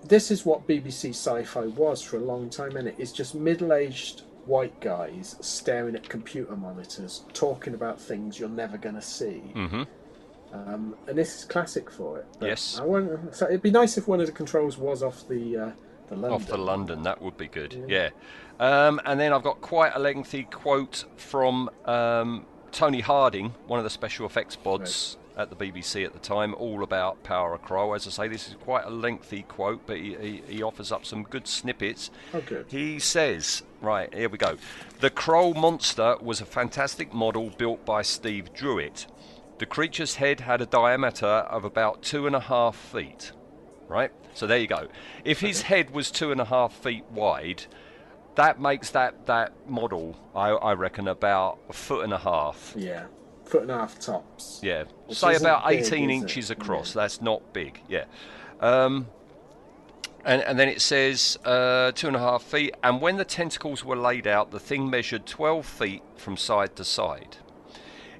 this 0.05 0.31
is 0.31 0.45
what 0.45 0.67
BBC 0.67 1.11
Sci-Fi 1.11 1.67
was 1.67 2.03
for 2.03 2.17
a 2.17 2.21
long 2.21 2.51
time, 2.51 2.77
and 2.77 2.87
it 2.87 2.97
is 2.99 3.13
just 3.13 3.35
middle-aged 3.35 4.23
white 4.45 4.79
guys 4.81 5.37
staring 5.41 5.95
at 5.95 6.09
computer 6.09 6.57
monitors, 6.57 7.25
talking 7.33 7.75
about 7.75 8.01
things 8.01 8.39
you're 8.39 8.49
never 8.49 8.79
going 8.79 8.95
to 8.95 9.03
see. 9.03 9.43
Mm-hmm. 9.55 9.83
Um, 10.53 10.95
and 11.09 11.19
this 11.19 11.39
is 11.39 11.45
classic 11.45 11.91
for 11.91 12.19
it. 12.19 12.27
But 12.39 12.47
Yes. 12.47 12.79
I 12.81 12.85
want, 12.85 13.35
so 13.35 13.47
it'd 13.47 13.63
be 13.63 13.73
nice 13.73 13.99
if 13.99 14.07
one 14.07 14.21
of 14.21 14.27
the 14.27 14.33
controls 14.33 14.79
was 14.79 15.03
off 15.03 15.27
the 15.29 15.57
uh, 15.57 15.71
the 16.09 16.15
London. 16.15 16.33
Off 16.33 16.47
the 16.47 16.57
London, 16.57 17.03
that 17.03 17.21
would 17.21 17.37
be 17.37 17.49
good. 17.49 17.85
Yeah. 17.89 18.11
Um, 18.59 19.01
and 19.05 19.21
then 19.21 19.33
I've 19.33 19.43
got 19.43 19.61
quite 19.61 19.93
a 19.95 19.99
lengthy 19.99 20.45
quote 20.45 21.05
from 21.17 21.71
um, 21.85 22.47
Tony 22.73 23.01
Harding, 23.01 23.55
one 23.67 23.79
of 23.79 23.85
the 23.85 23.91
special 23.91 24.27
effects 24.27 24.57
bods 24.57 25.17
at 25.37 25.51
the 25.51 25.57
BBC 25.57 26.05
at 26.07 26.15
the 26.15 26.19
time, 26.19 26.55
all 26.55 26.83
about 26.83 27.23
Power 27.23 27.55
of 27.55 27.63
Kroll. 27.63 27.95
As 27.95 28.07
I 28.07 28.11
say, 28.11 28.29
this 28.29 28.49
is 28.49 28.55
quite 28.55 28.85
a 28.85 28.91
lengthy 28.91 29.43
quote, 29.43 29.83
but 29.87 29.99
he, 29.99 30.15
he, 30.15 30.43
he 30.49 30.63
offers 30.63 30.91
up 30.91 31.05
some 31.05 31.25
good 31.25 31.47
snippets. 31.47 32.11
Oh, 32.33 32.41
good. 32.41 32.65
He 32.69 32.99
says, 32.99 33.63
right, 33.83 34.13
here 34.15 34.31
we 34.31 34.39
go. 34.39 34.57
The 35.01 35.11
Kroll 35.11 35.53
monster 35.53 36.17
was 36.23 36.41
a 36.41 36.47
fantastic 36.47 37.13
model 37.13 37.51
built 37.51 37.85
by 37.85 38.01
Steve 38.01 38.55
Drewett. 38.55 39.07
The 39.59 39.67
creature's 39.67 40.17
head 40.17 40.41
had 40.41 40.63
a 40.63 40.67
diameter 40.67 41.27
of 41.27 41.65
about 41.65 42.03
two 42.03 42.27
and 42.27 42.35
a 42.35 42.41
half 42.41 42.77
feet. 42.77 43.33
Right? 43.89 44.11
So 44.35 44.47
there 44.47 44.59
you 44.59 44.67
go. 44.67 44.89
If 45.25 45.41
his 45.41 45.63
head 45.63 45.91
was 45.91 46.11
two 46.11 46.33
and 46.33 46.41
a 46.41 46.45
half 46.47 46.73
feet 46.73 47.05
wide, 47.11 47.65
that 48.37 48.61
makes 48.61 48.91
that, 48.91 49.27
that 49.27 49.69
model, 49.69 50.17
I, 50.35 50.51
I 50.51 50.73
reckon, 50.75 51.09
about 51.09 51.59
a 51.69 51.73
foot 51.73 52.05
and 52.05 52.13
a 52.13 52.19
half. 52.19 52.75
Yeah, 52.77 53.07
foot 53.45 53.63
and 53.63 53.71
a 53.71 53.79
half 53.79 53.99
tops. 53.99 54.61
Yeah, 54.63 54.85
Which 55.07 55.19
say 55.19 55.37
about 55.37 55.67
big, 55.69 55.81
18 55.85 56.11
is 56.11 56.19
it? 56.19 56.23
inches 56.23 56.51
across. 56.51 56.95
Yeah. 56.95 57.03
That's 57.03 57.21
not 57.21 57.53
big. 57.53 57.81
Yeah. 57.89 58.05
Um, 58.61 59.09
and, 60.25 60.43
and 60.43 60.59
then 60.59 60.69
it 60.69 60.81
says 60.81 61.39
uh, 61.45 61.93
two 61.93 62.09
and 62.09 62.17
a 62.17 62.21
half 62.21 62.43
feet. 62.43 62.75
And 62.83 63.01
when 63.01 63.17
the 63.17 63.25
tentacles 63.25 63.85
were 63.85 63.97
laid 63.97 64.27
out, 64.27 64.51
the 64.51 64.61
thing 64.61 64.91
measured 64.91 65.25
12 65.27 65.65
feet 65.65 66.03
from 66.17 66.37
side 66.37 66.77
to 66.77 66.85
side. 66.85 67.37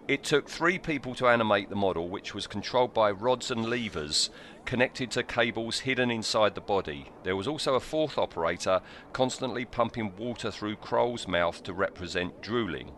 It 0.07 0.23
took 0.23 0.49
three 0.49 0.79
people 0.79 1.17
to 1.17 1.27
animate 1.27 1.69
the 1.69 1.75
model, 1.75 2.09
which 2.09 2.33
was 2.33 2.47
controlled 2.47 2.95
by 2.95 3.11
rods 3.11 3.51
and 3.51 3.67
levers 3.67 4.31
connected 4.67 5.11
to 5.13 5.23
cables 5.23 5.81
hidden 5.81 6.11
inside 6.11 6.55
the 6.55 6.61
body. 6.61 7.11
There 7.23 7.37
was 7.37 7.49
also 7.49 7.75
a 7.75 7.81
fourth 7.81 8.19
operator 8.19 8.83
constantly 9.13 9.65
pumping 9.65 10.15
water 10.17 10.51
through 10.51 10.77
Kroll's 10.77 11.27
mouth 11.27 11.63
to 11.63 11.73
represent 11.73 12.43
drooling. 12.43 12.91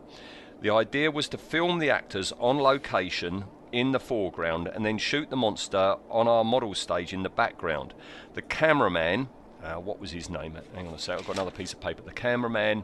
The 0.61 0.71
idea 0.71 1.11
was 1.11 1.29
to 1.29 1.37
film 1.37 1.79
the 1.79 1.91
actors 1.91 2.33
on 2.39 2.57
location 2.57 3.45
in 3.71 3.91
the 3.91 3.99
foreground 3.99 4.67
and 4.67 4.85
then 4.85 4.97
shoot 4.97 5.29
the 5.29 5.37
monster 5.37 5.95
on 6.09 6.27
our 6.27 6.43
model 6.43 6.73
stage 6.73 7.13
in 7.13 7.23
the 7.23 7.29
background. 7.29 7.93
The 8.33 8.41
cameraman, 8.41 9.29
uh, 9.63 9.75
what 9.75 9.99
was 9.99 10.11
his 10.11 10.29
name? 10.29 10.57
Hang 10.73 10.87
on 10.87 10.93
a 10.93 10.99
sec, 10.99 11.19
I've 11.19 11.27
got 11.27 11.35
another 11.35 11.51
piece 11.51 11.71
of 11.71 11.79
paper. 11.79 12.01
The 12.01 12.11
cameraman, 12.11 12.83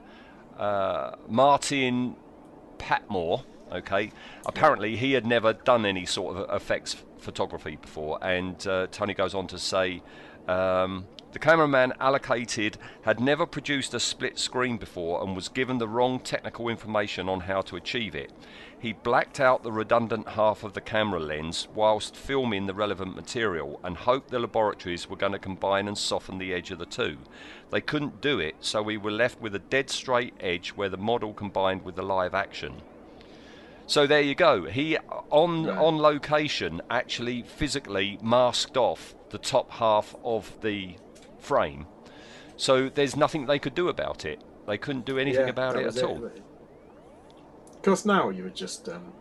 uh, 0.58 1.16
Martin 1.28 2.16
Patmore, 2.78 3.44
okay, 3.72 4.12
apparently 4.46 4.96
he 4.96 5.14
had 5.14 5.26
never 5.26 5.54
done 5.54 5.86
any 5.86 6.06
sort 6.06 6.38
of 6.38 6.56
effects 6.56 6.96
photography 7.18 7.76
before, 7.76 8.20
and 8.22 8.66
uh, 8.68 8.88
Tony 8.92 9.14
goes 9.14 9.34
on 9.34 9.48
to 9.48 9.60
say. 9.60 10.02
Um, 10.48 11.08
the 11.36 11.40
cameraman 11.40 11.92
allocated 12.00 12.78
had 13.02 13.20
never 13.20 13.46
produced 13.46 13.94
a 13.94 14.00
split 14.00 14.40
screen 14.40 14.78
before 14.78 15.22
and 15.22 15.36
was 15.36 15.50
given 15.50 15.80
the 15.80 15.88
wrong 15.88 16.18
technical 16.20 16.70
information 16.70 17.28
on 17.28 17.42
how 17.42 17.60
to 17.64 17.76
achieve 17.76 18.16
it. 18.16 18.32
He 18.80 18.94
blacked 18.94 19.42
out 19.42 19.62
the 19.62 19.72
redundant 19.74 20.30
half 20.30 20.64
of 20.64 20.72
the 20.72 20.80
camera 20.80 21.20
lens 21.20 21.68
whilst 21.76 22.16
filming 22.16 22.68
the 22.68 22.74
relevant 22.74 23.18
material 23.18 23.82
and 23.84 23.98
hoped 23.98 24.30
the 24.30 24.40
laboratories 24.40 25.10
were 25.10 25.18
going 25.18 25.34
to 25.34 25.40
combine 25.40 25.90
and 25.90 25.98
soften 25.98 26.38
the 26.38 26.54
edge 26.54 26.72
of 26.72 26.80
the 26.80 26.86
two. 26.86 27.18
They 27.70 27.82
couldn't 27.82 28.22
do 28.22 28.40
it, 28.40 28.56
so 28.62 28.82
we 28.82 28.96
were 28.96 29.12
left 29.12 29.42
with 29.42 29.56
a 29.56 29.60
dead 29.60 29.90
straight 29.90 30.36
edge 30.40 30.70
where 30.70 30.88
the 30.88 30.96
model 30.96 31.34
combined 31.34 31.84
with 31.84 31.98
the 31.98 32.04
live 32.04 32.34
action. 32.34 32.82
So 33.88 34.08
there 34.08 34.22
you 34.22 34.36
go. 34.36 34.64
He 34.66 34.98
on 35.30 35.66
Right. 35.66 35.78
on 35.78 35.98
location 35.98 36.82
actually 36.90 37.44
physically 37.44 38.18
masked 38.22 38.78
off 38.78 39.16
the 39.30 39.38
top 39.38 39.72
half 39.72 40.16
of 40.24 40.60
the 40.62 40.96
frame. 41.40 41.86
So 42.58 42.90
there's 42.90 43.16
nothing 43.16 43.46
they 43.46 43.60
could 43.60 43.76
do 43.76 43.90
about 43.90 44.26
it. 44.26 44.44
They 44.68 44.78
couldn't 44.78 45.06
do 45.06 45.20
anything 45.20 45.44
Yeah, 45.46 45.50
about 45.50 45.76
it 45.76 45.86
at 45.86 46.04
all. 46.04 46.26
Of 46.26 47.82
course, 47.84 48.06
now 48.06 48.30
you 48.30 48.44
would 48.44 48.56
just 48.56 48.90
um, 48.90 49.14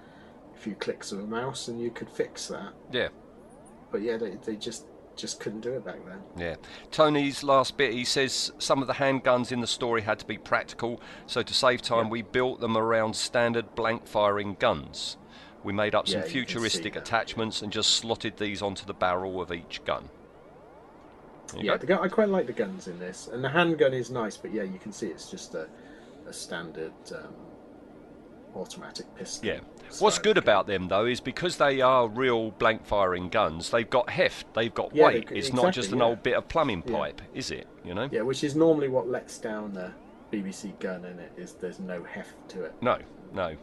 a 0.55 0.59
few 0.59 0.75
clicks 0.75 1.13
of 1.13 1.19
a 1.19 1.27
mouse 1.27 1.69
and 1.69 1.79
you 1.81 1.91
could 1.91 2.09
fix 2.09 2.49
that. 2.49 2.73
Yeah. 2.91 3.09
But 3.91 4.01
yeah, 4.03 4.17
they, 4.17 4.37
they 4.45 4.57
just 4.57 4.87
just 5.17 5.41
couldn't 5.41 5.61
do 5.61 5.73
it 5.75 5.85
back 5.85 5.99
then. 6.07 6.19
Yeah. 6.37 6.57
Tony's 6.91 7.43
last 7.43 7.77
bit, 7.77 7.93
he 7.93 8.05
says 8.05 8.53
some 8.59 8.81
of 8.81 8.89
the 8.89 8.95
handguns 8.95 9.53
in 9.53 9.61
the 9.61 9.67
story 9.67 10.03
had 10.03 10.19
to 10.21 10.27
be 10.27 10.39
practical, 10.39 11.01
so 11.27 11.43
to 11.43 11.55
save 11.55 11.83
time, 11.83 12.07
Yeah. 12.07 12.11
we 12.11 12.23
built 12.23 12.61
them 12.61 12.77
around 12.77 13.15
standard 13.17 13.75
blank 13.75 14.07
firing 14.07 14.57
guns. 14.59 15.17
We 15.63 15.73
made 15.73 15.95
up 15.95 16.07
some 16.07 16.15
Yeah, 16.15 16.19
you 16.19 16.23
can 16.25 16.31
see 16.31 16.39
futuristic 16.39 16.97
attachments 16.97 17.63
and 17.63 17.73
just 17.73 17.91
slotted 17.93 18.37
these 18.37 18.61
onto 18.61 18.85
the 18.85 18.95
barrel 18.95 19.41
of 19.41 19.51
each 19.53 19.83
gun. 19.85 20.11
Yeah, 21.57 21.77
the 21.77 21.87
gun, 21.87 22.01
I 22.03 22.09
quite 22.09 22.29
like 22.29 22.47
the 22.47 22.53
guns 22.53 22.89
in 22.89 22.99
this, 22.99 23.29
and 23.29 23.43
the 23.43 23.49
handgun 23.49 23.95
is 23.95 24.11
nice. 24.11 24.37
But 24.37 24.53
yeah, 24.53 24.65
you 24.65 24.79
can 24.79 24.93
see 24.93 25.07
it's 25.07 25.31
just 25.31 25.55
a, 25.55 25.69
a 26.27 26.33
standard 26.33 26.93
um, 27.13 27.35
automatic 28.57 29.07
pistol. 29.15 29.49
Yeah. 29.49 29.61
What's 30.01 30.19
good 30.19 30.39
about 30.39 30.67
them 30.67 30.89
though 30.89 31.07
is 31.07 31.21
because 31.21 31.57
they 31.57 31.81
are 31.81 32.09
real 32.09 32.51
blank 32.53 32.85
firing 32.87 33.29
guns, 33.29 33.71
they've 33.71 33.89
got 33.89 34.11
heft, 34.11 34.53
they've 34.55 34.75
got 34.75 34.95
Yeah, 34.95 35.07
weight. 35.07 35.29
c- 35.29 35.37
it's 35.37 35.53
not 35.53 35.73
just 35.73 35.93
an 35.93 35.99
yeah. 35.99 36.05
old 36.05 36.23
bit 36.23 36.35
of 36.35 36.49
plumbing 36.49 36.83
Yeah. 36.87 36.97
pipe, 36.99 37.23
is 37.35 37.51
it? 37.51 37.67
You 37.85 37.95
know? 37.95 38.09
Yeah, 38.11 38.23
which 38.23 38.43
is 38.45 38.55
normally 38.57 38.89
what 38.89 39.09
lets 39.09 39.39
down 39.39 39.77
a 39.77 39.95
BBC 40.33 40.73
gun 40.81 41.05
in 41.05 41.19
it 41.19 41.33
is 41.37 41.53
there's 41.55 41.79
no 41.81 42.03
heft 42.03 42.35
to 42.51 42.65
it. 42.65 42.75
No, 42.81 42.99
no. 43.33 43.57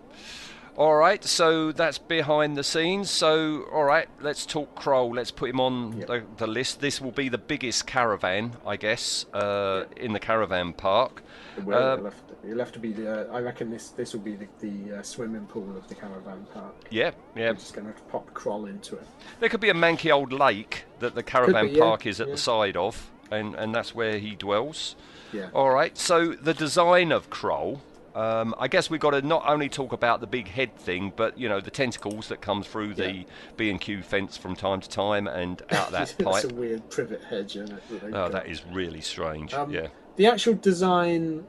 All 0.78 0.96
right, 0.96 1.22
so 1.26 1.74
that's 1.74 1.98
behind 1.98 2.56
the 2.56 2.64
scenes. 2.64 3.10
So, 3.10 3.64
all 3.74 3.84
right, 3.84 4.08
let's 4.22 4.46
talk 4.46 4.74
Kroll. 4.74 5.14
Let's 5.14 5.30
put 5.30 5.50
him 5.50 5.60
on 5.60 5.98
Yep. 5.98 6.08
the, 6.08 6.24
the 6.38 6.48
list. 6.48 6.80
This 6.80 7.02
will 7.02 7.12
be 7.12 7.28
the 7.28 7.38
biggest 7.38 7.86
caravan, 7.88 8.54
I 8.66 8.78
guess, 8.78 9.26
uh, 9.34 9.84
in 9.98 10.14
the 10.14 10.20
caravan 10.22 10.72
park. 10.72 11.24
Well, 11.62 12.08
Uh, 12.08 12.12
it'll, 12.44 12.60
have 12.60 12.72
to, 12.72 12.80
it'll 12.80 12.94
have 12.94 12.94
to 12.96 13.02
be 13.02 13.04
the. 13.04 13.30
Uh, 13.30 13.34
I 13.34 13.40
reckon 13.40 13.70
this 13.70 13.90
this 13.90 14.14
will 14.14 14.22
be 14.22 14.36
the, 14.36 14.48
the 14.60 14.98
uh, 15.00 15.02
swimming 15.04 15.46
pool 15.46 15.76
of 15.78 15.88
the 15.88 15.96
caravan 15.96 16.46
park. 16.54 16.74
Yeah, 16.90 17.12
yeah. 17.36 17.50
We're 17.50 17.54
just 17.56 17.74
going 17.74 17.88
to 17.88 17.94
have 17.94 18.02
to 18.02 18.12
pop 18.12 18.34
Kroll 18.34 18.66
into 18.66 18.96
it. 18.96 19.08
There 19.40 19.50
could 19.50 19.60
be 19.62 19.70
a 19.70 19.74
manky 19.74 20.12
old 20.12 20.34
lake 20.34 20.86
that 21.00 21.16
the 21.16 21.24
caravan 21.24 21.68
be, 21.68 21.74
yeah, 21.74 21.84
park 21.84 22.06
is 22.06 22.20
at 22.22 22.28
yeah. 22.28 22.34
the 22.34 22.38
side 22.38 22.78
of, 22.78 23.10
and, 23.32 23.56
and 23.56 23.74
that's 23.74 23.94
where 23.96 24.18
he 24.18 24.36
dwells. 24.36 24.96
Yeah. 25.34 25.50
All 25.54 25.70
right, 25.70 25.98
so 25.98 26.34
the 26.34 26.54
design 26.54 27.12
of 27.12 27.30
Kroll. 27.30 27.82
Um, 28.14 28.54
I 28.60 28.68
guess 28.68 28.90
we've 28.90 29.00
got 29.00 29.12
to 29.12 29.22
not 29.22 29.48
only 29.48 29.70
talk 29.70 29.94
about 29.94 30.20
the 30.20 30.28
big 30.28 30.50
head 30.50 30.76
thing, 30.76 31.14
but 31.16 31.38
you 31.38 31.48
know 31.48 31.62
the 31.62 31.72
tentacles 31.72 32.28
that 32.28 32.42
come 32.42 32.62
through 32.62 32.96
the 32.96 33.26
B 33.56 33.70
and 33.70 33.80
Q 33.80 34.04
fence 34.04 34.36
from 34.36 34.54
time 34.54 34.82
to 34.82 34.90
time 34.90 35.28
and 35.28 35.62
out 35.72 35.92
that 35.92 36.14
That's 36.18 36.44
pipe. 36.44 36.52
a 36.52 36.54
weird 36.54 36.90
privet 36.90 37.24
hedge, 37.24 37.56
isn't 37.56 37.72
it? 37.72 37.90
that 38.02 38.08
Oh, 38.08 38.12
got? 38.12 38.32
that 38.34 38.48
is 38.48 38.66
really 38.66 39.00
strange. 39.00 39.54
Um, 39.54 39.72
yeah. 39.72 39.88
The 40.18 40.26
actual 40.26 40.56
design. 40.56 41.46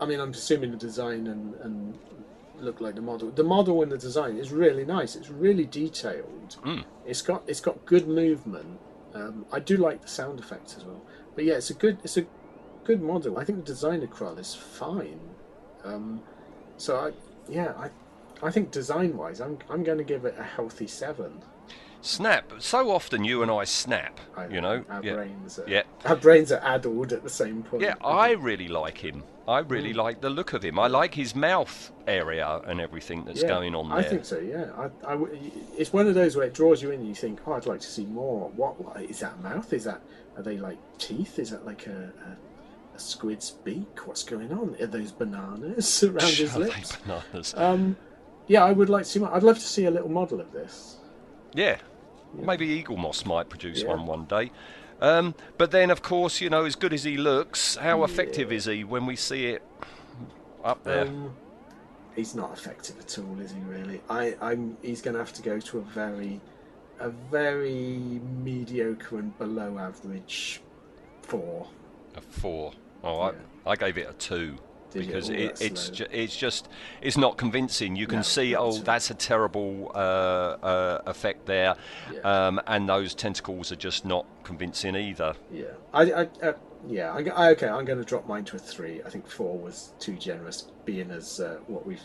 I 0.00 0.06
mean, 0.06 0.20
I'm 0.20 0.30
assuming 0.30 0.70
the 0.70 0.76
design 0.76 1.26
and, 1.26 1.54
and 1.56 1.98
look 2.60 2.80
like 2.80 2.94
the 2.94 3.00
model. 3.02 3.30
The 3.30 3.44
model 3.44 3.82
and 3.82 3.90
the 3.90 3.98
design 3.98 4.36
is 4.36 4.52
really 4.52 4.84
nice. 4.84 5.16
It's 5.16 5.30
really 5.30 5.64
detailed. 5.64 6.56
Mm. 6.64 6.84
It's 7.06 7.22
got 7.22 7.42
it's 7.46 7.60
got 7.60 7.84
good 7.86 8.08
movement. 8.08 8.78
Um, 9.14 9.46
I 9.52 9.60
do 9.60 9.76
like 9.76 10.02
the 10.02 10.08
sound 10.08 10.38
effects 10.38 10.76
as 10.76 10.84
well. 10.84 11.02
But 11.34 11.44
yeah, 11.44 11.54
it's 11.54 11.70
a 11.70 11.74
good 11.74 11.98
it's 12.04 12.16
a 12.16 12.26
good 12.84 13.02
model. 13.02 13.38
I 13.38 13.44
think 13.44 13.58
the 13.58 13.64
design 13.64 14.02
of 14.02 14.10
Kroll 14.10 14.38
is 14.38 14.54
fine. 14.54 15.20
Um, 15.84 16.22
so 16.76 16.96
I 16.96 17.12
yeah 17.50 17.72
I 17.76 17.90
I 18.46 18.50
think 18.50 18.70
design 18.70 19.16
wise, 19.16 19.40
I'm 19.40 19.58
I'm 19.68 19.82
going 19.82 19.98
to 19.98 20.04
give 20.04 20.24
it 20.24 20.34
a 20.38 20.42
healthy 20.44 20.86
seven. 20.86 21.42
Snap. 22.00 22.52
So 22.60 22.90
often 22.92 23.24
you 23.24 23.42
and 23.42 23.50
I 23.50 23.64
snap. 23.64 24.20
I, 24.36 24.46
you 24.46 24.60
know. 24.60 24.84
our 24.88 25.04
yeah. 25.04 25.14
brains 25.14 25.58
are 25.58 25.68
Yeah. 25.68 25.82
our 26.04 26.14
brains 26.14 26.52
are 26.52 26.60
addled 26.62 27.12
at 27.12 27.24
the 27.24 27.30
same 27.30 27.64
point. 27.64 27.82
Yeah, 27.82 27.94
I 28.04 28.32
really 28.32 28.68
like 28.68 28.98
him. 28.98 29.24
I 29.48 29.60
really 29.60 29.94
like 29.94 30.20
the 30.20 30.28
look 30.28 30.52
of 30.52 30.62
him. 30.62 30.78
I 30.78 30.88
like 30.88 31.14
his 31.14 31.34
mouth 31.34 31.90
area 32.06 32.60
and 32.66 32.80
everything 32.82 33.24
that's 33.24 33.40
Yeah, 33.42 33.48
going 33.48 33.74
on 33.74 33.88
there. 33.88 33.98
I 33.98 34.02
think 34.02 34.24
so. 34.26 34.38
Yeah, 34.38 34.66
I, 34.76 35.14
I 35.14 35.18
it's 35.76 35.90
one 35.92 36.06
of 36.06 36.14
those 36.14 36.36
where 36.36 36.44
it 36.46 36.52
draws 36.52 36.82
you 36.82 36.90
in. 36.90 37.00
and 37.00 37.08
You 37.08 37.14
think, 37.14 37.40
oh, 37.46 37.54
I'd 37.54 37.64
like 37.64 37.80
to 37.80 37.86
see 37.86 38.04
more. 38.04 38.50
What, 38.54 38.78
what 38.78 39.00
is 39.00 39.20
that 39.20 39.40
mouth? 39.42 39.72
Is 39.72 39.84
that 39.84 40.02
are 40.36 40.42
they 40.42 40.58
like 40.58 40.76
teeth? 40.98 41.38
Is 41.38 41.50
that 41.50 41.64
like 41.64 41.86
a, 41.86 42.12
a, 42.26 42.96
a 42.96 42.98
squid's 43.00 43.50
beak? 43.50 44.06
What's 44.06 44.22
going 44.22 44.52
on? 44.52 44.76
Are 44.80 44.86
those 44.86 45.12
bananas 45.12 46.04
around 46.04 46.32
his 46.34 46.54
lips? 46.54 46.96
bananas? 46.96 47.54
Um, 47.56 47.96
yeah, 48.48 48.64
I 48.64 48.72
would 48.72 48.90
like 48.90 49.04
to 49.04 49.08
see. 49.10 49.18
more. 49.18 49.34
I'd 49.34 49.42
love 49.42 49.58
to 49.58 49.64
see 49.66 49.86
a 49.86 49.90
little 49.90 50.10
model 50.10 50.40
of 50.40 50.52
this. 50.52 50.98
Yeah. 51.54 51.78
Maybe 52.34 52.82
Eaglemoss 52.82 53.24
might 53.24 53.48
produce 53.48 53.80
Yeah. 53.82 53.88
one 53.88 54.04
one 54.04 54.24
day. 54.26 54.50
Um, 55.00 55.34
but 55.56 55.70
then, 55.70 55.90
of 55.90 56.02
course, 56.02 56.40
you 56.40 56.50
know, 56.50 56.64
as 56.64 56.74
good 56.74 56.92
as 56.92 57.04
he 57.04 57.16
looks, 57.16 57.76
how 57.76 58.04
effective 58.04 58.50
is 58.52 58.64
he 58.64 58.84
when 58.84 59.06
we 59.06 59.16
see 59.16 59.46
it 59.46 59.62
up 60.64 60.82
there? 60.84 61.06
Um, 61.06 61.34
he's 62.16 62.34
not 62.34 62.52
effective 62.52 62.98
at 62.98 63.18
all, 63.18 63.38
is 63.40 63.52
he? 63.52 63.60
Really? 63.60 64.00
I, 64.10 64.34
I'm. 64.40 64.76
He's 64.82 65.00
going 65.00 65.14
to 65.14 65.20
have 65.20 65.32
to 65.34 65.42
go 65.42 65.60
to 65.60 65.78
a 65.78 65.82
very, 65.82 66.40
a 66.98 67.10
very 67.10 68.20
mediocre 68.42 69.18
and 69.18 69.36
below 69.38 69.78
average 69.78 70.60
four. 71.22 71.68
a 72.16 72.20
four. 72.20 72.72
Oh, 73.04 73.20
I, 73.20 73.30
Yeah. 73.30 73.36
I 73.66 73.76
gave 73.76 73.98
it 73.98 74.08
a 74.10 74.14
two. 74.14 74.56
Because 74.92 75.28
it, 75.28 75.60
it's 75.60 75.90
ju- 75.90 76.06
it's 76.10 76.36
just 76.36 76.68
it's 77.02 77.16
not 77.16 77.36
convincing. 77.36 77.96
You 77.96 78.06
can 78.06 78.18
No, 78.18 78.22
see, 78.22 78.56
oh, 78.56 78.76
at 78.78 78.84
that's 78.84 79.10
a 79.10 79.14
terrible 79.14 79.92
uh, 79.94 79.98
uh, 80.62 81.02
effect 81.06 81.46
there, 81.46 81.74
Yeah. 82.12 82.20
um, 82.46 82.60
and 82.66 82.88
those 82.88 83.14
tentacles 83.14 83.70
are 83.72 83.76
just 83.76 84.04
not 84.04 84.26
convincing 84.44 84.96
either. 84.96 85.34
Yeah, 85.52 85.64
I, 85.92 86.02
I 86.12 86.22
uh, 86.42 86.52
yeah, 86.86 87.12
I, 87.12 87.24
I, 87.34 87.50
okay. 87.50 87.68
I'm 87.68 87.84
going 87.84 87.98
to 87.98 88.04
drop 88.04 88.26
mine 88.26 88.44
to 88.46 88.56
a 88.56 88.58
three. 88.58 89.02
I 89.04 89.10
think 89.10 89.28
four 89.28 89.58
was 89.58 89.92
too 89.98 90.16
generous, 90.16 90.68
being 90.84 91.10
as 91.10 91.40
uh, 91.40 91.58
what 91.66 91.84
we've 91.86 92.00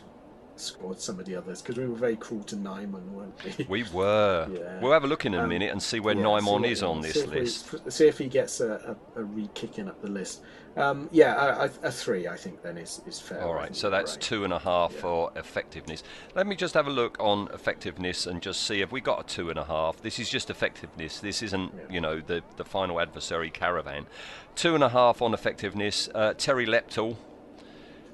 scored 0.55 0.99
some 0.99 1.19
of 1.19 1.25
the 1.25 1.35
others 1.35 1.61
because 1.61 1.77
we 1.77 1.87
were 1.87 1.95
very 1.95 2.15
cruel 2.15 2.43
to 2.43 2.55
Nimon, 2.55 3.09
weren't 3.11 3.57
we? 3.57 3.65
We 3.65 3.83
were. 3.91 4.47
Yeah. 4.53 4.79
We'll 4.81 4.91
have 4.91 5.03
a 5.03 5.07
look 5.07 5.25
in 5.25 5.33
a 5.33 5.41
Um, 5.43 5.49
minute 5.49 5.71
and 5.71 5.81
see 5.81 5.99
where 5.99 6.15
Yeah, 6.15 6.27
what- 6.27 6.65
is 6.65 6.83
on 6.83 7.01
this 7.01 7.15
we- 7.25 7.39
list. 7.39 7.73
f- 7.73 7.91
see 7.91 8.07
if 8.07 8.17
he 8.17 8.27
gets 8.27 8.59
a, 8.61 8.95
a, 9.15 9.21
a 9.21 9.23
re-kicking 9.23 9.87
up 9.87 10.01
the 10.01 10.09
list. 10.09 10.41
Um, 10.75 11.07
yeah, 11.11 11.35
a, 11.35 11.65
a, 11.65 11.69
a 11.87 11.91
three, 11.91 12.27
I 12.27 12.35
think, 12.35 12.61
then 12.63 12.77
is, 12.77 13.01
is 13.05 13.19
fair. 13.19 13.43
All 13.43 13.53
right, 13.53 13.75
so 13.75 13.89
that's 13.91 14.13
right. 14.13 14.21
two 14.21 14.43
and 14.43 14.51
a 14.53 14.57
half 14.59 14.91
Yeah. 14.93 15.01
for 15.01 15.31
effectiveness. 15.35 16.03
Let 16.35 16.47
me 16.47 16.55
just 16.55 16.73
have 16.73 16.87
a 16.87 16.91
look 16.91 17.15
on 17.19 17.47
effectiveness 17.53 18.25
and 18.25 18.41
just 18.41 18.63
see 18.63 18.81
if 18.81 18.91
we 18.91 18.99
got 18.99 19.19
a 19.21 19.23
two 19.35 19.49
and 19.51 19.59
a 19.59 19.65
half. 19.65 20.01
This 20.01 20.17
is 20.19 20.29
just 20.29 20.49
effectiveness. 20.49 21.19
This 21.19 21.43
isn't, 21.43 21.73
Yeah. 21.75 21.81
you 21.93 22.01
know, 22.01 22.21
the 22.21 22.41
the 22.57 22.65
final 22.65 22.99
adversary 22.99 23.49
caravan. 23.51 24.07
Two 24.55 24.73
and 24.75 24.83
a 24.83 24.89
half 24.89 25.21
on 25.21 25.33
effectiveness. 25.33 26.09
Uh, 26.13 26.33
Terileptil 26.35 27.17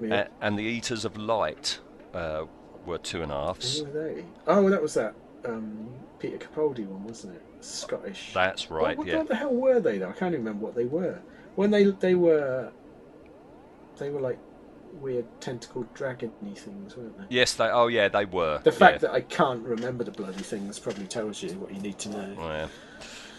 Yeah. 0.01 0.15
uh, 0.15 0.27
and 0.41 0.57
the 0.59 0.63
Eaters 0.63 1.05
of 1.05 1.15
Light 1.17 1.79
uh, 2.13 2.45
were 2.85 2.97
two 2.97 3.21
and 3.21 3.31
a 3.31 3.35
halves. 3.35 3.79
Who 3.79 3.85
were 3.85 3.91
they? 3.91 4.25
Oh, 4.47 4.69
that 4.69 4.81
was 4.81 4.93
that 4.95 5.15
um, 5.45 5.89
Peter 6.19 6.37
Capaldi 6.37 6.85
one, 6.85 7.03
wasn't 7.03 7.35
it? 7.35 7.43
Scottish. 7.61 8.31
That's 8.33 8.71
right. 8.71 8.97
what, 8.97 9.07
yeah. 9.07 9.17
what 9.17 9.27
the 9.27 9.35
hell 9.35 9.53
were 9.53 9.79
they 9.79 9.97
though? 9.97 10.09
I 10.09 10.13
can't 10.13 10.33
even 10.33 10.45
remember 10.45 10.65
what 10.65 10.75
they 10.75 10.85
were. 10.85 11.19
When 11.55 11.71
they 11.71 11.85
they 11.85 12.15
were 12.15 12.71
they 13.97 14.09
were 14.09 14.21
like 14.21 14.39
weird 14.93 15.25
tentacled 15.41 15.93
dragony 15.93 16.57
things, 16.57 16.97
weren't 16.97 17.17
they? 17.17 17.35
Yes, 17.35 17.53
they. 17.53 17.65
Oh, 17.65 17.87
yeah, 17.87 18.07
they 18.07 18.25
were. 18.25 18.59
The 18.63 18.71
fact 18.71 19.03
yeah. 19.03 19.09
that 19.09 19.11
I 19.11 19.21
can't 19.21 19.63
remember 19.63 20.03
the 20.03 20.11
bloody 20.11 20.41
things 20.41 20.79
probably 20.79 21.07
tells 21.07 21.43
you 21.43 21.51
what 21.51 21.73
you 21.73 21.81
need 21.81 21.99
to 21.99 22.09
know. 22.09 22.35
Yeah. 22.37 22.67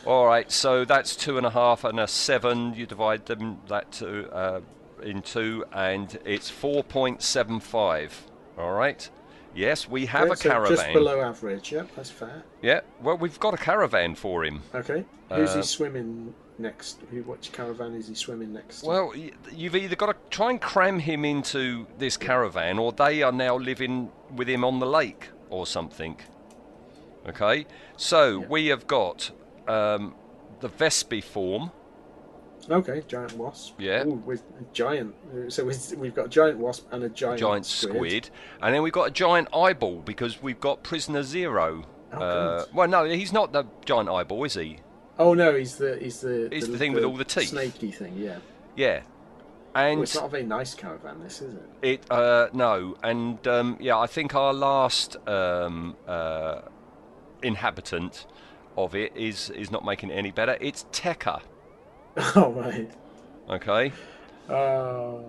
All 0.07 0.27
right, 0.27 0.51
so 0.51 0.85
that's 0.85 1.15
two 1.15 1.37
and 1.37 1.47
a 1.47 1.51
half 1.51 1.85
and 1.85 2.01
a 2.01 2.07
seven. 2.07 2.75
You 2.75 2.87
divide 2.87 3.27
them 3.27 3.59
that 3.69 3.93
to 3.93 4.31
uh, 4.33 4.61
in 5.03 5.21
two, 5.23 5.65
and 5.73 6.19
it's 6.25 6.49
four 6.49 6.83
point 6.83 7.23
seven 7.23 7.61
five. 7.61 8.27
All 8.61 8.73
right. 8.73 9.09
Yes, 9.55 9.89
we 9.89 10.07
have 10.07 10.29
Yeah, 10.29 10.33
a 10.35 10.37
so 10.37 10.49
caravan. 10.51 10.77
Just 10.77 10.93
below 10.93 11.21
average, 11.21 11.73
yep, 11.73 11.89
that's 11.97 12.11
fair. 12.11 12.45
Yeah. 12.63 12.81
Well, 13.03 13.17
we've 13.17 13.41
got 13.41 13.55
a 13.55 13.57
caravan 13.57 14.15
for 14.15 14.45
him. 14.45 14.63
Okay. 14.75 15.05
Who's 15.33 15.51
Uh, 15.51 15.57
he 15.57 15.63
swimming 15.63 16.35
next? 16.59 17.01
Who, 17.11 17.23
which 17.23 17.51
caravan 17.51 17.95
is 17.95 18.07
he 18.07 18.15
swimming 18.15 18.53
next? 18.53 18.83
to? 18.83 18.87
Well, 18.87 19.13
you've 19.51 19.75
either 19.75 19.97
got 19.97 20.07
to 20.13 20.17
try 20.37 20.51
and 20.51 20.61
cram 20.61 21.01
him 21.01 21.25
into 21.25 21.87
this 21.99 22.17
caravan, 22.17 22.79
or 22.79 22.93
they 22.93 23.23
are 23.23 23.33
now 23.33 23.57
living 23.57 24.13
with 24.37 24.49
him 24.49 24.65
on 24.65 24.79
the 24.79 24.87
lake 24.87 25.31
or 25.49 25.67
something. 25.67 26.17
Okay. 27.29 27.67
So 27.97 28.41
Yeah. 28.43 28.47
we 28.47 28.67
have 28.67 28.87
got 28.87 29.33
um, 29.67 30.15
the 30.61 30.69
Vespiform. 30.69 31.73
Okay, 32.69 33.03
giant 33.09 33.33
wasp. 33.37 33.75
Yeah. 33.79 34.05
Ooh, 34.05 34.23
with 34.27 34.43
a 34.61 34.65
giant. 34.73 35.15
So 35.49 35.65
we've 35.65 35.93
we've 35.97 36.15
got 36.15 36.27
a 36.27 36.29
giant 36.29 36.59
wasp 36.59 36.87
and 36.93 37.05
a 37.05 37.09
giant, 37.09 37.41
giant 37.41 37.67
squid. 37.67 38.31
and 38.63 38.75
then 38.75 38.83
we've 38.83 38.93
got 38.93 39.09
a 39.09 39.11
giant 39.11 39.49
eyeball 39.55 40.01
because 40.01 40.43
we've 40.43 40.61
got 40.61 40.83
prisoner 40.83 41.23
zero. 41.23 41.85
Oh, 42.13 42.19
uh, 42.21 42.65
well, 42.75 42.89
no, 42.89 43.05
he's 43.05 43.33
not 43.33 43.53
the 43.53 43.65
giant 43.85 44.09
eyeball, 44.09 44.45
is 44.45 44.55
he? 44.55 44.79
Oh 45.19 45.35
no, 45.35 45.55
he's 45.55 45.77
the 45.77 45.99
he's 46.01 46.21
the 46.21 46.49
He's 46.51 46.69
the 46.69 46.79
thing 46.79 46.93
with 46.93 47.05
all 47.05 47.17
the 47.17 47.25
teeth. 47.25 47.49
snaky 47.51 47.93
thing. 47.93 48.15
Yeah. 48.17 48.39
Yeah, 48.77 49.03
Well, 49.75 49.85
and 49.87 50.03
it's 50.03 50.15
not 50.15 50.25
a 50.27 50.29
very 50.29 50.45
nice 50.45 50.75
caravan, 50.75 51.21
this 51.23 51.43
is 51.43 51.55
it? 51.55 51.69
it 51.83 52.11
uh, 52.11 52.49
no, 52.53 52.97
and 53.03 53.47
um, 53.47 53.77
yeah, 53.81 53.99
I 53.99 54.07
think 54.07 54.35
our 54.35 54.55
last 54.55 55.17
um, 55.29 55.97
uh, 56.09 56.63
inhabitant 57.43 58.27
of 58.77 58.95
it 58.95 59.13
is 59.17 59.51
is 59.51 59.71
not 59.71 59.85
making 59.85 60.11
it 60.11 60.15
any 60.15 60.31
better. 60.31 60.57
It's 60.61 60.85
Tekka. 60.93 61.43
Oh 62.37 62.53
right. 62.53 62.91
Okay, 63.49 63.93
Oh 64.49 65.25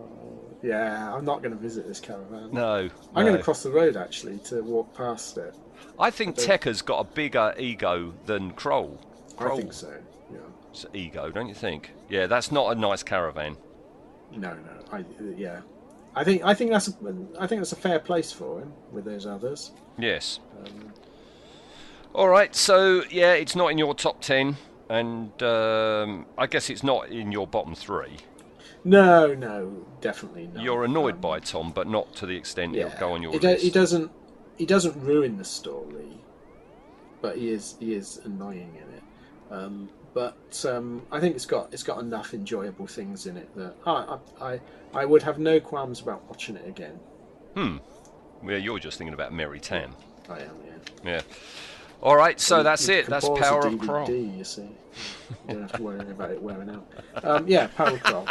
yeah, 0.64 1.14
I'm 1.14 1.26
not 1.26 1.42
going 1.42 1.54
to 1.54 1.60
visit 1.60 1.88
this 1.88 2.00
caravan. 2.00 2.50
no, 2.52 2.90
I'm 3.16 3.26
going 3.26 3.38
to 3.38 3.44
cross 3.44 3.64
the 3.64 3.72
road 3.72 3.98
actually 3.98 4.38
to 4.46 4.62
walk 4.62 4.94
past 4.96 5.38
it. 5.38 5.56
I 6.00 6.12
think 6.12 6.36
Tekka's 6.36 6.82
got 6.82 7.00
a 7.00 7.04
bigger 7.04 7.54
ego 7.58 8.14
than 8.26 8.52
Kroll. 8.52 9.00
I 9.40 9.56
think 9.56 9.74
so. 9.74 9.92
Yeah. 10.32 10.38
Kroll's 10.38 10.86
ego, 10.94 11.32
don't 11.32 11.48
you 11.48 11.56
think? 11.56 11.92
Yeah, 12.10 12.28
that's 12.28 12.52
not 12.52 12.76
a 12.76 12.80
nice 12.80 13.02
caravan. 13.04 13.58
No, 14.32 14.54
no. 14.54 14.84
I 14.92 15.04
yeah. 15.36 15.62
I 16.16 16.24
think 16.24 16.44
I 16.44 16.54
think 16.54 16.72
that's 16.72 16.90
a, 16.90 16.94
I 17.40 17.48
think 17.48 17.62
that's 17.62 17.72
a 17.72 17.78
fair 17.78 18.00
place 18.00 18.32
for 18.32 18.60
him 18.60 18.74
with 18.92 19.06
those 19.06 19.26
others. 19.26 19.72
Yes. 19.98 20.40
Um, 20.60 20.94
All 22.14 22.28
right, 22.28 22.56
so 22.56 23.04
yeah, 23.10 23.34
it's 23.34 23.56
not 23.56 23.70
in 23.70 23.78
your 23.78 23.94
top 23.96 24.22
ten, 24.22 24.58
and 24.92 25.44
um, 25.44 26.26
I 26.38 26.48
guess 26.48 26.70
it's 26.70 26.84
not 26.84 27.10
in 27.10 27.32
your 27.32 27.48
bottom 27.48 27.76
three. 27.76 28.18
no, 28.84 29.34
no, 29.34 29.86
definitely 30.02 30.48
not. 30.54 30.64
You're 30.64 30.84
annoyed 30.86 31.16
Um, 31.16 31.22
by 31.22 31.40
Tom, 31.40 31.72
but 31.72 31.88
not 31.88 32.14
to 32.16 32.26
the 32.26 32.36
extent 32.36 32.74
yeah. 32.74 32.88
it'll 32.88 33.00
go 33.00 33.14
on 33.14 33.22
your 33.22 33.32
he, 33.32 33.40
list. 33.40 33.64
he 33.64 33.70
doesn't 33.70 34.12
he 34.58 34.66
doesn't 34.66 34.96
ruin 35.02 35.38
the 35.38 35.46
story, 35.46 36.18
but 37.22 37.38
he 37.38 37.50
is 37.52 37.76
he 37.80 37.94
is 37.94 38.20
annoying 38.26 38.76
in 38.76 38.94
it. 38.98 39.04
Um, 39.52 39.90
but 40.14 40.66
um, 40.68 41.04
I 41.12 41.20
think 41.20 41.36
it's 41.36 41.46
got 41.46 41.72
it's 41.74 41.84
got 41.84 42.00
enough 42.00 42.34
enjoyable 42.34 42.88
things 42.88 43.26
in 43.28 43.38
it 43.38 43.50
that 43.56 43.76
I 43.86 44.18
I 44.42 44.54
I, 44.54 44.60
I 44.94 45.06
would 45.06 45.24
have 45.24 45.40
no 45.40 45.60
qualms 45.60 46.02
about 46.02 46.28
watching 46.28 46.56
it 46.56 46.68
again. 46.68 47.00
Hmm. 47.56 47.78
Yeah, 48.48 48.58
you're 48.58 48.80
just 48.80 48.98
thinking 48.98 49.14
about 49.14 49.32
Mary 49.34 49.60
Tamm. 49.60 49.92
I 50.30 50.40
am, 50.40 50.56
yeah. 50.66 51.12
Yeah. 51.12 51.22
All 52.02 52.16
right, 52.16 52.40
so 52.40 52.58
You- 52.58 52.64
that's 52.64 52.88
it. 52.90 53.06
That's 53.08 53.28
Power 53.30 53.66
of 53.68 53.80
Kroll. 53.80 54.10
You 54.10 54.44
see, 54.44 54.64
you 54.64 54.70
don't 55.54 55.62
have 55.62 55.72
to 55.74 55.84
worry 55.84 56.00
about 56.00 56.32
it 56.32 56.42
wearing 56.42 56.70
out. 56.70 56.86
Um, 57.24 57.48
yeah, 57.48 57.68
Power 57.68 57.90
of 57.92 58.04
Kroll. 58.04 58.28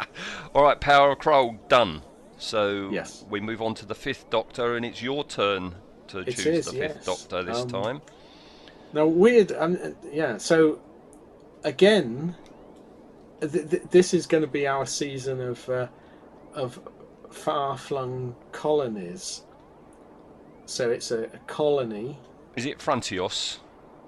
All 0.54 0.62
right, 0.62 0.80
Power 0.80 1.12
of 1.12 1.18
Kroll 1.18 1.56
done. 1.68 2.02
So 2.38 2.90
Yes. 2.90 3.24
we 3.30 3.40
move 3.40 3.62
on 3.62 3.74
to 3.76 3.86
the 3.86 3.94
Fifth 3.94 4.28
Doctor, 4.30 4.76
and 4.76 4.84
it's 4.84 5.00
your 5.02 5.24
turn 5.24 5.74
to 6.08 6.18
It 6.18 6.32
choose 6.36 6.46
is, 6.46 6.64
the 6.66 6.72
Fifth 6.72 6.96
yes. 6.96 7.06
Doctor 7.06 7.42
this 7.42 7.62
Um, 7.62 7.68
time. 7.70 8.02
Now, 8.92 9.06
weird. 9.06 9.52
Um, 9.52 9.78
yeah. 10.12 10.36
So, 10.36 10.78
again, 11.64 12.36
th- 13.40 13.70
th- 13.70 13.82
this 13.90 14.12
is 14.14 14.26
going 14.26 14.42
to 14.42 14.48
be 14.48 14.66
our 14.66 14.84
season 14.86 15.40
of 15.40 15.68
uh, 15.70 15.86
of 16.54 16.78
far-flung 17.30 18.36
colonies. 18.52 19.42
So 20.66 20.90
it's 20.90 21.10
a, 21.10 21.24
a 21.24 21.38
colony. 21.46 22.18
Is 22.56 22.66
it 22.66 22.78
Frontios? 22.78 23.58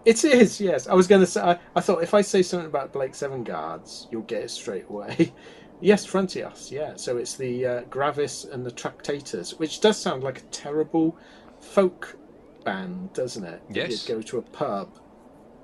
It 0.05 0.25
is. 0.25 0.61
Yes, 0.61 0.87
I 0.87 0.95
was 0.95 1.09
going 1.09 1.21
to 1.21 1.27
say. 1.27 1.41
I, 1.41 1.59
I 1.75 1.81
thought 1.81 2.03
if 2.03 2.15
I 2.15 2.21
say 2.21 2.43
something 2.43 2.69
about 2.69 2.93
Blake 2.93 3.15
Seven 3.15 3.43
Guards, 3.43 4.07
you'll 4.11 4.23
get 4.23 4.43
it 4.43 4.51
straight 4.51 4.87
away. 4.89 5.33
yes, 5.81 6.07
Frontios. 6.07 6.71
Yeah. 6.71 6.95
So 6.95 7.17
it's 7.17 7.35
the 7.35 7.67
uh, 7.67 7.81
Gravis 7.91 8.45
and 8.45 8.65
the 8.65 8.71
Tractators, 8.71 9.59
which 9.59 9.81
does 9.81 9.97
sound 9.97 10.23
like 10.23 10.39
a 10.39 10.45
terrible 10.45 11.19
folk 11.61 12.17
band, 12.65 13.13
doesn't 13.15 13.45
it? 13.45 13.61
Yes. 13.69 14.09
You'd 14.09 14.15
go 14.15 14.23
to 14.23 14.39
a 14.39 14.43
pub 14.43 14.97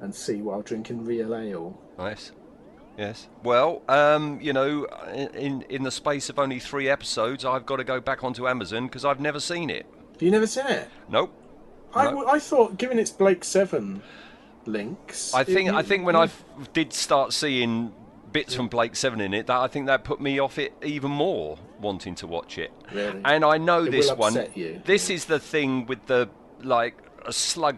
and 0.01 0.13
see 0.13 0.43
while 0.43 0.63
drinking 0.63 1.05
real 1.05 1.37
ale. 1.37 1.81
Nice. 1.97 2.33
Yes. 2.99 3.29
Well, 3.45 3.83
um, 3.89 4.41
you 4.41 4.53
know, 4.53 4.87
in 5.35 5.63
in 5.63 5.83
the 5.83 5.91
space 5.91 6.29
of 6.29 6.39
only 6.39 6.59
three 6.59 6.89
episodes, 6.89 7.45
I've 7.45 7.65
got 7.65 7.77
to 7.77 7.85
go 7.85 8.01
back 8.01 8.25
onto 8.25 8.49
Amazon 8.49 8.87
because 8.87 9.05
I've 9.05 9.21
never 9.21 9.41
seen 9.41 9.71
it. 9.71 9.87
Have 10.15 10.23
you 10.23 10.31
never 10.31 10.47
seen 10.47 10.67
it? 10.67 10.89
Nope. 11.09 11.33
I, 11.95 12.11
No. 12.11 12.27
I 12.27 12.39
thought, 12.39 12.79
given 12.79 12.99
its 12.99 13.11
Blake 13.11 13.45
Seven 13.45 14.03
links, 14.67 15.35
I 15.35 15.45
think 15.45 15.67
you- 15.71 15.75
I 15.77 15.83
think 15.83 16.05
when 16.07 16.15
you- 16.15 16.21
I 16.23 16.25
f- 16.25 16.45
did 16.73 16.93
start 16.93 17.33
seeing 17.33 17.93
bits 18.33 18.55
from 18.55 18.69
Blake 18.69 18.97
Seven 18.97 19.21
in 19.21 19.35
it, 19.35 19.47
that 19.49 19.59
I 19.59 19.67
think 19.69 19.87
that 19.87 20.05
put 20.05 20.21
me 20.21 20.39
off 20.39 20.59
it 20.59 20.73
even 20.83 21.11
more, 21.11 21.59
wanting 21.81 22.15
to 22.17 22.27
watch 22.27 22.57
it. 22.59 22.73
Really? 22.93 23.21
And 23.25 23.45
I 23.45 23.59
know 23.59 23.85
It 23.85 23.91
this 23.91 24.11
one. 24.13 24.47
you, 24.55 24.81
This 24.85 25.11
is 25.11 25.27
the 25.27 25.39
thing 25.39 25.87
with 25.87 26.07
the 26.07 26.29
like 26.63 26.95
a 27.27 27.33
slug 27.33 27.77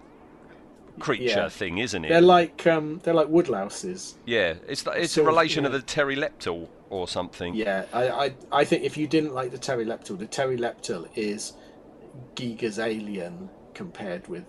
creature 1.00 1.24
Yeah. 1.24 1.48
thing, 1.48 1.78
isn't 1.78 2.04
it? 2.04 2.08
they're 2.08 2.20
like 2.20 2.66
um, 2.68 3.00
they're 3.02 3.14
like 3.14 3.26
woodlouses. 3.28 4.14
yeah, 4.26 4.54
it's 4.68 4.82
the- 4.82 4.92
it's 4.92 5.12
a 5.12 5.14
sort 5.14 5.26
of, 5.28 5.34
relation 5.34 5.64
of 5.66 5.72
yeah. 5.72 5.78
the 5.78 5.84
Terileptil 5.84 6.68
or 6.90 7.08
something. 7.08 7.54
Yeah, 7.54 7.86
I, 7.92 8.08
I 8.26 8.34
I 8.52 8.64
think 8.64 8.84
if 8.84 8.96
you 8.96 9.08
didn't 9.08 9.34
like 9.34 9.50
the 9.50 9.58
Terileptil, 9.58 10.18
the 10.18 10.26
Terileptil 10.26 11.08
is 11.16 11.54
Giger's 12.36 12.78
alien 12.78 13.48
compared 13.74 14.28
with 14.28 14.44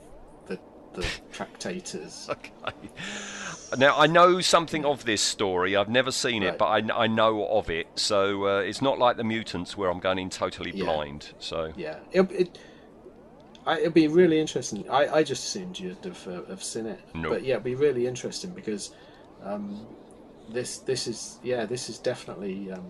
the 0.48 0.60
the 0.94 1.06
tractators. 1.34 2.30
Okay. 2.36 2.74
Now 3.78 3.98
I 3.98 4.08
know 4.08 4.42
something 4.42 4.86
of 4.86 5.06
this 5.06 5.22
story. 5.22 5.76
I've 5.76 5.90
never 5.90 6.12
seen 6.12 6.44
it, 6.44 6.58
but 6.58 6.66
I, 6.66 7.04
I 7.04 7.08
know 7.08 7.46
of 7.48 7.70
it. 7.70 7.88
So 7.96 8.48
uh, 8.48 8.60
it's 8.60 8.82
not 8.82 9.00
like 9.00 9.18
the 9.18 9.24
mutants 9.24 9.76
where 9.76 9.90
I'm 9.90 10.00
going 10.00 10.20
in 10.20 10.30
totally 10.30 10.72
Yeah. 10.72 10.86
blind. 10.86 11.34
So 11.40 11.74
Yeah, 11.76 11.98
it, 12.12 12.32
it 12.32 12.60
I, 13.66 13.80
it'd 13.80 13.94
be 13.94 14.08
really 14.08 14.40
interesting. 14.40 14.88
I, 14.90 15.08
I 15.18 15.24
just 15.24 15.44
assumed 15.46 15.80
you'd 15.80 15.98
have, 16.06 16.28
uh, 16.28 16.44
have 16.50 16.64
seen 16.64 16.86
it, 16.86 17.00
Nope. 17.16 17.32
but 17.34 17.44
yeah, 17.44 17.56
it'd 17.56 17.64
be 17.64 17.76
really 17.76 18.06
interesting 18.06 18.52
because 18.52 18.92
um, 19.44 19.88
this 20.50 20.78
this 20.80 21.08
is 21.08 21.40
yeah 21.44 21.66
this 21.66 21.90
is 21.90 21.98
definitely 22.00 22.72
um, 22.72 22.86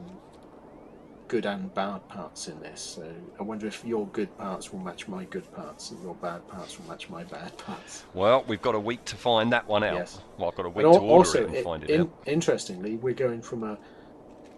good 1.28 1.46
and 1.46 1.74
bad 1.74 2.08
parts 2.08 2.48
in 2.48 2.60
this. 2.62 2.80
So 2.82 3.04
I 3.40 3.44
wonder 3.44 3.68
if 3.68 3.84
your 3.84 4.08
good 4.08 4.36
parts 4.38 4.72
will 4.72 4.80
match 4.80 5.08
my 5.08 5.24
good 5.26 5.52
parts 5.54 5.92
and 5.92 6.02
your 6.04 6.16
bad 6.16 6.48
parts 6.48 6.80
will 6.80 6.88
match 6.88 7.10
my 7.10 7.24
bad 7.24 7.58
parts. 7.58 8.04
well, 8.14 8.44
we've 8.48 8.62
got 8.62 8.76
a 8.76 8.80
week 8.80 9.04
to 9.06 9.16
find 9.16 9.52
that 9.54 9.68
one 9.68 9.84
out. 9.84 9.96
Yes. 9.96 10.20
Well, 10.38 10.50
I've 10.50 10.56
got 10.56 10.66
a 10.66 10.70
week 10.70 10.86
And 10.86 10.94
to 10.94 11.00
al- 11.00 11.06
order 11.06 11.28
also, 11.30 11.42
it 11.44 11.48
and 11.50 11.58
i- 11.58 11.64
find 11.64 11.84
it 11.84 11.90
in- 11.90 12.02
out. 12.02 12.10
interestingly, 12.26 12.98
we're 12.98 13.14
going 13.14 13.42
from 13.42 13.64
a 13.64 13.78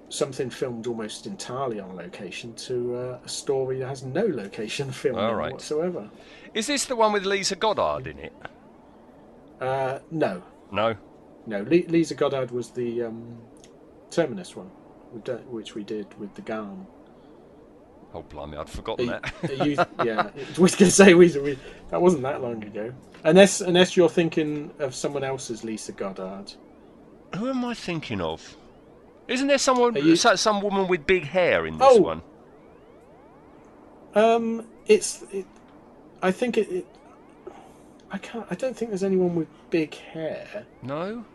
something 0.10 0.50
filmed 0.50 0.88
almost 0.88 1.28
entirely 1.28 1.80
on 1.82 1.94
location 1.96 2.54
to 2.56 2.96
uh, 2.96 3.20
a 3.26 3.28
story 3.28 3.80
that 3.80 3.88
has 3.88 4.04
no 4.04 4.26
location 4.26 4.90
filming 4.92 5.22
All 5.24 5.36
right. 5.36 5.52
whatsoever. 5.52 6.10
Is 6.54 6.68
this 6.68 6.86
the 6.86 6.96
one 6.96 7.12
with 7.14 7.26
Liza 7.26 7.56
Goddard 7.58 8.08
in 8.08 8.18
it? 8.20 8.34
Uh, 9.60 10.00
no, 10.12 10.42
No. 10.72 10.96
no. 11.46 11.60
Le- 11.64 11.88
Liza 11.90 12.16
Goddard 12.16 12.52
was 12.52 12.70
the 12.70 13.04
um, 13.04 13.38
Terminus 14.12 14.56
one, 14.56 14.70
we 15.26 15.34
which 15.50 15.76
we 15.76 15.84
did 15.84 16.08
with 16.20 16.34
the 16.36 16.42
Garm. 16.42 16.88
Oh 18.14 18.22
blimey, 18.24 18.58
I'd 18.58 18.70
forgotten 18.70 19.10
Are 19.10 19.20
that. 19.42 19.68
you- 19.68 19.76
yeah, 20.06 20.30
I 20.58 20.60
was 20.62 20.76
going 20.76 20.90
to 20.90 20.92
say 20.92 21.14
we, 21.14 21.38
we 21.40 21.60
that 21.90 22.02
wasn't 22.02 22.24
that 22.24 22.42
long 22.42 22.64
ago. 22.64 22.94
Unless 23.24 23.62
unless 23.62 23.98
you're 23.98 24.10
thinking 24.10 24.72
of 24.80 24.96
someone 24.96 25.24
else's 25.24 25.64
Liza 25.64 25.92
Goddard. 25.92 26.54
Who 27.36 27.50
am 27.50 27.66
I 27.66 27.74
thinking 27.74 28.22
of? 28.22 28.56
Isn't 29.28 29.48
there 29.48 29.58
someone, 29.58 29.96
you- 29.96 30.16
so- 30.16 30.36
some 30.36 30.62
woman 30.62 30.88
with 30.88 31.06
big 31.06 31.26
hair 31.26 31.66
in 31.66 31.78
this 31.78 31.88
Oh. 31.92 32.02
one? 32.02 32.22
Um, 34.16 34.66
it's. 34.88 35.24
It, 35.32 35.46
I 36.22 36.32
think 36.32 36.58
it, 36.58 36.70
it. 36.72 36.88
I 38.10 38.18
can't. 38.18 38.48
I 38.50 38.56
don't 38.56 38.76
think 38.76 38.92
there's 38.92 39.04
anyone 39.04 39.36
with 39.36 39.48
big 39.70 39.94
hair. 39.96 40.66
No, 40.82 41.26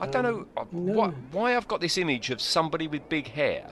I 0.00 0.06
don't 0.06 0.22
know 0.24 0.46
uh, 0.56 0.64
no. 0.72 0.92
what, 0.92 1.14
why 1.32 1.56
I've 1.56 1.68
got 1.68 1.80
this 1.80 1.96
image 1.98 2.30
of 2.30 2.40
somebody 2.40 2.86
with 2.86 3.08
big 3.08 3.28
hair. 3.28 3.70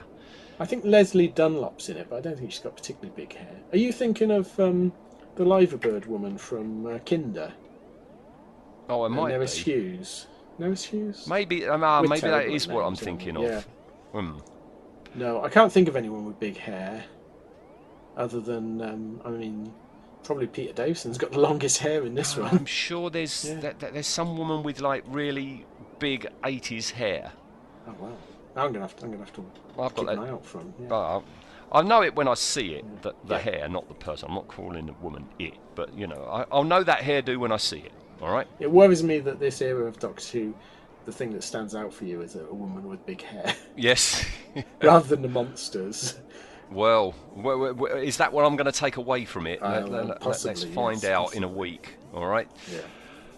I 0.59 0.65
think 0.65 0.85
Lesley 0.85 1.27
Dunlop's 1.27 1.89
in 1.89 1.97
it, 1.97 2.07
but 2.09 2.15
I 2.17 2.21
don't 2.21 2.37
think 2.37 2.51
she's 2.51 2.61
got 2.61 2.75
particularly 2.75 3.13
big 3.15 3.35
hair. 3.35 3.55
Are 3.73 3.77
you 3.77 3.91
thinking 3.91 4.31
of 4.31 4.57
um, 4.59 4.93
the 5.35 5.43
Liverbird 5.43 6.07
woman 6.07 6.37
from 6.37 6.85
uh, 6.87 6.99
Kinder? 6.99 7.51
Oh, 8.89 9.03
it 9.03 9.07
Uh, 9.07 9.09
might 9.09 9.33
Nerys 9.33 9.63
be. 9.63 9.71
Hughes. 9.73 10.27
Nerys 10.59 10.83
Hughes? 10.83 11.27
Maybe, 11.27 11.67
um, 11.67 11.83
ah, 11.83 12.01
With 12.01 12.09
maybe 12.09 12.21
that 12.29 12.45
is 12.47 12.67
what 12.67 12.81
I'm 12.83 12.95
thinking 12.95 13.35
aren't 13.37 13.51
of. 13.51 13.67
Hmm. 14.13 14.37
No, 15.15 15.43
I 15.43 15.49
can't 15.49 15.71
think 15.71 15.87
of 15.87 15.95
anyone 15.95 16.25
with 16.25 16.39
big 16.39 16.57
hair. 16.57 17.03
Other 18.17 18.39
than, 18.39 18.81
um, 18.81 19.21
I 19.25 19.29
mean, 19.29 19.73
probably 20.23 20.47
Peter 20.47 20.71
Davison's 20.73 21.17
got 21.17 21.31
the 21.33 21.39
longest 21.39 21.79
hair 21.79 22.05
in 22.05 22.15
this 22.15 22.37
one. 22.37 22.49
I'm 22.55 22.65
sure 22.65 23.09
there's 23.09 23.43
Yeah. 23.49 23.59
that, 23.59 23.79
that 23.79 23.93
there's 23.93 24.07
some 24.07 24.37
woman 24.37 24.63
with 24.63 24.79
like 24.79 25.03
really 25.07 25.65
big 25.99 26.27
80s 26.43 26.91
hair. 26.91 27.31
Oh 27.87 27.93
wow! 27.99 28.11
I'm 28.55 28.71
gonna 28.71 28.81
have 28.81 28.95
to. 28.97 29.05
I'm 29.05 29.11
gonna 29.11 29.23
have 29.23 29.33
to 29.33 29.45
I've 29.71 29.75
got 29.75 29.95
keep 29.95 30.07
an 30.09 30.15
that. 30.19 30.21
eye 30.21 30.29
out 30.29 30.45
for 30.45 30.59
him. 30.59 30.73
Yeah. 30.79 30.87
But 30.87 31.23
I, 31.71 31.81
know 31.81 32.01
it 32.03 32.15
when 32.15 32.27
I 32.27 32.33
see 32.35 32.73
it, 32.75 33.01
the, 33.01 33.13
the 33.25 33.35
Yeah. 33.35 33.41
hair, 33.41 33.69
not 33.69 33.87
the 33.87 33.93
person. 33.95 34.29
I'm 34.29 34.35
not 34.35 34.47
calling 34.47 34.85
the 34.87 34.93
woman 34.93 35.27
it, 35.39 35.53
but 35.75 35.93
you 35.97 36.07
know, 36.07 36.23
I, 36.31 36.45
I'll 36.51 36.63
know 36.63 36.83
that 36.83 36.99
hairdo 36.99 37.37
when 37.37 37.51
I 37.51 37.57
see 37.57 37.79
it. 37.79 37.91
All 38.21 38.31
right. 38.31 38.47
It 38.59 38.71
worries 38.71 39.03
me 39.03 39.19
that 39.19 39.39
this 39.39 39.61
era 39.61 39.85
of 39.85 39.99
Doctor 39.99 40.25
Who, 40.39 40.55
the 41.05 41.11
thing 41.11 41.31
that 41.33 41.43
stands 41.43 41.75
out 41.75 41.93
for 41.93 42.05
you 42.05 42.21
is 42.21 42.35
a, 42.35 42.45
a 42.45 42.53
woman 42.53 42.87
with 42.87 43.05
big 43.05 43.21
hair, 43.21 43.53
Yes. 43.75 44.25
rather 44.81 45.07
than 45.07 45.21
the 45.21 45.27
monsters. 45.27 46.17
well, 46.71 47.13
is 47.97 48.17
that 48.17 48.31
what 48.31 48.45
I'm 48.45 48.55
going 48.55 48.71
to 48.71 48.79
take 48.79 48.95
away 48.97 49.25
from 49.25 49.47
it? 49.47 49.61
Uh, 49.61 49.81
Let, 49.81 50.21
well, 50.21 50.29
us 50.29 50.63
find 50.63 51.03
yes, 51.03 51.11
out 51.11 51.35
in 51.35 51.43
a 51.43 51.47
week. 51.47 51.97
All 52.13 52.25
right. 52.25 52.47
Yeah. 52.71 52.79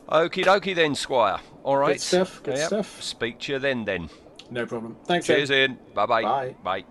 Okie 0.10 0.46
dokie 0.46 0.74
then, 0.76 0.96
Squire. 0.96 1.40
All 1.64 1.78
right. 1.78 2.00
stuff, 2.00 2.42
good 2.44 2.58
Yep. 2.58 2.68
stuff. 2.68 3.02
Speak 3.02 3.40
to 3.40 3.54
you 3.54 3.60
then. 3.60 3.86
Then. 3.86 4.10
No 4.50 4.66
problem. 4.66 4.96
Thanks. 5.06 5.28
Cheers. 5.28 5.52
Ian. 5.52 5.78
Bye-bye. 5.94 6.24
Bye. 6.24 6.56
Bye. 6.64 6.86